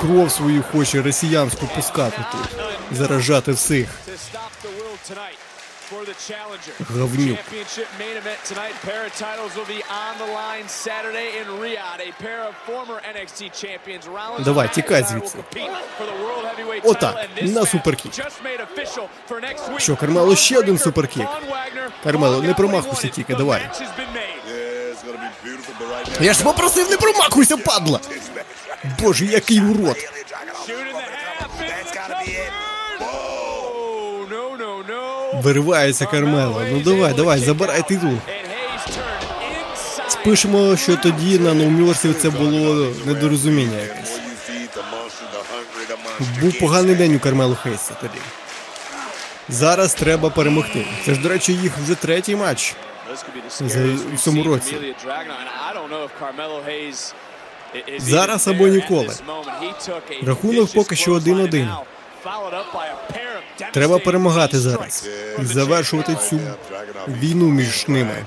[0.00, 2.56] Кров свою хоче росіянську пускати тут.
[2.98, 3.88] Заражати всіх.
[5.90, 7.38] Говнюк.
[7.38, 8.74] Championship main event tonight.
[8.82, 12.00] Pair of titles will be on the line Saturday in Riyadh.
[12.08, 14.06] A pair of former NXT champions.
[14.06, 15.38] Rollins and Давай, тікай звідси.
[16.84, 18.12] Отак, на superkick.
[18.12, 19.78] just made official for next week.
[19.80, 21.26] Що, Кармело, ще один superkick.
[22.04, 23.60] Кармело, не промахуйся тільки, давай.
[23.60, 24.64] Match has been made.
[26.20, 28.00] Я ж попросив, не промахуйся, падла!
[29.00, 29.96] Боже, який урод!
[35.44, 36.62] Виривається Кармело.
[36.70, 38.18] Ну давай, давай, забирай титул.
[40.08, 44.18] Спишемо, що тоді на No Mercy це було недорозуміння якесь.
[46.40, 48.18] Був поганий день у Кармелу Хейса тоді.
[49.48, 50.86] Зараз треба перемогти.
[51.04, 52.74] Це ж, до речі, їх вже третій матч.
[53.60, 54.76] В цьому році.
[57.98, 59.14] Зараз або ніколи.
[60.26, 61.76] Рахунок поки що 1-1.
[63.72, 65.08] Треба перемагати зараз
[65.42, 66.40] і завершувати цю
[67.08, 68.24] війну між ними.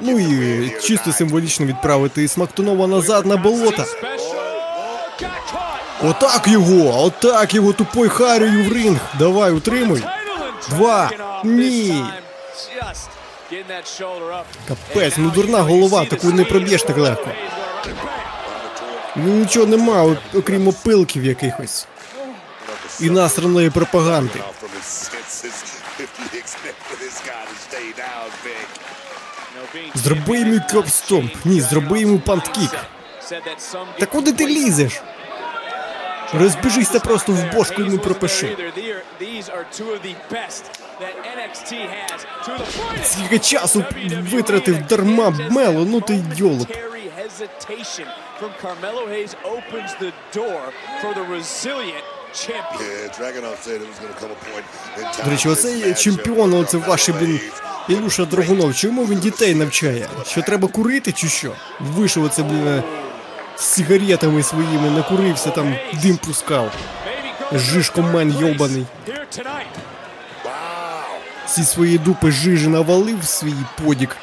[0.00, 3.84] Ну і чисто символічно відправити Смактунова назад на болото.
[6.02, 7.04] Отак його!
[7.04, 8.98] Отак його тупой харєю в ринг!
[9.18, 10.02] Давай, утримуй!
[10.70, 11.10] Два!
[11.44, 12.04] Ні!
[14.68, 17.30] Капець, ну дурна голова, таку не проб'єш так легко.
[19.16, 21.86] Ну нічого нема, окрім опилків якихось.
[23.00, 24.40] І насраної пропаганди.
[29.94, 31.32] Зроби йому curb stomp.
[31.44, 32.70] Ні, зроби йому punt kick.
[33.98, 35.00] Та куди ти лізеш?
[36.34, 38.56] Розбіжися просто в бошку йому пропиши.
[43.04, 43.84] Скільки часу
[44.32, 46.68] витратив дарма Мело, ну ти йолоп.
[48.40, 50.62] From Carmelo Hayes opens the door
[51.00, 52.04] for the resilient.
[55.24, 57.40] До речі, оцей чемпіон, оце ваші, блін,
[57.88, 60.08] Ілюша Драгунов, чому він дітей навчає?
[60.26, 61.52] Що треба курити чи що?
[61.80, 62.82] Вийшов оце, блін,
[63.56, 66.72] з сигаретами своїми, накурився, там дим пускав.
[67.52, 68.86] Жишкомен йобаний.
[71.46, 74.16] Всі свої дупи жижі навалив свій подік.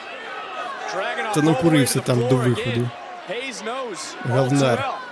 [1.34, 2.90] Та накурився там до виходу.
[3.30, 5.05] Hayes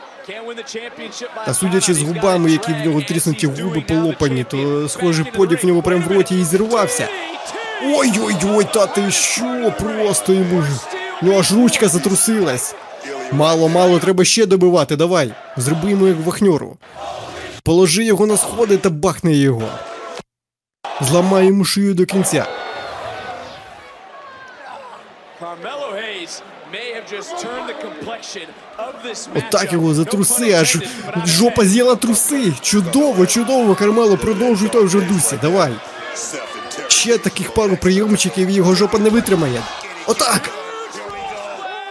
[1.45, 5.81] Та судячи з губами, які в нього тріснуті губи полопані, то схоже подік в нього
[5.81, 7.07] прям в роті і зірвався.
[7.83, 9.73] Ой-ой-ой, та ти що?
[9.79, 10.63] Просто йому.
[11.21, 12.75] Ну аж ручка затрусилась.
[13.31, 15.31] Мало, мало, треба ще добивати, давай.
[15.57, 16.77] Зроби йому як вахньору.
[17.63, 19.69] Положи його на сходи та бахни його.
[21.01, 22.45] Зламай йому шию до кінця.
[29.35, 30.77] Отак його затруси, аж
[31.25, 32.53] жопа з'їла труси.
[32.61, 35.73] Чудово, чудово, Кармело, продовжуй той вже дусі, давай.
[36.87, 39.61] Ще таких пару прийомчиків його жопа не витримає.
[40.07, 40.49] Отак.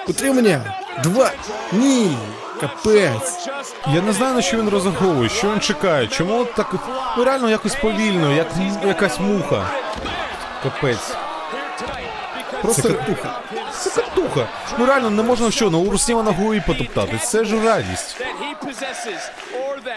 [0.08, 0.74] Утримання.
[1.02, 1.30] Два.
[1.72, 2.16] Ні.
[2.60, 3.48] Капець.
[3.94, 6.74] Я не знаю, на що він розраховує, що він чекає, чому так
[7.18, 8.46] ну реально якось повільно, як
[8.86, 9.70] якась муха.
[10.62, 11.16] Капець.
[12.62, 13.40] Просто Цикатуха.
[13.82, 14.48] Цикатуха.
[14.78, 17.18] Ну реально не можна що, на урусніва ногою потоптати.
[17.24, 18.16] Це ж радість.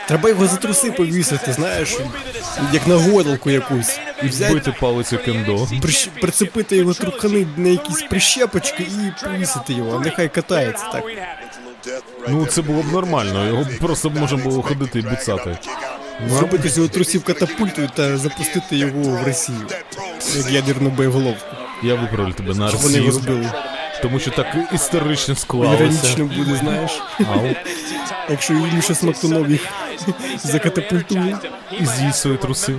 [0.07, 1.97] Треба його за труси повісити, знаєш,
[2.73, 3.99] як на гойдалку якусь.
[4.23, 5.55] І взяти, Бити палицю кендо.
[5.55, 11.03] прищ- прицепити його трухани на якісь прищепочки і повісити його, нехай катається так.
[12.27, 15.57] Ну це було б нормально, його б просто б можна було ходити і буцати.
[16.29, 19.67] Зробити з його трусів катапультою та запустити його в Росію.
[20.35, 21.55] Як ядерну боєголовку.
[21.83, 23.51] Я виправлю тебе на Щоб вони Росію.
[24.01, 25.83] Тому що так історично склалося.
[25.83, 27.01] Іронічно буде, знаєш.
[28.29, 29.61] Якщо Ілюша Смактунов їх
[30.43, 31.37] закатапультує.
[31.79, 32.75] І з'їсть свої труси.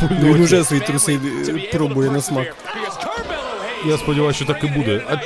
[0.00, 2.56] Ну, Він уже свої труси е, пробує на смак.
[3.86, 5.02] Я сподіваюся, що так і буде.
[5.10, 5.16] А...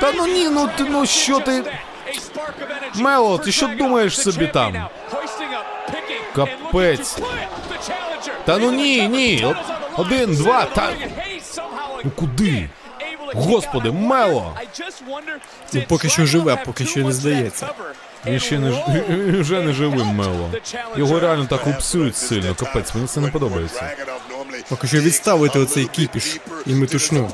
[0.00, 1.62] Та ну ні, ну ти ну що ти.
[2.94, 4.88] Мело, ти що думаєш собі там?
[6.34, 7.18] Капець.
[8.44, 9.54] Та ну ні, ні.
[9.96, 10.92] Один, два, та.
[12.04, 12.68] Ну куди?
[13.34, 14.54] Господи, Мело!
[15.72, 17.68] Ну, поки що живе, поки що не здається.
[18.26, 18.84] Він ще не ж-
[19.40, 20.50] вже не живим Мело.
[20.96, 22.54] Його реально так упсують сильно.
[22.54, 23.90] Капець, мені це не подобається.
[24.68, 27.30] Поки що відставити оцей кіпіш і метушню.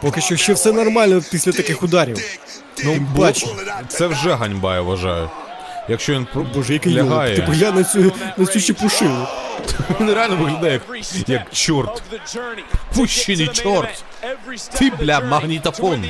[0.00, 2.38] Поки що ще все нормально після таких ударів.
[2.84, 3.46] Ну, паче.
[3.88, 5.30] це вже ганьба, я вважаю.
[5.88, 7.36] Якщо він про- Боже, який лягає.
[7.36, 9.26] Ти поглянь на цю, на цю чепушилу.
[10.00, 12.02] Він реально виглядає як, як чорт.
[12.94, 14.04] Пущений чорт.
[14.78, 16.04] Ти, бля, магнітофон.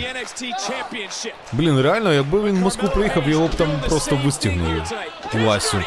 [1.53, 4.83] Блін, реально, якби він в Москву приїхав, його б там просто вистігнули.
[5.35, 5.83] Васю.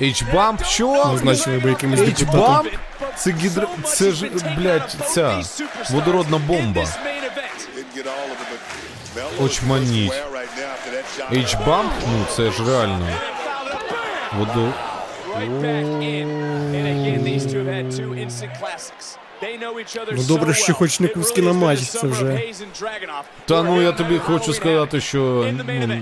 [0.00, 0.64] H-бамп?
[0.64, 1.04] Що?
[1.04, 2.66] Назначили би якимось депутатом.
[3.16, 3.68] Це гідро...
[3.84, 5.42] Це ж, блядь, ця
[5.90, 6.84] водородна бомба.
[9.41, 10.13] Очманіть.
[11.31, 11.91] H-бамп?
[12.07, 13.07] Ну, це ж реально.
[14.37, 14.73] Водо...
[20.11, 22.41] Ну добре, що хоч не куски на матч, це вже.
[23.45, 25.45] Та ну я тобі хочу сказати, що.
[25.57, 26.01] Ну,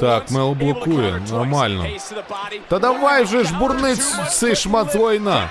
[0.00, 1.86] так, Мел блокує, нормально.
[2.68, 5.50] Та давай вже ж бурни ц- цей шмат лайна.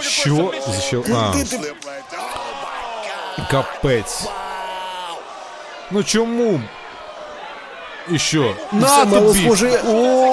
[0.00, 0.54] Що?
[0.68, 1.04] За що?
[1.14, 1.32] А,
[3.50, 4.28] капець.
[5.91, 6.61] Ну чому?
[8.11, 8.55] І що?
[8.71, 9.39] На тобі!
[9.43, 9.81] схоже.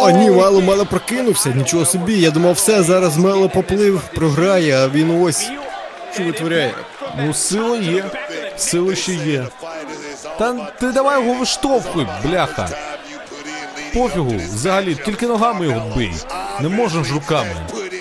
[0.05, 2.21] А ні, Мело, Мело прокинувся, нічого собі.
[2.21, 5.51] Я думав, все, зараз Мело поплив, програє, а він ось
[6.15, 6.75] що витворяє.
[7.19, 8.05] Ну, сила є.
[8.57, 9.47] Сила ще є.
[10.39, 12.69] Та ти давай його виштовхуй, бляха.
[13.95, 16.13] Пофігу, взагалі, тільки ногами його бий.
[16.61, 17.57] Не можеш ж руками.
[17.71, 18.01] Ти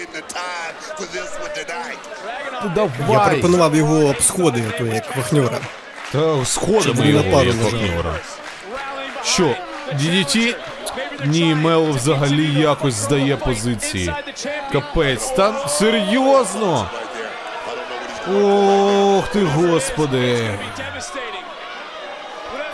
[2.64, 3.30] Я давай.
[3.30, 5.60] пропонував його об сходи, то як вахньора.
[6.12, 8.16] Та сходами Щоб не його, як партнера.
[9.24, 9.56] Що,
[9.94, 10.56] DDT?
[11.26, 14.14] Ні, Мел взагалі якось здає позиції.
[14.72, 16.90] Капець, та серйозно?
[18.28, 20.50] Ох ти, господи.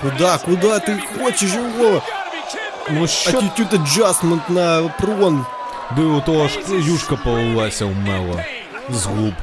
[0.02, 2.02] Куда, куда ти хочеш його?
[2.90, 5.46] Ну що Attitude adjustment на прон.
[5.96, 8.46] Диво того ж юшка полилася у Мела
[8.90, 9.34] з губ.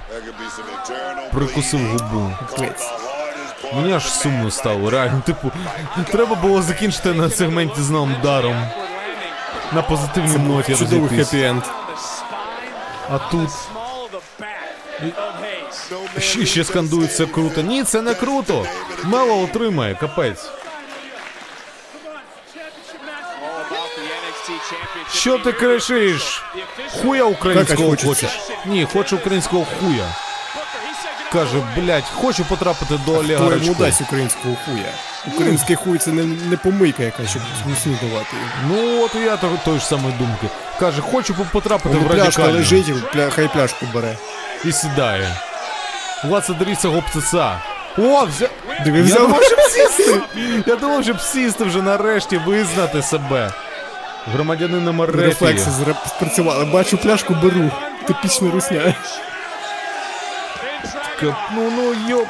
[1.33, 2.33] Прикусив губу.
[3.75, 5.23] Мені аж сумно стало, реально.
[5.27, 5.53] Типу,
[6.13, 8.67] треба було закінчити на сегменті з новим даром.
[9.73, 11.63] На позитивній ноті Чудовий хеппі-енд.
[13.11, 13.51] А тут.
[16.19, 17.63] Ще, ще скандують це круто.
[17.63, 18.67] Ні, це не круто.
[19.05, 20.51] Мело отримає, капець.
[25.15, 26.43] Що ти кричиш?
[27.03, 28.41] Хуя українського хочеш?
[28.67, 30.15] Ні, хочу українського хуя.
[31.33, 34.93] Каже, блять, хочу потрапити до Олега Хто йому дасть українського хуя?
[35.35, 38.37] Український хуй це не, не помийка якась, щоб гусні давати.
[38.69, 40.47] Ну от і я той ж самої думки.
[40.81, 44.17] Каже, хочу потрапити Він в пляшка лежить, і пля, хай пляшку бере.
[44.65, 45.37] І сідає.
[46.25, 47.59] Влад Дріса гопцеца.
[47.99, 48.49] О, взя...
[48.85, 49.23] Диви, Я взяв.
[49.23, 50.21] думав, щоб сісти.
[50.67, 53.53] Я думав, щоб сісти вже нарешті, визнати себе.
[54.33, 55.07] Громадянина.
[55.07, 55.71] Рефлекси
[56.07, 56.65] спрацювали.
[56.65, 57.71] Бачу пляшку, беру.
[58.07, 58.95] Типічна русня.
[61.21, 62.29] Кап- Ну, ну, йоп.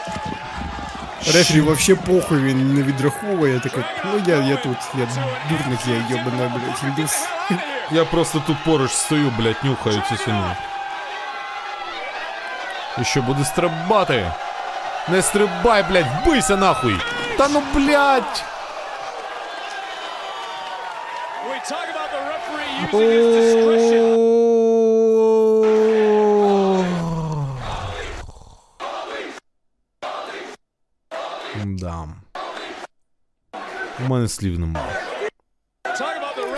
[1.35, 3.61] Рефері вообще похуй, він не відраховує.
[3.61, 5.07] Таке, ну я, я тут, я
[5.51, 7.27] дурник, я йобана, блядь, індус.
[7.93, 10.45] Я просто тут поруч стою, блядь, нюхаю цю сину.
[13.01, 14.33] І що буде стрибати?
[15.09, 16.97] Не стрибай, блядь, бийся нахуй!
[17.39, 18.45] Та ну, блядь!
[31.81, 32.09] Да.
[34.07, 34.81] У мене слів нема.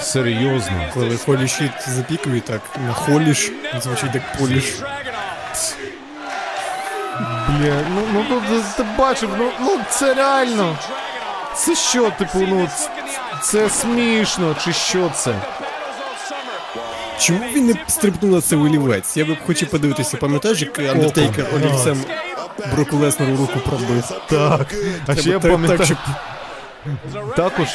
[0.01, 0.91] Серйозно.
[0.95, 4.75] Коли холі щит запікує так, на холіш, звучить як поліш.
[7.49, 10.79] Бля, ну, ну, ну ти, ти бачив, ну, ну це реально.
[11.55, 12.69] Це що, типу, ну,
[13.43, 15.35] це смішно, чи що це?
[17.19, 19.17] Чому він не стрибнув на це олівець?
[19.17, 22.05] Я би хотів подивитися, пам'ятаєш, як Андертейкер олівцем
[22.73, 24.11] Броку Леснеру руку пробив.
[24.31, 24.75] Так.
[25.07, 25.85] А ще я пам'ятаю.
[25.85, 25.99] щоб
[27.37, 27.69] Також.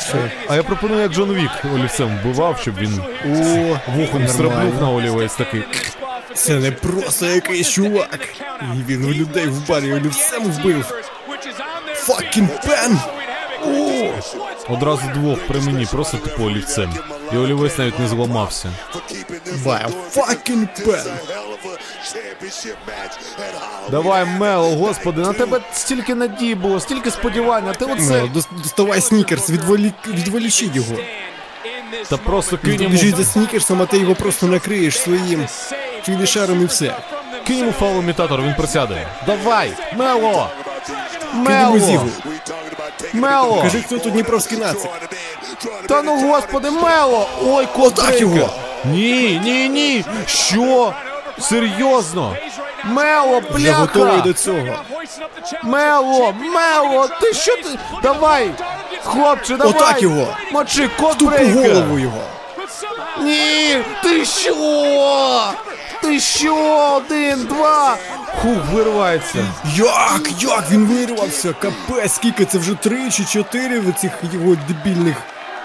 [0.48, 5.36] А я пропоную, як Джон Вік олівцем вбивав, щоб він О, вухом стрибнув на олівець
[5.36, 5.64] такий.
[6.34, 8.20] Це не просто якийсь чувак.
[8.62, 10.94] І він у людей в барі олівцем вбив.
[12.08, 13.00] Fucking пен!
[13.66, 14.12] О!
[14.74, 16.94] Одразу двох при мені, просто типу олівцем.
[17.34, 18.70] І олівець навіть не зламався.
[19.64, 21.06] Вау, fucking пен!
[23.92, 28.22] Давай, Мело, господи, на тебе стільки надій було, стільки сподівань, а ти оце.
[28.24, 29.94] Дос- доставай снікерс, відволі...
[30.08, 30.96] відволічіть його.
[32.10, 35.48] Та просто кинь йому, біжить за снікерсом, а ти його просто накриєш своїм
[36.04, 36.96] фінішером і все.
[37.48, 39.08] кинь йому фаул-імітатор, він присяде.
[39.26, 40.50] Давай, Мело!
[41.34, 42.06] Мело!
[43.14, 43.62] Мело!
[43.62, 44.92] Кажи, хто тут дніпровський нацик.
[45.88, 47.30] Та ну господи, Мело!
[47.46, 48.50] Ой, кот його!
[48.86, 50.06] Ні, ні, ні!
[50.28, 50.94] Що?
[51.40, 52.36] Серйозно?
[52.84, 54.76] Мело, Вже готовий до цього.
[55.64, 57.80] Мело, Мело, ти що ти?
[58.04, 58.52] Давай!
[59.04, 59.74] Хлопче, давай!
[59.76, 60.28] Отак його!
[60.52, 62.22] Мочи, кот Тупу голову його.
[63.22, 63.78] Ні!
[64.04, 65.54] Ти що?
[66.02, 66.56] Ти що?
[66.96, 67.98] Один, два!
[68.42, 69.38] Хух, вирвається.
[69.76, 70.22] Як?
[70.40, 71.54] Як він вирвався?
[71.54, 75.16] Капець, скільки це вже три чи чотири в цих його дебільних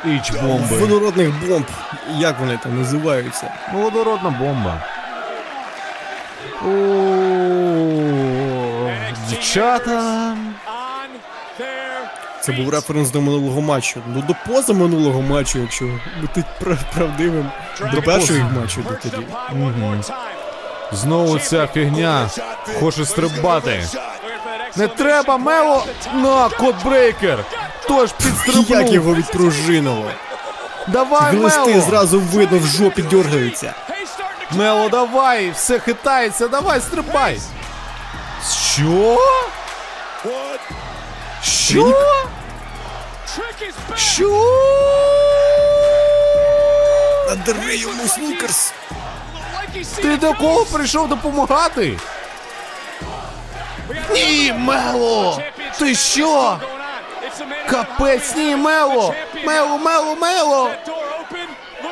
[0.04, 0.76] Іч бомби.
[0.78, 1.66] водородних бомб.
[2.18, 3.52] Як вони там називаються?
[3.74, 4.80] Водородна бомба.
[9.28, 10.36] Дівчата.
[12.40, 14.02] Це був референс до минулого матчу.
[14.06, 15.84] Ну до позаминулого матчу, якщо
[16.20, 16.44] бути
[16.94, 17.50] правдивим.
[17.94, 19.26] До першого матчу до тоді.
[20.92, 22.28] Знову ця фігня.
[22.80, 23.84] Хоче стрибати.
[24.76, 25.86] Не треба, Мело!
[26.14, 27.44] На, кот брейкер!
[27.88, 28.70] Тож підстрибнув.
[28.70, 30.10] Як його відпружинило?
[30.88, 31.80] Давай, Глисти Мело!
[31.80, 33.74] зразу видно в жопі дергаються.
[34.54, 35.50] Мело, давай!
[35.50, 37.40] Все хитається, давай, стрибай!
[38.50, 39.18] Що?
[41.42, 41.98] Що?
[43.96, 44.44] Що?
[47.28, 48.72] Надари йому снікерс.
[49.96, 51.98] Ти до кого прийшов допомагати?
[54.12, 55.42] Ні, Мело!
[55.78, 56.58] Ти що?
[57.70, 59.14] Капець, ні, Мело!
[59.44, 60.70] Мело, Мело, Мело!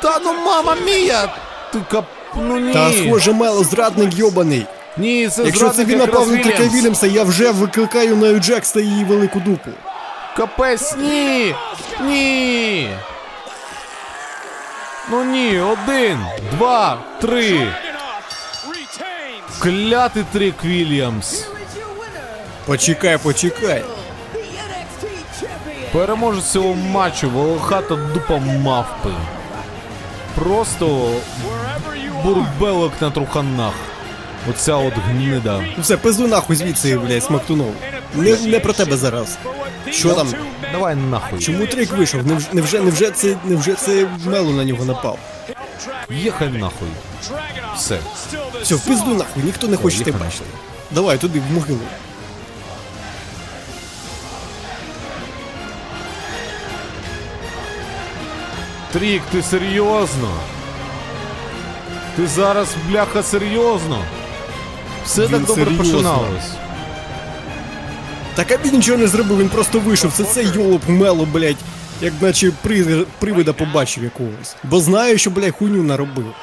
[0.02, 1.28] Та ну мама мія!
[1.72, 2.04] Ти кап...
[2.36, 2.72] Ну ні.
[2.72, 4.66] Та схоже, Мело, зрадник йобаний.
[4.96, 8.80] Ні, це Якщо це він напав на Трика Вільямса, я вже викликаю на Джекс та
[8.80, 9.70] її велику дупу.
[10.36, 11.54] Капець, ні!
[12.00, 12.88] Ні!
[15.10, 16.18] Ну ні, один,
[16.50, 17.66] два, три.
[19.58, 21.46] Клятий Трик Вільямс.
[22.66, 23.84] Почекай, почекай.
[25.92, 29.10] Переможець цього матчу волохата дупа мавпи.
[30.34, 31.10] Просто
[32.24, 33.74] бурбелок на труханах.
[34.48, 35.60] Оця от гнида.
[35.76, 37.74] Ну Все, пизду нахуй звідси, блядь, смактунов.
[38.14, 39.38] Не, не про тебе зараз.
[39.90, 40.28] Що там?
[40.72, 41.38] Давай нахуй.
[41.38, 42.26] Чому трик вийшов?
[42.26, 45.18] Невже, невже, невже це, невже це Мело на нього напав?
[46.10, 46.88] Їхай нахуй.
[47.76, 47.98] Все.
[48.62, 50.44] Все, в пизду нахуй, ніхто не хоче тебе бачити.
[50.90, 51.78] Давай, туди, в могилу.
[58.92, 60.30] Трік, ти серйозно?
[62.16, 64.04] Ти зараз, бляха, серйозно?
[65.04, 65.84] Все Він так добре серйозно.
[65.84, 66.50] починалось.
[68.34, 70.12] Так а він нічого не зробив, він просто вийшов.
[70.12, 71.56] Це цей йолоп Мело, блядь,
[72.00, 74.56] як наче при, привида побачив якогось.
[74.64, 76.34] Бо знаю, що, блядь, хуйню наробив.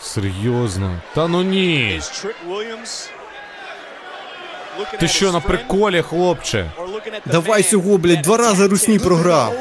[0.00, 1.00] Серйозно?
[1.14, 2.00] Та ну ні.
[5.00, 6.70] Ти що, на приколі, хлопче?
[7.26, 9.54] Давай цього, блядь, два рази русні програв.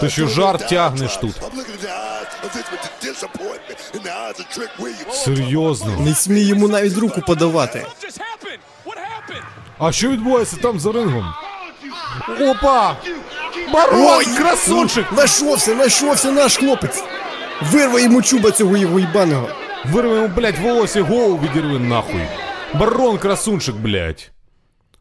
[0.00, 1.34] Ти що жарт тягнеш тут?
[5.12, 5.96] Серйозно?
[6.00, 7.86] Не смій йому навіть руку подавати.
[9.78, 11.34] А що відбувається там за рингом?
[12.40, 12.96] Опа!
[13.72, 15.12] Барон, красунчик!
[15.12, 17.02] Нашовся, нашовся наш хлопець!
[17.72, 19.48] Вирвай йому чуба цього його їбаного!
[19.84, 22.22] Вирви йому, блядь, волосся, голову відірви нахуй.
[22.78, 24.32] Барон красунчик, блядь.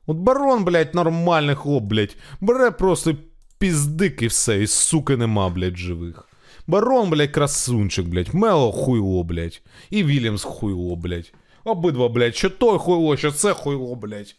[0.05, 2.15] От барон, блядь, нормальний хлоп, блядь.
[2.41, 3.15] Бере просто
[3.57, 6.27] піздик і все, і суки нема, блядь, живих.
[6.67, 8.33] Барон, блядь, красунчик, блядь.
[8.33, 9.61] Мело хуйло, блядь.
[9.89, 11.33] І Вільямс хуйло, блядь.
[11.63, 14.35] Обидва, блядь, що той хуйло, що це хуйло, блядь.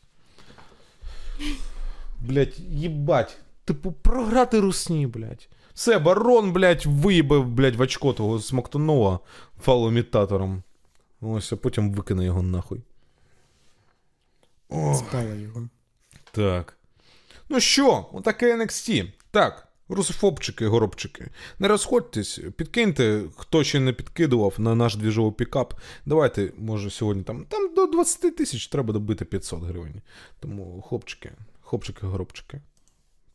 [2.20, 3.36] Блядь, їбать.
[3.64, 5.48] Типу, програти русні, блядь.
[5.74, 9.18] Все, барон, блядь, виїбав, блядь, в очко того смоктунова
[9.60, 10.62] фалоімітатором.
[11.20, 12.82] Ось, а потім викине його нахуй.
[14.68, 15.68] О, Спала його.
[16.32, 16.76] так.
[17.48, 19.12] Ну що, отаке NXT.
[19.30, 21.26] Так, русофобчики, горобчики.
[21.58, 25.74] Не розходьтесь, підкиньте, хто ще не підкидував на наш двіжовий пікап.
[26.06, 30.02] Давайте, може, сьогодні там, там до 20 тисяч треба добити 500 гривень.
[30.40, 32.60] Тому, хлопчики, хлопчики, горобчики,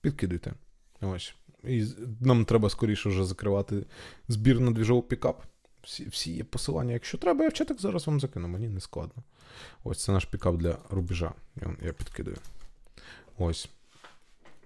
[0.01, 0.53] підкидуйте.
[1.01, 1.33] Ось.
[1.63, 1.85] І
[2.21, 3.85] нам треба скоріше вже закривати
[4.27, 5.43] збір на двіжовий пікап.
[5.83, 6.93] Всі, всі є посилання.
[6.93, 9.23] Якщо треба, я в чатик зараз вам закину, мені не складно.
[9.83, 11.31] Ось це наш пікап для рубежа.
[11.85, 12.37] Я, підкидаю.
[13.37, 13.69] Ось.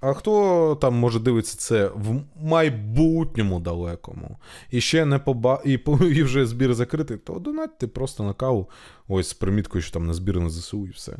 [0.01, 4.37] А хто там може дивитися це в майбутньому далекому
[4.69, 5.61] і ще не поба...
[5.65, 5.71] і,
[6.01, 8.69] і вже збір закритий, то донатьте просто на каву.
[9.07, 11.17] Ось з приміткою, що там на збір на ЗСУ і все.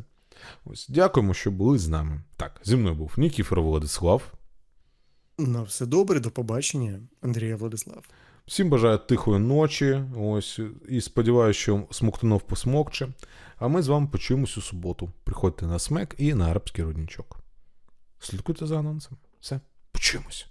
[0.64, 0.88] Ось.
[0.88, 2.20] Дякуємо, що були з нами.
[2.36, 4.32] Так, зі мною був Нікіфор Владислав.
[5.38, 8.04] На все добре, до побачення, Андрія Владислав.
[8.46, 10.04] Всім бажаю тихої ночі.
[10.16, 13.08] Ось і сподіваюся, що смоктунов посмокче.
[13.56, 15.10] А ми з вами почуємось у суботу.
[15.24, 17.38] Приходьте на смек і на арабський роднічок.
[18.18, 19.16] Слідкуйте за анонсами.
[19.40, 19.60] Все,
[19.92, 20.46] почуємось.